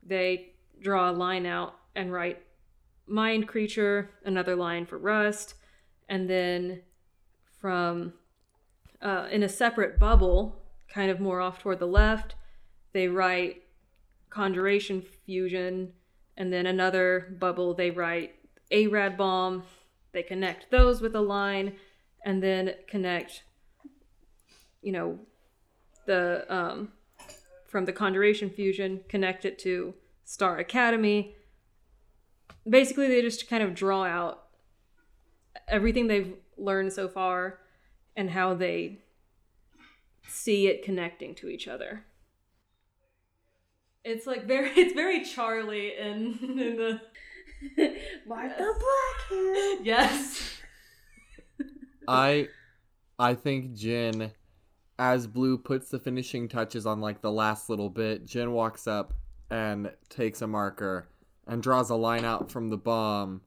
they 0.02 0.54
draw 0.80 1.10
a 1.10 1.14
line 1.14 1.46
out 1.46 1.76
and 1.96 2.12
write 2.12 2.42
Mind 3.06 3.48
Creature, 3.48 4.10
another 4.26 4.56
line 4.56 4.86
for 4.86 4.98
Rust. 4.98 5.56
And 6.12 6.30
then 6.30 6.82
from 7.62 8.14
uh, 9.02 9.30
in 9.32 9.44
a 9.44 9.50
separate 9.50 9.98
bubble, 9.98 10.62
kind 10.90 11.10
of 11.10 11.22
more 11.22 11.40
off 11.40 11.60
toward 11.60 11.80
the 11.80 11.88
left, 11.88 12.36
they 12.92 13.08
write 13.08 13.64
Conjuration 14.30 15.02
Fusion, 15.02 15.94
and 16.36 16.52
then 16.52 16.66
another 16.66 17.34
bubble, 17.40 17.74
they 17.74 17.92
write 17.92 18.36
Arad 18.74 19.16
Bomb. 19.16 19.64
They 20.12 20.22
connect 20.22 20.70
those 20.70 21.00
with 21.02 21.16
a 21.16 21.22
line, 21.22 21.78
and 22.26 22.44
then 22.44 22.74
connect, 22.90 23.44
you 24.82 24.92
know, 24.92 25.18
the 26.08 26.46
um, 26.54 26.90
from 27.70 27.86
the 27.86 27.94
Conjuration 27.94 28.50
Fusion, 28.50 29.00
connect 29.08 29.46
it 29.46 29.58
to 29.60 29.94
Star 30.26 30.58
Academy. 30.58 31.38
Basically, 32.68 33.08
they 33.08 33.22
just 33.22 33.50
kind 33.50 33.64
of 33.64 33.74
draw 33.74 34.04
out 34.04 34.51
everything 35.72 36.08
they've 36.08 36.34
learned 36.58 36.94
so 36.94 37.08
far 37.08 37.60
and 38.16 38.30
how 38.30 38.54
they 38.54 39.00
see 40.28 40.68
it 40.68 40.84
connecting 40.84 41.34
to 41.36 41.48
each 41.48 41.68
other. 41.68 42.04
It's 44.04 44.28
like 44.28 44.46
very 44.46 44.70
it's 44.76 44.94
very 44.94 45.24
Charlie 45.24 45.98
in 45.98 46.38
in 46.42 46.78
the 46.78 47.02
Martha 48.28 48.58
Blackhair. 49.30 49.82
Yes. 49.82 50.58
I 52.08 52.50
I 53.18 53.36
think 53.36 53.74
Jin 53.74 54.32
as 55.00 55.26
Blue 55.26 55.58
puts 55.58 55.90
the 55.90 56.00
finishing 56.00 56.48
touches 56.48 56.86
on 56.86 57.00
like 57.00 57.22
the 57.22 57.32
last 57.32 57.70
little 57.70 57.90
bit, 57.90 58.26
Jin 58.26 58.52
walks 58.52 58.88
up 58.88 59.14
and 59.50 59.92
takes 60.10 60.42
a 60.42 60.48
marker 60.48 61.08
and 61.48 61.64
draws 61.64 61.90
a 61.90 61.96
line 61.96 62.26
out 62.26 62.52
from 62.52 62.70
the 62.70 62.78
bomb 62.78 63.42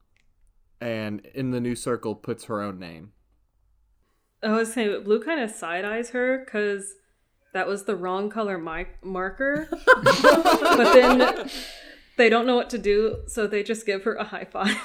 and 0.81 1.25
in 1.35 1.51
the 1.51 1.61
new 1.61 1.75
circle 1.75 2.15
puts 2.15 2.45
her 2.45 2.61
own 2.61 2.79
name. 2.79 3.13
I 4.43 4.53
was 4.53 4.73
saying, 4.73 5.05
Blue 5.05 5.23
kind 5.23 5.41
of 5.41 5.51
side 5.51 5.85
eyes 5.85 6.11
her 6.11 6.39
because 6.45 6.95
that 7.55 7.67
was 7.67 7.85
the 7.85 7.97
wrong 7.97 8.29
color 8.29 8.59
mi- 8.59 8.87
marker. 9.03 9.69
but 10.03 10.93
then 10.93 11.49
they 12.17 12.29
don't 12.29 12.47
know 12.47 12.57
what 12.57 12.71
to 12.71 12.79
do, 12.79 13.23
so 13.27 13.47
they 13.47 13.63
just 13.63 13.87
give 13.87 14.05
her 14.05 14.15
a 14.15 14.25
high 14.25 14.45
five 14.45 14.77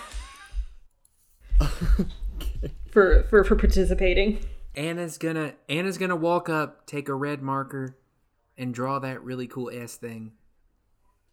for, 2.91 3.23
for 3.23 3.43
for 3.43 3.55
participating. 3.55 4.39
Anna's 4.75 5.17
gonna 5.17 5.53
Anna's 5.67 5.97
gonna 5.97 6.15
walk 6.15 6.47
up, 6.47 6.85
take 6.85 7.09
a 7.09 7.13
red 7.13 7.41
marker, 7.41 7.97
and 8.57 8.73
draw 8.73 8.99
that 8.99 9.23
really 9.23 9.47
cool 9.47 9.69
S 9.73 9.95
thing, 9.95 10.33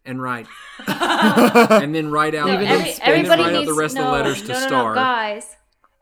and 0.07 0.21
write, 0.21 0.47
and 0.87 1.93
then 1.93 2.09
write 2.09 2.33
out, 2.33 2.47
No, 2.47 2.53
every- 2.53 2.65
then 2.65 2.97
everybody 3.01 3.43
write 3.43 3.53
out 3.53 3.59
needs 3.59 3.67
the 3.69 3.73
rest 3.79 3.95
no, 3.95 4.01
of 4.01 4.07
the 4.07 4.11
letters 4.13 4.41
to 4.43 4.47
no, 4.47 4.53
no, 4.53 4.59
no, 4.61 4.67
star. 4.67 4.95
guys. 4.95 5.55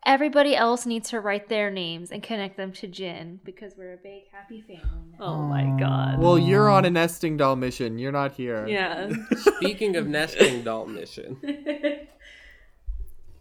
Everybody 0.07 0.55
else 0.55 0.85
needs 0.85 1.09
to 1.09 1.19
write 1.19 1.49
their 1.49 1.71
names 1.71 2.11
and 2.11 2.21
connect 2.21 2.57
them 2.57 2.71
to 2.73 2.87
Jin 2.87 3.39
because 3.43 3.73
we're 3.75 3.93
a 3.93 3.97
big 3.97 4.23
happy 4.31 4.61
family. 4.61 4.83
Now. 5.19 5.25
Oh 5.25 5.41
my 5.41 5.63
god. 5.79 6.19
Well, 6.19 6.37
you're 6.37 6.69
on 6.69 6.85
a 6.85 6.91
nesting 6.91 7.37
doll 7.37 7.55
mission. 7.55 7.97
You're 7.97 8.11
not 8.11 8.33
here. 8.33 8.67
Yeah. 8.67 9.09
Speaking 9.57 9.95
of 9.95 10.05
nesting 10.07 10.63
doll 10.63 10.85
mission. 10.85 11.37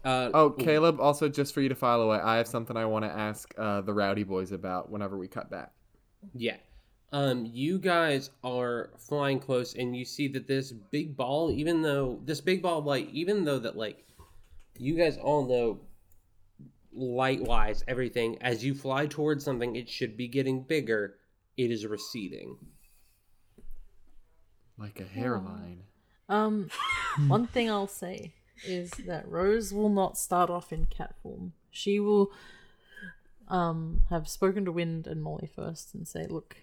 Uh, 0.03 0.29
Oh, 0.35 0.49
Caleb, 0.51 0.99
also 0.99 1.27
just 1.27 1.51
for 1.51 1.61
you 1.61 1.69
to 1.69 1.73
file 1.75 1.99
away, 2.01 2.17
I 2.19 2.37
have 2.37 2.47
something 2.47 2.77
I 2.77 2.85
want 2.85 3.05
to 3.05 3.11
ask 3.11 3.51
uh, 3.57 3.81
the 3.81 3.91
Rowdy 3.91 4.21
Boys 4.23 4.51
about 4.51 4.91
whenever 4.91 5.17
we 5.17 5.27
cut 5.27 5.49
back. 5.49 5.71
Yeah. 6.35 6.57
Um, 7.15 7.49
you 7.53 7.79
guys 7.79 8.29
are 8.43 8.89
flying 8.97 9.39
close, 9.39 9.73
and 9.73 9.95
you 9.95 10.03
see 10.03 10.27
that 10.27 10.47
this 10.47 10.73
big 10.73 11.15
ball, 11.15 11.49
even 11.49 11.81
though 11.81 12.19
this 12.25 12.41
big 12.41 12.61
ball 12.61 12.79
of 12.79 12.85
light, 12.85 13.07
even 13.13 13.45
though 13.45 13.57
that 13.59 13.77
like 13.77 14.05
you 14.77 14.95
guys 14.97 15.15
all 15.15 15.47
know 15.47 15.79
light 16.91 17.41
wise 17.41 17.85
everything, 17.87 18.37
as 18.41 18.65
you 18.65 18.73
fly 18.73 19.05
towards 19.05 19.45
something, 19.45 19.77
it 19.77 19.87
should 19.87 20.17
be 20.17 20.27
getting 20.27 20.61
bigger. 20.61 21.15
It 21.55 21.71
is 21.71 21.85
receding. 21.85 22.57
Like 24.77 24.99
a 24.99 25.05
hairline. 25.05 25.83
Um, 26.27 26.69
one 27.27 27.47
thing 27.47 27.71
I'll 27.71 27.87
say 27.87 28.33
is 28.67 28.91
that 29.07 29.25
Rose 29.25 29.73
will 29.73 29.87
not 29.87 30.17
start 30.17 30.49
off 30.49 30.73
in 30.73 30.83
cat 30.87 31.15
form. 31.23 31.53
She 31.71 31.97
will 32.01 32.33
um 33.47 34.01
have 34.09 34.27
spoken 34.27 34.65
to 34.65 34.71
Wind 34.73 35.07
and 35.07 35.23
Molly 35.23 35.49
first 35.55 35.93
and 35.93 36.05
say, 36.05 36.27
"Look, 36.27 36.57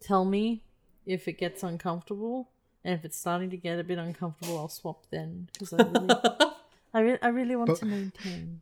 tell 0.00 0.24
me 0.24 0.62
if 1.06 1.28
it 1.28 1.34
gets 1.38 1.62
uncomfortable, 1.62 2.50
and 2.84 2.94
if 2.94 3.04
it's 3.04 3.16
starting 3.18 3.50
to 3.50 3.56
get 3.56 3.78
a 3.78 3.84
bit 3.84 3.98
uncomfortable, 3.98 4.58
I'll 4.58 4.68
swap 4.68 5.06
then 5.10 5.48
because 5.52 5.72
I 5.72 5.82
really, 5.82 6.08
I, 6.94 7.00
re- 7.00 7.18
I 7.22 7.28
really 7.28 7.56
want 7.56 7.68
But- 7.68 7.78
to 7.80 7.86
maintain 7.86 8.60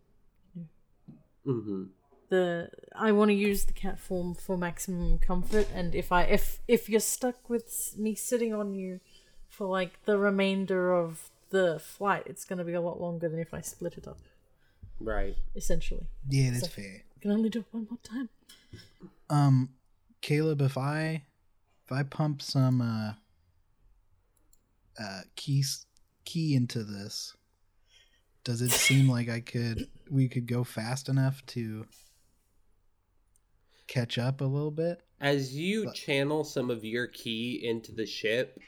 Mm-hmm. 1.47 1.85
the 2.29 2.69
I 2.95 3.13
want 3.13 3.31
to 3.31 3.35
use 3.35 3.65
the 3.65 3.73
cat 3.73 3.99
form 3.99 4.35
for 4.35 4.59
maximum 4.59 5.19
comfort 5.19 5.67
and 5.75 5.95
if 5.95 6.13
I 6.13 6.25
if 6.25 6.59
if 6.69 6.89
you're 6.91 7.01
stuck 7.01 7.49
with 7.49 7.95
me 7.97 8.15
sitting 8.15 8.53
on 8.53 8.75
you 8.75 9.01
for 9.49 9.67
like 9.67 10.05
the 10.05 10.19
remainder 10.19 10.93
of 10.95 11.31
the 11.49 11.79
flight 11.79 12.25
it's 12.27 12.45
going 12.45 12.59
to 12.59 12.65
be 12.65 12.75
a 12.75 12.83
lot 12.83 13.01
longer 13.01 13.31
than 13.31 13.39
if 13.39 13.55
I 13.55 13.63
split 13.63 13.97
it 13.97 14.07
up 14.07 14.19
Right. 15.01 15.37
essentially 15.57 16.07
Yeah, 16.29 16.51
that's 16.51 16.65
So- 16.65 16.69
fair. 16.73 17.05
I 17.17 17.21
can 17.23 17.31
only 17.31 17.49
do 17.49 17.61
it 17.61 17.67
one 17.71 17.87
more 17.91 17.99
time 18.03 18.29
Um, 19.31 19.71
Caleb, 20.21 20.61
if 20.61 20.77
I 20.77 21.23
if 21.85 21.93
I 21.93 22.03
pump 22.03 22.43
some 22.43 22.81
uh 22.81 23.13
uh 25.03 25.21
keys 25.37 25.87
ki 26.25 26.55
into 26.55 26.85
this, 26.85 27.37
does 28.45 28.61
it 28.63 28.71
seem 28.71 29.09
like 29.11 29.29
I 29.29 29.41
could 29.41 29.89
we 30.11 30.29
could 30.29 30.47
go 30.47 30.65
fast 30.65 31.09
enough 31.09 31.45
to 31.47 31.87
catch 33.87 34.19
up 34.19 34.41
a 34.41 34.45
little 34.45 34.71
bit? 34.71 35.03
As 35.21 35.55
you 35.55 35.87
But- 35.87 35.95
channel 35.95 36.45
some 36.45 36.71
of 36.71 36.85
your 36.85 37.07
ki 37.07 37.61
into 37.65 37.93
the 37.93 38.07
ship, 38.07 38.59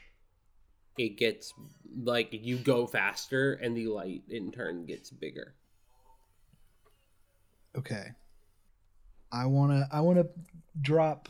it 0.99 1.17
gets 1.17 1.53
like 2.03 2.29
you 2.33 2.57
go 2.57 2.87
faster, 2.87 3.55
and 3.55 3.77
the 3.77 3.89
light 3.89 4.23
in 4.29 4.53
turn 4.53 4.87
gets 4.87 5.11
bigger. 5.11 5.55
Okay. 7.77 8.09
I 9.33 9.47
wanna 9.47 9.89
I 9.93 10.01
wanna 10.01 10.25
drop 10.81 11.29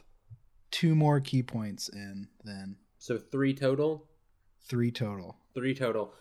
two 0.70 0.94
more 0.94 1.20
ki 1.20 1.42
points 1.42 1.88
in 1.88 2.28
then. 2.44 2.76
So 2.98 3.18
three 3.18 3.54
total. 3.54 4.06
Three 4.68 4.90
total. 4.92 5.36
three 5.54 5.74
total 5.74 6.14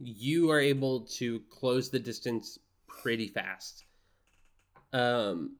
you 0.00 0.50
are 0.50 0.60
able 0.60 1.00
to 1.02 1.40
close 1.48 1.88
the 1.88 1.98
distance 2.00 2.58
pretty 2.88 3.28
fast 3.28 3.84
um 4.92 5.56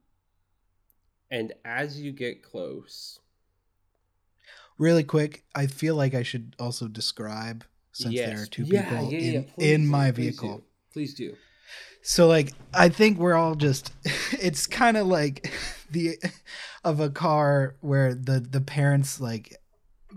and 1.30 1.52
as 1.64 2.00
you 2.00 2.12
get 2.12 2.42
close 2.42 3.20
Really 4.76 5.04
quick, 5.04 5.44
I 5.54 5.68
feel 5.68 5.94
like 5.94 6.14
I 6.14 6.24
should 6.24 6.56
also 6.58 6.88
describe 6.88 7.64
since 7.92 8.16
there 8.16 8.42
are 8.42 8.46
two 8.46 8.64
Yeah, 8.64 8.82
people 8.90 9.12
yeah, 9.12 9.18
yeah, 9.18 9.38
in, 9.38 9.44
please 9.44 9.70
in 9.72 9.86
my 9.86 10.10
please 10.10 10.16
vehicle. 10.16 10.56
do. 10.58 10.64
please 10.92 11.14
do 11.14 11.36
So 12.02 12.26
like 12.26 12.52
I 12.74 12.88
think 12.88 13.18
we're 13.18 13.34
all 13.36 13.54
just 13.54 13.92
it's 14.32 14.66
kind 14.66 14.96
of 14.96 15.06
like 15.06 15.52
the 15.94 16.18
of 16.84 17.00
a 17.00 17.08
car 17.08 17.76
where 17.80 18.14
the 18.14 18.40
the 18.40 18.60
parents 18.60 19.20
like 19.20 19.56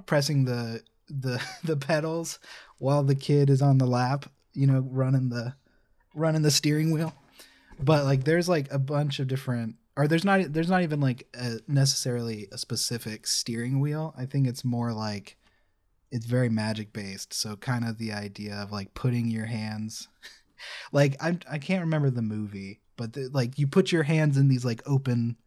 pressing 0.05 0.45
the 0.45 0.81
the 1.09 1.41
the 1.63 1.77
pedals 1.77 2.39
while 2.79 3.03
the 3.03 3.15
kid 3.15 3.49
is 3.49 3.61
on 3.61 3.77
the 3.77 3.87
lap, 3.87 4.29
you 4.53 4.67
know, 4.67 4.85
running 4.89 5.29
the 5.29 5.55
running 6.13 6.41
the 6.41 6.51
steering 6.51 6.91
wheel. 6.91 7.13
But 7.79 8.05
like 8.05 8.23
there's 8.23 8.49
like 8.49 8.71
a 8.71 8.79
bunch 8.79 9.19
of 9.19 9.27
different 9.27 9.75
or 9.95 10.07
there's 10.07 10.25
not 10.25 10.53
there's 10.53 10.69
not 10.69 10.83
even 10.83 10.99
like 10.99 11.27
a, 11.35 11.59
necessarily 11.67 12.47
a 12.51 12.57
specific 12.57 13.27
steering 13.27 13.79
wheel. 13.79 14.13
I 14.17 14.25
think 14.25 14.47
it's 14.47 14.65
more 14.65 14.93
like 14.93 15.37
it's 16.11 16.25
very 16.25 16.49
magic 16.49 16.93
based. 16.93 17.33
So 17.33 17.55
kind 17.55 17.87
of 17.87 17.97
the 17.97 18.13
idea 18.13 18.55
of 18.55 18.71
like 18.71 18.93
putting 18.93 19.29
your 19.29 19.45
hands 19.45 20.07
like 20.91 21.21
I 21.21 21.37
I 21.49 21.57
can't 21.57 21.83
remember 21.83 22.09
the 22.09 22.21
movie, 22.21 22.79
but 22.95 23.13
the, 23.13 23.29
like 23.31 23.57
you 23.59 23.67
put 23.67 23.91
your 23.91 24.03
hands 24.03 24.37
in 24.37 24.47
these 24.47 24.65
like 24.65 24.81
open 24.85 25.37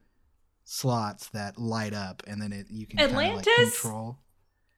slots 0.72 1.28
that 1.30 1.58
light 1.58 1.92
up 1.92 2.22
and 2.28 2.40
then 2.40 2.52
it 2.52 2.66
you 2.70 2.86
can 2.86 2.98
kinda, 2.98 3.14
like, 3.16 3.44
control. 3.44 4.18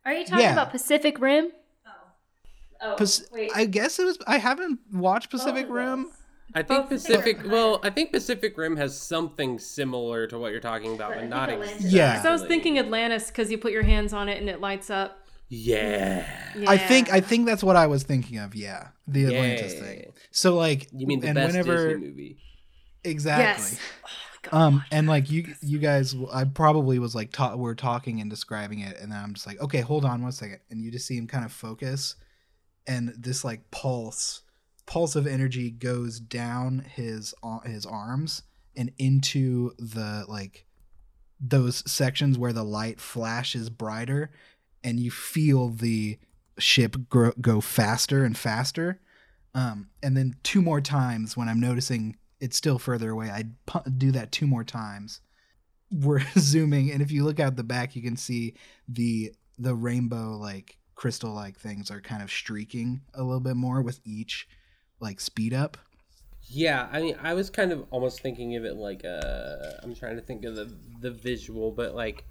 Are 0.06 0.12
you 0.14 0.24
talking 0.24 0.40
Yeah. 0.44 0.52
about 0.54 0.70
Pacific 0.70 1.20
Rim? 1.20 1.52
Oh. 2.80 2.94
Pas- 2.96 3.28
I 3.54 3.66
guess 3.66 3.98
it 3.98 4.04
was. 4.06 4.18
I 4.26 4.38
haven't 4.38 4.80
watched 4.92 5.30
Pacific 5.30 5.66
Rim. 5.68 6.10
I 6.54 6.62
think 6.62 6.80
Both 6.80 6.88
Pacific. 6.88 7.36
different. 7.36 7.50
Well, 7.52 7.78
I 7.84 7.90
think 7.90 8.10
Pacific 8.10 8.56
Rim 8.58 8.76
has 8.76 8.98
something 8.98 9.58
similar 9.58 10.26
to 10.28 10.38
what 10.38 10.50
you're 10.50 10.60
talking 10.60 10.94
about, 10.94 11.14
but 11.14 11.28
not 11.28 11.50
exactly. 11.50 11.90
Yeah. 11.90 12.22
So 12.22 12.30
I 12.30 12.32
was 12.32 12.42
thinking 12.44 12.78
Atlantis 12.78 13.28
because 13.28 13.50
you 13.50 13.58
put 13.58 13.72
your 13.72 13.84
hands 13.84 14.12
on 14.12 14.28
it 14.28 14.40
and 14.40 14.48
it 14.50 14.60
lights 14.60 14.90
up. 14.90 15.18
Yeah. 15.48 16.26
I 16.66 16.78
think. 16.78 17.12
I 17.12 17.20
think 17.20 17.46
that's 17.46 17.62
what 17.62 17.76
I 17.76 17.86
was 17.86 18.02
thinking 18.02 18.38
of. 18.38 18.54
Yeah, 18.54 18.88
the 19.06 19.26
Atlantis 19.26 19.74
Yeah. 19.74 19.80
thing. 19.80 20.12
So 20.30 20.56
like, 20.56 20.88
You 20.92 21.06
mean 21.06 21.20
the 21.20 21.28
and 21.28 21.34
best 21.36 21.48
whenever 21.56 21.88
Disney 21.90 22.06
movie? 22.08 22.38
exactly. 23.04 23.44
Yes. 23.76 23.78
Um, 24.50 24.82
and 24.90 25.06
like 25.06 25.30
you, 25.30 25.54
you 25.60 25.78
guys, 25.78 26.16
I 26.32 26.44
probably 26.44 26.98
was 26.98 27.14
like, 27.14 27.32
ta- 27.32 27.54
we're 27.54 27.74
talking 27.74 28.20
and 28.20 28.28
describing 28.28 28.80
it, 28.80 28.96
and 29.00 29.12
then 29.12 29.18
I'm 29.22 29.34
just 29.34 29.46
like, 29.46 29.60
okay, 29.60 29.80
hold 29.80 30.04
on 30.04 30.22
one 30.22 30.32
second, 30.32 30.60
and 30.70 30.82
you 30.82 30.90
just 30.90 31.06
see 31.06 31.16
him 31.16 31.26
kind 31.26 31.44
of 31.44 31.52
focus, 31.52 32.16
and 32.86 33.14
this 33.16 33.44
like 33.44 33.70
pulse, 33.70 34.42
pulse 34.86 35.14
of 35.14 35.26
energy 35.26 35.70
goes 35.70 36.18
down 36.18 36.84
his 36.94 37.34
his 37.64 37.86
arms 37.86 38.42
and 38.76 38.90
into 38.98 39.72
the 39.78 40.24
like 40.28 40.66
those 41.38 41.88
sections 41.90 42.38
where 42.38 42.52
the 42.52 42.64
light 42.64 43.00
flashes 43.00 43.70
brighter, 43.70 44.30
and 44.82 44.98
you 44.98 45.10
feel 45.10 45.68
the 45.68 46.18
ship 46.58 46.96
grow, 47.08 47.32
go 47.40 47.60
faster 47.60 48.24
and 48.24 48.36
faster. 48.36 49.00
Um, 49.54 49.90
and 50.02 50.16
then 50.16 50.36
two 50.42 50.62
more 50.62 50.80
times 50.80 51.36
when 51.36 51.48
I'm 51.48 51.60
noticing 51.60 52.16
it's 52.42 52.56
still 52.56 52.78
further 52.78 53.10
away, 53.10 53.30
I 53.30 53.44
pu- 53.66 53.88
do 53.88 54.10
that 54.10 54.32
two 54.32 54.48
more 54.48 54.64
times. 54.64 55.20
We're 55.92 56.24
zooming, 56.38 56.90
and 56.90 57.00
if 57.00 57.12
you 57.12 57.24
look 57.24 57.38
out 57.38 57.54
the 57.54 57.62
back, 57.62 57.94
you 57.94 58.02
can 58.02 58.16
see 58.16 58.54
the 58.88 59.32
the 59.58 59.74
rainbow 59.76 60.36
like 60.36 60.76
crystal 60.96 61.32
like 61.32 61.56
things 61.56 61.90
are 61.90 62.00
kind 62.00 62.20
of 62.22 62.30
streaking 62.30 63.02
a 63.14 63.22
little 63.22 63.40
bit 63.40 63.54
more 63.54 63.80
with 63.80 64.00
each 64.04 64.48
like 64.98 65.20
speed 65.20 65.54
up. 65.54 65.78
Yeah, 66.48 66.88
I 66.90 67.00
mean, 67.00 67.16
I 67.22 67.34
was 67.34 67.48
kind 67.48 67.70
of 67.70 67.86
almost 67.92 68.20
thinking 68.20 68.56
of 68.56 68.64
it 68.64 68.74
like 68.74 69.04
uh 69.04 69.74
I'm 69.82 69.94
trying 69.94 70.16
to 70.16 70.22
think 70.22 70.44
of 70.44 70.56
the 70.56 70.74
the 71.00 71.12
visual, 71.12 71.70
but 71.70 71.94
like 71.94 72.24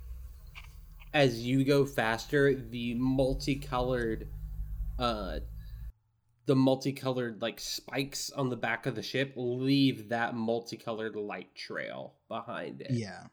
as 1.13 1.41
you 1.41 1.63
go 1.63 1.85
faster, 1.85 2.53
the 2.53 2.95
multicolored 2.95 4.27
uh 4.99 5.39
the 6.45 6.55
multicolored 6.55 7.41
like 7.41 7.59
spikes 7.59 8.31
on 8.31 8.49
the 8.49 8.57
back 8.57 8.85
of 8.85 8.95
the 8.95 9.03
ship 9.03 9.33
leave 9.35 10.09
that 10.09 10.35
multicolored 10.35 11.15
light 11.15 11.53
trail 11.55 12.15
behind 12.27 12.81
it. 12.81 12.91
Yeah. 12.91 13.23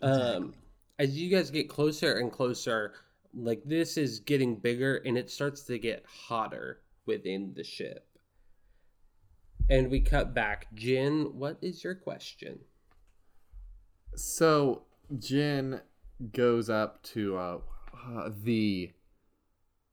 Um 0.00 0.54
as 0.98 1.16
you 1.16 1.30
guys 1.30 1.50
get 1.50 1.68
closer 1.68 2.18
and 2.18 2.32
closer, 2.32 2.94
like 3.34 3.62
this 3.64 3.96
is 3.96 4.20
getting 4.20 4.56
bigger 4.56 4.96
and 5.04 5.16
it 5.16 5.30
starts 5.30 5.62
to 5.64 5.78
get 5.78 6.04
hotter 6.06 6.80
within 7.06 7.52
the 7.54 7.64
ship. 7.64 8.04
And 9.70 9.90
we 9.90 10.00
cut 10.00 10.34
back. 10.34 10.66
Jin, 10.74 11.32
what 11.34 11.58
is 11.60 11.84
your 11.84 11.94
question? 11.94 12.58
So 14.14 14.82
Jin 15.18 15.80
goes 16.32 16.70
up 16.70 17.02
to 17.02 17.36
uh, 17.36 17.58
uh 18.08 18.30
the 18.42 18.92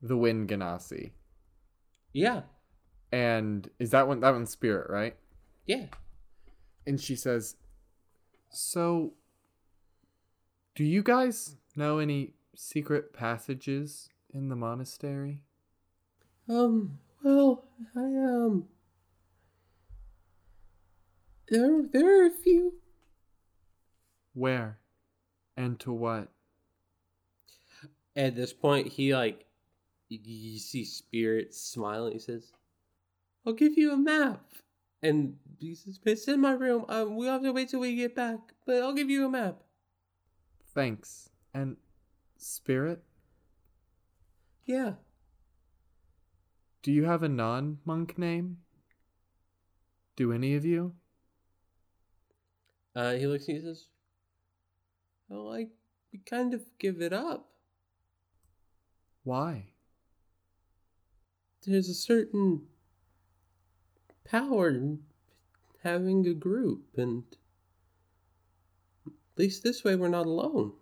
the 0.01 0.17
wind 0.17 0.49
genasi. 0.49 1.11
Yeah. 2.15 2.43
And 3.11 3.69
is 3.77 3.91
that 3.91 4.07
one 4.07 4.21
that 4.21 4.31
one's 4.31 4.49
spirit, 4.49 4.89
right? 4.89 5.17
Yeah. 5.65 5.87
And 6.87 6.99
she 6.99 7.15
says, 7.15 7.57
"So 8.49 9.15
do 10.75 10.85
you 10.85 11.03
guys 11.03 11.57
know 11.75 11.99
any 11.99 12.33
secret 12.55 13.11
passages 13.11 14.09
in 14.33 14.47
the 14.47 14.55
monastery?" 14.55 15.41
Um, 16.47 16.99
well, 17.21 17.65
I 17.95 17.99
um 17.99 18.69
there 21.49 21.83
there 21.91 22.21
are 22.23 22.27
a 22.27 22.31
few. 22.31 22.75
Where? 24.33 24.79
And 25.57 25.77
to 25.81 25.91
what? 25.91 26.29
At 28.15 28.37
this 28.37 28.53
point 28.53 28.93
he 28.93 29.13
like 29.13 29.44
you, 30.09 30.59
see 30.59 30.85
Spirit 30.85 31.53
smiling, 31.53 32.13
he 32.13 32.19
says, 32.19 32.51
I'll 33.45 33.53
give 33.53 33.77
you 33.77 33.93
a 33.93 33.97
map. 33.97 34.43
And 35.01 35.35
he 35.59 35.75
says, 35.75 35.99
It's 36.03 36.27
in 36.27 36.41
my 36.41 36.53
room. 36.53 36.85
Um 36.89 37.15
we'll 37.15 37.31
have 37.31 37.43
to 37.43 37.53
wait 37.53 37.69
till 37.69 37.79
we 37.79 37.95
get 37.95 38.15
back, 38.15 38.39
but 38.65 38.77
I'll 38.77 38.93
give 38.93 39.09
you 39.09 39.25
a 39.25 39.29
map. 39.29 39.57
Thanks. 40.73 41.29
And 41.53 41.77
spirit? 42.37 43.03
Yeah. 44.65 44.93
Do 46.81 46.91
you 46.91 47.05
have 47.05 47.23
a 47.23 47.29
non-monk 47.29 48.17
name? 48.17 48.57
Do 50.15 50.31
any 50.31 50.55
of 50.55 50.65
you? 50.65 50.93
Uh, 52.95 53.13
he 53.13 53.27
looks 53.27 53.47
and 53.47 53.61
says, 53.61 53.87
Well, 55.27 55.51
I 55.53 55.67
we 56.13 56.19
kind 56.19 56.53
of 56.53 56.61
give 56.79 57.01
it 57.01 57.11
up. 57.11 57.49
Why? 59.23 59.65
There's 61.65 61.89
a 61.89 61.93
certain 61.93 62.61
power 64.23 64.69
in 64.69 64.99
having 65.83 66.27
a 66.27 66.33
group, 66.33 66.83
and 66.97 67.23
at 69.07 69.13
least 69.37 69.63
this 69.63 69.83
way 69.83 69.95
we're 69.95 70.07
not 70.07 70.25
alone. 70.25 70.73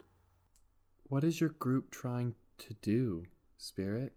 What 1.04 1.24
is 1.24 1.40
your 1.40 1.52
group 1.52 1.92
trying 1.92 2.36
to 2.60 2.74
do, 2.82 3.26
spirit? 3.58 4.14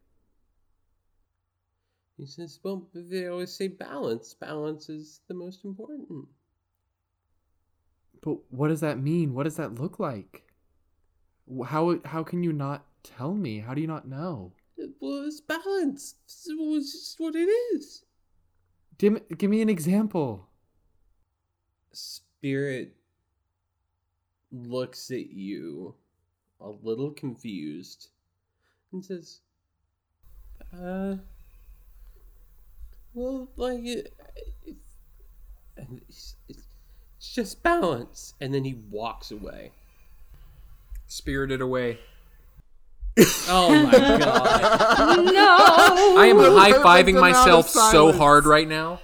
He 2.16 2.26
says, 2.26 2.58
Well, 2.62 2.88
they 2.94 3.26
always 3.26 3.52
say 3.52 3.68
balance. 3.68 4.34
Balance 4.34 4.88
is 4.88 5.20
the 5.28 5.34
most 5.34 5.64
important. 5.64 6.26
But 8.22 8.38
what 8.50 8.68
does 8.68 8.80
that 8.80 8.98
mean? 8.98 9.34
What 9.34 9.44
does 9.44 9.56
that 9.56 9.74
look 9.74 9.98
like? 9.98 10.42
How 11.64 12.00
how 12.04 12.24
can 12.24 12.42
you 12.42 12.52
not 12.52 12.86
tell 13.02 13.34
me? 13.34 13.60
How 13.60 13.74
do 13.74 13.80
you 13.80 13.86
not 13.86 14.08
know? 14.08 14.52
Well, 15.00 15.24
it's 15.26 15.40
balance. 15.40 16.14
It's 16.24 16.46
it's 16.48 16.92
just 16.92 17.20
what 17.20 17.34
it 17.34 17.48
is. 17.74 18.04
Give 18.98 19.14
me, 19.14 19.20
give 19.36 19.50
me 19.50 19.62
an 19.62 19.68
example. 19.68 20.48
Spirit 21.92 22.94
looks 24.52 25.10
at 25.10 25.30
you 25.30 25.94
a 26.60 26.68
little 26.68 27.10
confused 27.10 28.08
and 28.92 29.04
says, 29.04 29.40
Uh, 30.72 31.16
well, 33.14 33.48
like, 33.56 33.80
it, 33.84 34.14
it, 34.64 34.76
and 35.76 36.00
it's, 36.08 36.36
it's 36.48 36.66
it's 37.26 37.34
just 37.34 37.62
balance. 37.62 38.34
And 38.40 38.54
then 38.54 38.64
he 38.64 38.74
walks 38.90 39.30
away. 39.30 39.72
Spirited 41.06 41.60
away. 41.60 41.98
Oh 43.48 43.82
my 43.84 43.90
god. 44.18 45.24
No. 45.32 46.16
I 46.18 46.26
am 46.26 46.38
high 46.38 46.72
fiving 46.72 47.18
myself 47.20 47.68
so 47.68 48.12
hard 48.12 48.44
right 48.46 48.68
now. 48.68 49.00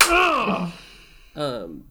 Um. 1.36 1.84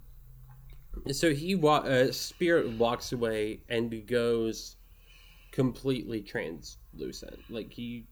So 1.12 1.34
he 1.34 1.56
wa- 1.56 1.80
uh, 1.80 2.14
spirit 2.14 2.70
walks 2.78 3.12
away 3.12 3.60
and 3.68 4.08
goes 4.08 4.78
completely 5.51 6.22
translucent. 6.22 7.39
Like 7.49 7.70
he 7.74 8.06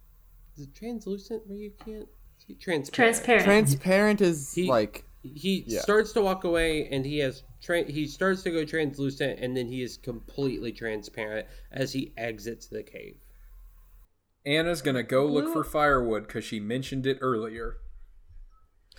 is 0.58 0.64
it 0.66 0.76
translucent 0.76 1.48
where 1.48 1.58
you 1.58 1.72
can't 1.86 2.10
see 2.46 2.56
transparent. 2.56 2.94
Transparent. 2.94 3.46
Transparent 3.46 4.20
is 4.22 4.54
He- 4.54 4.68
like 4.68 5.06
He 5.24 5.63
Yeah. 5.67 5.82
starts 5.82 6.11
to 6.13 6.22
walk 6.22 6.43
away 6.43 6.88
and 6.88 7.05
he 7.05 7.19
has 7.19 7.43
tra- 7.61 7.84
he 7.89 8.07
starts 8.07 8.41
to 8.43 8.51
go 8.51 8.65
translucent 8.65 9.39
and 9.39 9.55
then 9.55 9.67
he 9.67 9.84
is 9.84 9.97
completely 9.97 10.72
transparent 10.72 11.47
as 11.72 11.93
he 11.93 12.13
exits 12.17 12.67
the 12.67 12.82
cave. 12.84 13.17
Anna's 14.45 14.82
gonna 14.82 15.03
go 15.03 15.26
look 15.28 15.51
for 15.53 15.63
firewood 15.63 16.26
because 16.28 16.43
she 16.43 16.59
mentioned 16.59 17.05
it 17.05 17.17
earlier. 17.22 17.78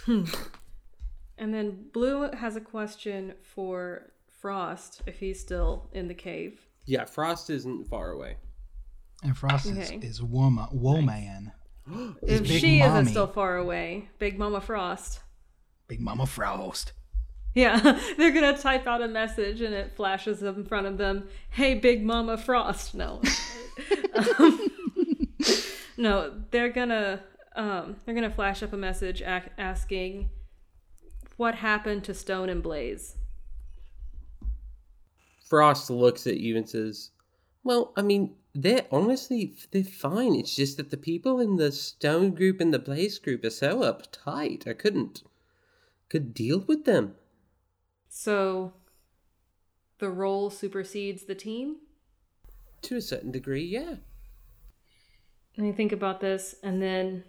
And 0.06 0.28
And 1.38 1.52
then 1.52 1.86
Blue 1.92 2.30
has 2.30 2.54
a 2.54 2.60
question 2.60 3.34
for 3.42 4.12
Frost 4.40 5.02
if 5.06 5.18
he's 5.18 5.40
still 5.40 5.88
in 5.92 6.06
the 6.06 6.14
cave. 6.14 6.60
Yeah, 6.86 7.04
Frost 7.04 7.50
isn't 7.50 7.88
far 7.88 8.10
away. 8.10 8.36
And 9.24 9.36
Frost 9.36 9.66
Okay. 9.66 9.96
is, 9.96 10.18
is 10.18 10.22
woman, 10.22 10.68
woman. 10.72 11.50
His 12.24 12.40
if 12.42 12.48
big 12.48 12.60
she 12.60 12.80
isn't 12.80 13.06
still 13.06 13.26
far 13.26 13.56
away, 13.56 14.08
Big 14.20 14.38
Mama 14.38 14.60
Frost. 14.60 15.20
Big 15.89 16.01
Mama 16.01 16.26
Frost. 16.26 16.93
Yeah, 17.55 18.01
they're 18.16 18.33
gonna 18.33 18.57
type 18.57 18.87
out 18.87 19.03
a 19.03 19.09
message 19.09 19.61
and 19.61 19.74
it 19.74 19.95
flashes 19.95 20.43
up 20.43 20.57
in 20.57 20.64
front 20.64 20.87
of 20.87 20.99
them. 20.99 21.28
Hey, 21.51 21.74
Big 21.74 22.03
Mama 22.03 22.39
Frost. 22.39 22.95
No, 22.95 23.20
um, 24.39 24.68
no, 25.97 26.33
they're 26.51 26.70
gonna 26.70 27.22
um, 27.55 27.97
they're 28.05 28.14
gonna 28.14 28.30
flash 28.30 28.62
up 28.62 28.72
a 28.72 28.76
message 28.76 29.20
ac- 29.20 29.51
asking 29.59 30.30
what 31.37 31.57
happened 31.57 32.05
to 32.05 32.14
Stone 32.14 32.49
and 32.49 32.62
Blaze. 32.62 33.16
Frost 35.49 35.91
looks 35.91 36.26
at 36.26 36.39
you 36.39 36.57
and 36.57 36.66
says, 36.66 37.11
"Well, 37.62 37.93
I 37.97 38.03
mean, 38.03 38.35
they're 38.55 38.87
honestly 38.91 39.55
they're 39.72 39.85
fine. 39.85 40.35
It's 40.35 40.57
just 40.57 40.78
that 40.78 40.91
the 40.91 40.97
people 40.97 41.41
in 41.41 41.57
the 41.57 41.70
Stone 41.72 42.30
group 42.30 42.61
and 42.61 42.72
the 42.72 42.78
Blaze 42.78 43.18
group 43.18 43.45
are 43.45 43.51
so 43.51 43.80
uptight. 43.80 44.66
I 44.66 44.72
couldn't 44.72 45.22
could 46.12 46.34
deal 46.34 46.60
with 46.60 46.84
them." 46.84 47.16
So, 48.08 48.74
the 49.98 50.10
role 50.10 50.50
supersedes 50.50 51.24
the 51.24 51.34
team. 51.34 51.76
To 52.82 52.96
a 52.96 53.00
certain 53.00 53.30
degree, 53.30 53.64
yeah. 53.64 53.96
And 55.56 55.66
I 55.66 55.72
think 55.72 55.92
about 55.92 56.20
this 56.20 56.54
and 56.62 56.82
then 56.82 57.24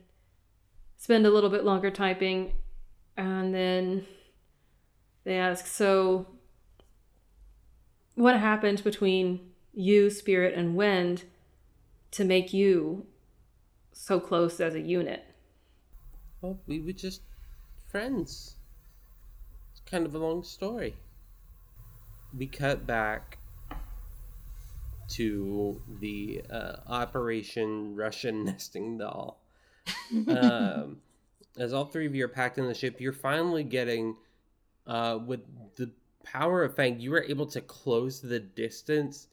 spend 0.97 1.25
a 1.25 1.29
little 1.29 1.49
bit 1.49 1.63
longer 1.63 1.91
typing. 1.91 2.53
And 3.15 3.53
then 3.53 4.05
they 5.23 5.37
ask, 5.37 5.67
So, 5.67 6.27
what 8.15 8.39
happened 8.39 8.83
between 8.83 9.51
you, 9.73 10.09
Spirit, 10.09 10.53
and 10.53 10.75
wind 10.75 11.23
to 12.11 12.25
make 12.25 12.53
you 12.53 13.05
so 13.91 14.19
close 14.19 14.59
as 14.59 14.75
a 14.75 14.81
unit? 14.81 15.23
Well, 16.41 16.59
we 16.67 16.79
were 16.79 16.91
just 16.91 17.21
friends. 17.87 18.55
Kind 19.93 20.07
of 20.07 20.15
a 20.15 20.17
long 20.17 20.43
story. 20.43 20.95
We 22.35 22.47
cut 22.47 22.87
back 22.87 23.37
to 25.09 25.79
the 25.99 26.41
uh, 26.49 26.77
Operation 26.87 27.95
Russian 27.95 28.43
Nesting 28.45 28.97
Doll. 28.97 29.39
um, 30.29 30.97
as 31.59 31.73
all 31.73 31.85
three 31.85 32.07
of 32.07 32.15
you 32.15 32.25
are 32.25 32.27
packed 32.27 32.57
in 32.57 32.65
the 32.65 32.73
ship, 32.73 32.99
you're 32.99 33.13
finally 33.13 33.63
getting, 33.63 34.15
uh, 34.87 35.19
with 35.23 35.41
the 35.75 35.91
power 36.23 36.63
of 36.63 36.75
Fang, 36.75 36.99
you 36.99 37.11
were 37.11 37.25
able 37.25 37.45
to 37.45 37.61
close 37.61 38.19
the 38.19 38.39
distance 38.39 39.27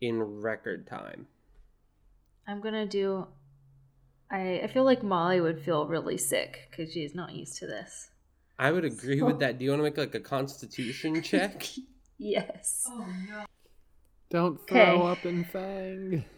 in 0.00 0.22
record 0.22 0.86
time. 0.86 1.26
I'm 2.46 2.62
gonna 2.62 2.86
do. 2.86 3.26
I 4.30 4.60
I 4.60 4.66
feel 4.68 4.84
like 4.84 5.02
Molly 5.02 5.42
would 5.42 5.60
feel 5.60 5.86
really 5.86 6.16
sick 6.16 6.68
because 6.70 6.90
she's 6.90 7.14
not 7.14 7.34
used 7.34 7.58
to 7.58 7.66
this. 7.66 8.09
I 8.60 8.70
would 8.70 8.84
agree 8.84 9.22
with 9.22 9.38
that. 9.42 9.58
Do 9.58 9.64
you 9.64 9.70
want 9.70 9.80
to 9.80 9.84
make 9.84 9.96
like 9.96 10.14
a 10.14 10.20
constitution 10.20 11.22
check? 11.30 11.66
Yes. 12.18 12.84
Oh, 12.88 13.06
no. 13.28 13.44
Don't 14.28 14.60
Okay. 14.60 14.84
throw 14.84 15.06
up 15.06 15.24
in 15.26 15.44
Fang. 15.44 16.24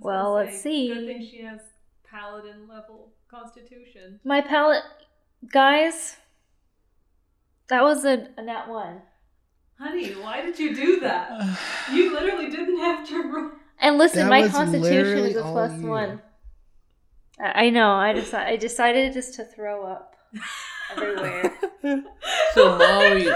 Well, 0.00 0.34
let's 0.34 0.60
see. 0.62 0.94
Good 0.94 1.06
thing 1.08 1.28
she 1.28 1.42
has 1.42 1.58
paladin 2.08 2.68
level 2.68 3.12
constitution. 3.28 4.20
My 4.24 4.40
palette, 4.40 4.84
guys. 5.52 6.14
That 7.68 7.82
was 7.82 8.04
a, 8.04 8.28
a 8.36 8.42
nat 8.42 8.68
one. 8.68 9.02
Honey, 9.76 10.10
why 10.12 10.42
did 10.42 10.56
you 10.56 10.72
do 10.72 11.00
that? 11.00 11.58
You 11.92 12.12
literally 12.12 12.48
didn't 12.48 12.78
have 12.78 13.08
to 13.08 13.22
roll. 13.24 13.50
And 13.80 13.98
listen, 13.98 14.20
That 14.28 14.30
my 14.30 14.46
constitution 14.48 15.24
is 15.26 15.34
a 15.36 15.42
all 15.42 15.52
plus 15.52 15.82
you. 15.82 15.88
one. 15.88 16.22
I 17.40 17.66
I 17.66 17.70
know. 17.70 17.90
I 17.90 18.12
just 18.14 18.32
I 18.32 18.54
decided 18.56 19.12
just 19.14 19.34
to 19.34 19.44
throw 19.44 19.84
up 19.84 20.14
everywhere. 20.92 21.52
So 22.54 22.76
Molly, 22.76 23.28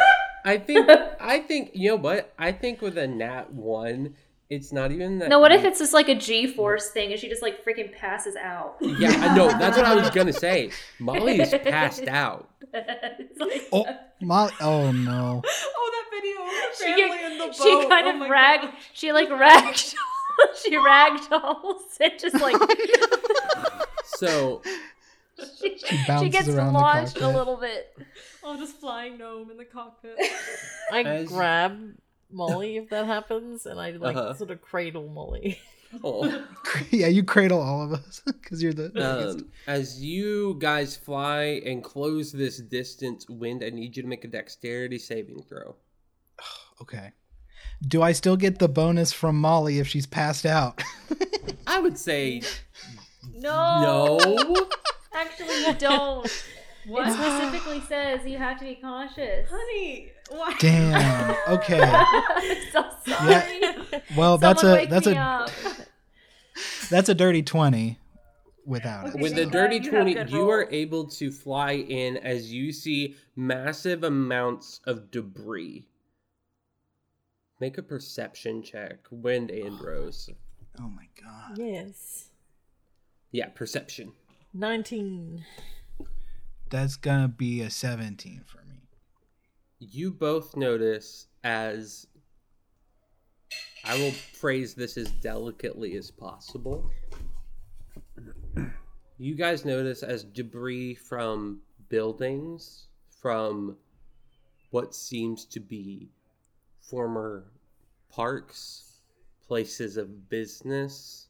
I 0.44 0.58
think 0.58 0.88
I 1.20 1.38
think 1.40 1.70
you 1.74 1.90
know 1.90 1.96
what? 1.96 2.32
I 2.38 2.50
think 2.52 2.80
with 2.82 2.98
a 2.98 3.06
nat 3.06 3.52
one, 3.52 4.14
it's 4.50 4.72
not 4.72 4.90
even 4.90 5.18
that. 5.20 5.28
no, 5.28 5.38
what 5.38 5.52
if 5.52 5.64
it's 5.64 5.78
just 5.78 5.92
like 5.94 6.08
a 6.08 6.14
G 6.16 6.46
force 6.48 6.90
thing 6.90 7.12
and 7.12 7.20
she 7.20 7.28
just 7.28 7.40
like 7.42 7.64
freaking 7.64 7.92
passes 7.92 8.34
out? 8.36 8.76
Yeah, 8.80 9.10
I 9.10 9.36
know. 9.36 9.48
That's 9.48 9.76
what 9.76 9.86
I 9.86 9.94
was 9.94 10.10
gonna 10.10 10.32
say. 10.32 10.70
Molly 10.98 11.40
is 11.40 11.54
passed 11.64 12.08
out. 12.08 12.48
Like- 12.72 13.68
Oh, 13.72 13.86
Molly. 14.20 14.52
Oh 14.60 14.90
no. 14.90 15.42
Oh, 15.44 15.90
that 15.92 16.10
video 16.10 16.96
she, 16.96 17.00
family 17.02 17.24
in 17.32 17.38
the 17.38 17.44
boat. 17.46 17.54
she 17.54 17.88
kind 17.88 18.06
Oh 18.08 18.10
of 18.10 18.16
my 18.18 18.28
rag 18.28 18.60
gosh. 18.62 18.74
she 18.92 19.12
like 19.12 19.30
ragged 19.30 19.76
she 20.62 20.76
ragdolls 20.76 22.00
and 22.00 22.12
just 22.18 22.40
like 22.40 22.56
So 24.04 24.62
she, 25.60 25.78
She 25.78 25.96
she 26.20 26.28
gets 26.28 26.48
around 26.48 26.72
the 26.72 26.78
launched 26.78 27.20
a 27.20 27.28
little 27.28 27.56
bit. 27.56 27.96
Oh, 28.44 28.56
just 28.56 28.76
flying 28.80 29.18
gnome 29.18 29.50
in 29.50 29.56
the 29.56 29.64
cockpit. 29.64 30.16
I 30.92 31.02
As- 31.02 31.28
grab 31.28 31.94
Molly 32.30 32.76
if 32.76 32.88
that 32.90 33.06
happens, 33.06 33.66
and 33.66 33.78
I 33.80 33.90
like 33.92 34.16
Uh-huh. 34.16 34.34
sort 34.34 34.50
of 34.50 34.60
cradle 34.62 35.08
Molly. 35.08 35.58
oh, 36.02 36.44
Yeah, 36.90 37.08
you 37.08 37.22
cradle 37.22 37.60
all 37.60 37.82
of 37.82 37.92
us 37.92 38.22
because 38.26 38.62
you're 38.62 38.72
the. 38.72 39.30
um, 39.34 39.48
as 39.66 40.02
you 40.02 40.56
guys 40.58 40.96
fly 40.96 41.60
and 41.66 41.84
close 41.84 42.32
this 42.32 42.58
distance, 42.58 43.28
wind, 43.28 43.62
I 43.62 43.70
need 43.70 43.96
you 43.96 44.02
to 44.02 44.08
make 44.08 44.24
a 44.24 44.28
dexterity 44.28 44.98
saving 44.98 45.42
throw. 45.48 45.76
okay. 46.80 47.12
Do 47.86 48.00
I 48.02 48.12
still 48.12 48.36
get 48.36 48.58
the 48.58 48.68
bonus 48.68 49.12
from 49.12 49.38
Molly 49.40 49.78
if 49.80 49.86
she's 49.88 50.06
passed 50.06 50.46
out? 50.46 50.82
I 51.66 51.80
would 51.80 51.98
say 51.98 52.42
No. 53.34 54.18
no. 54.18 54.68
Actually 55.14 55.64
you 55.66 55.74
don't. 55.74 56.44
What? 56.84 57.06
It 57.06 57.12
specifically 57.12 57.80
says 57.88 58.26
you 58.26 58.38
have 58.38 58.58
to 58.58 58.64
be 58.64 58.74
cautious. 58.74 59.48
Honey, 59.48 60.10
why? 60.30 60.52
Damn. 60.58 61.36
Okay. 61.46 61.80
I'm 61.80 62.56
so 62.72 62.84
sorry. 63.06 64.02
Well, 64.16 64.36
that's 64.36 64.64
a 64.64 64.72
wake 64.72 64.90
that's 64.90 65.06
me 65.06 65.14
a 65.14 65.20
up. 65.20 65.50
that's 66.90 67.08
a 67.08 67.14
dirty 67.14 67.42
twenty 67.42 68.00
without 68.66 69.14
it. 69.14 69.20
With 69.20 69.36
the 69.36 69.46
dirty 69.46 69.76
you 69.76 69.90
20, 69.90 70.30
you 70.32 70.50
are 70.50 70.68
able 70.72 71.06
to 71.10 71.30
fly 71.30 71.72
in 71.74 72.16
as 72.16 72.52
you 72.52 72.72
see 72.72 73.14
massive 73.36 74.02
amounts 74.02 74.80
of 74.84 75.10
debris. 75.10 75.86
Make 77.60 77.78
a 77.78 77.82
perception 77.82 78.62
check, 78.62 79.06
Wind 79.10 79.50
and 79.50 79.80
Rose. 79.80 80.28
Oh 80.80 80.88
my 80.88 81.06
god. 81.22 81.58
yes. 81.58 82.28
Yeah, 83.30 83.48
perception. 83.48 84.12
19. 84.54 85.44
That's 86.70 86.96
gonna 86.96 87.28
be 87.28 87.60
a 87.60 87.70
seventeen 87.70 88.42
for 88.46 88.64
me. 88.64 88.88
You 89.78 90.10
both 90.10 90.56
notice 90.56 91.26
as 91.44 92.06
I 93.84 93.98
will 93.98 94.12
phrase 94.12 94.74
this 94.74 94.96
as 94.96 95.10
delicately 95.10 95.96
as 95.96 96.10
possible. 96.10 96.90
You 99.18 99.34
guys 99.34 99.64
notice 99.64 100.02
as 100.02 100.24
debris 100.24 100.94
from 100.94 101.60
buildings, 101.88 102.88
from 103.20 103.76
what 104.70 104.94
seems 104.94 105.44
to 105.46 105.60
be 105.60 106.10
former 106.80 107.52
parks, 108.10 109.00
places 109.46 109.96
of 109.96 110.28
business. 110.28 111.28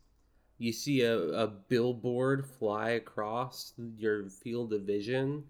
You 0.63 0.73
see 0.73 1.03
a, 1.03 1.19
a 1.19 1.49
billboard 1.49 2.47
fly 2.47 2.91
across 2.91 3.73
your 3.99 4.29
field 4.29 4.73
of 4.73 4.83
vision, 4.83 5.43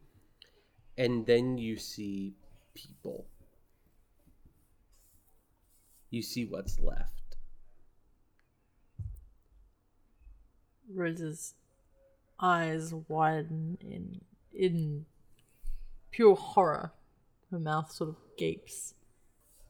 and 0.97 1.27
then 1.27 1.59
you 1.59 1.77
see 1.77 2.33
people. 2.73 3.27
You 6.09 6.23
see 6.23 6.47
what's 6.47 6.81
left. 6.81 7.37
Rose's 10.91 11.53
eyes 12.41 12.95
widen 13.07 13.77
in 13.83 14.23
in 14.55 15.05
pure 16.11 16.37
horror. 16.37 16.91
Her 17.51 17.59
mouth 17.59 17.93
sort 17.93 18.09
of 18.09 18.17
gapes. 18.39 18.95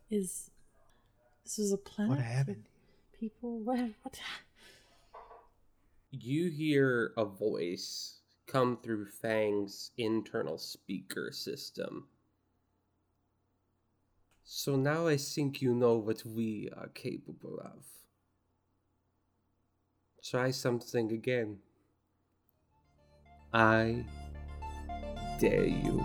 Is 0.08 0.52
this 1.42 1.58
is 1.58 1.72
a 1.72 1.78
planet? 1.78 2.10
What 2.10 2.20
happened? 2.20 2.62
People, 3.18 3.58
what? 3.58 3.80
What? 4.02 4.20
You 6.14 6.50
hear 6.50 7.14
a 7.16 7.24
voice 7.24 8.20
come 8.46 8.76
through 8.82 9.06
Fang's 9.06 9.92
internal 9.96 10.58
speaker 10.58 11.32
system. 11.32 12.08
So 14.44 14.76
now 14.76 15.06
I 15.06 15.16
think 15.16 15.62
you 15.62 15.74
know 15.74 15.96
what 15.96 16.22
we 16.26 16.68
are 16.76 16.88
capable 16.88 17.58
of. 17.64 17.84
Try 20.22 20.50
something 20.50 21.10
again. 21.12 21.60
I 23.54 24.04
dare 25.40 25.64
you. 25.64 26.04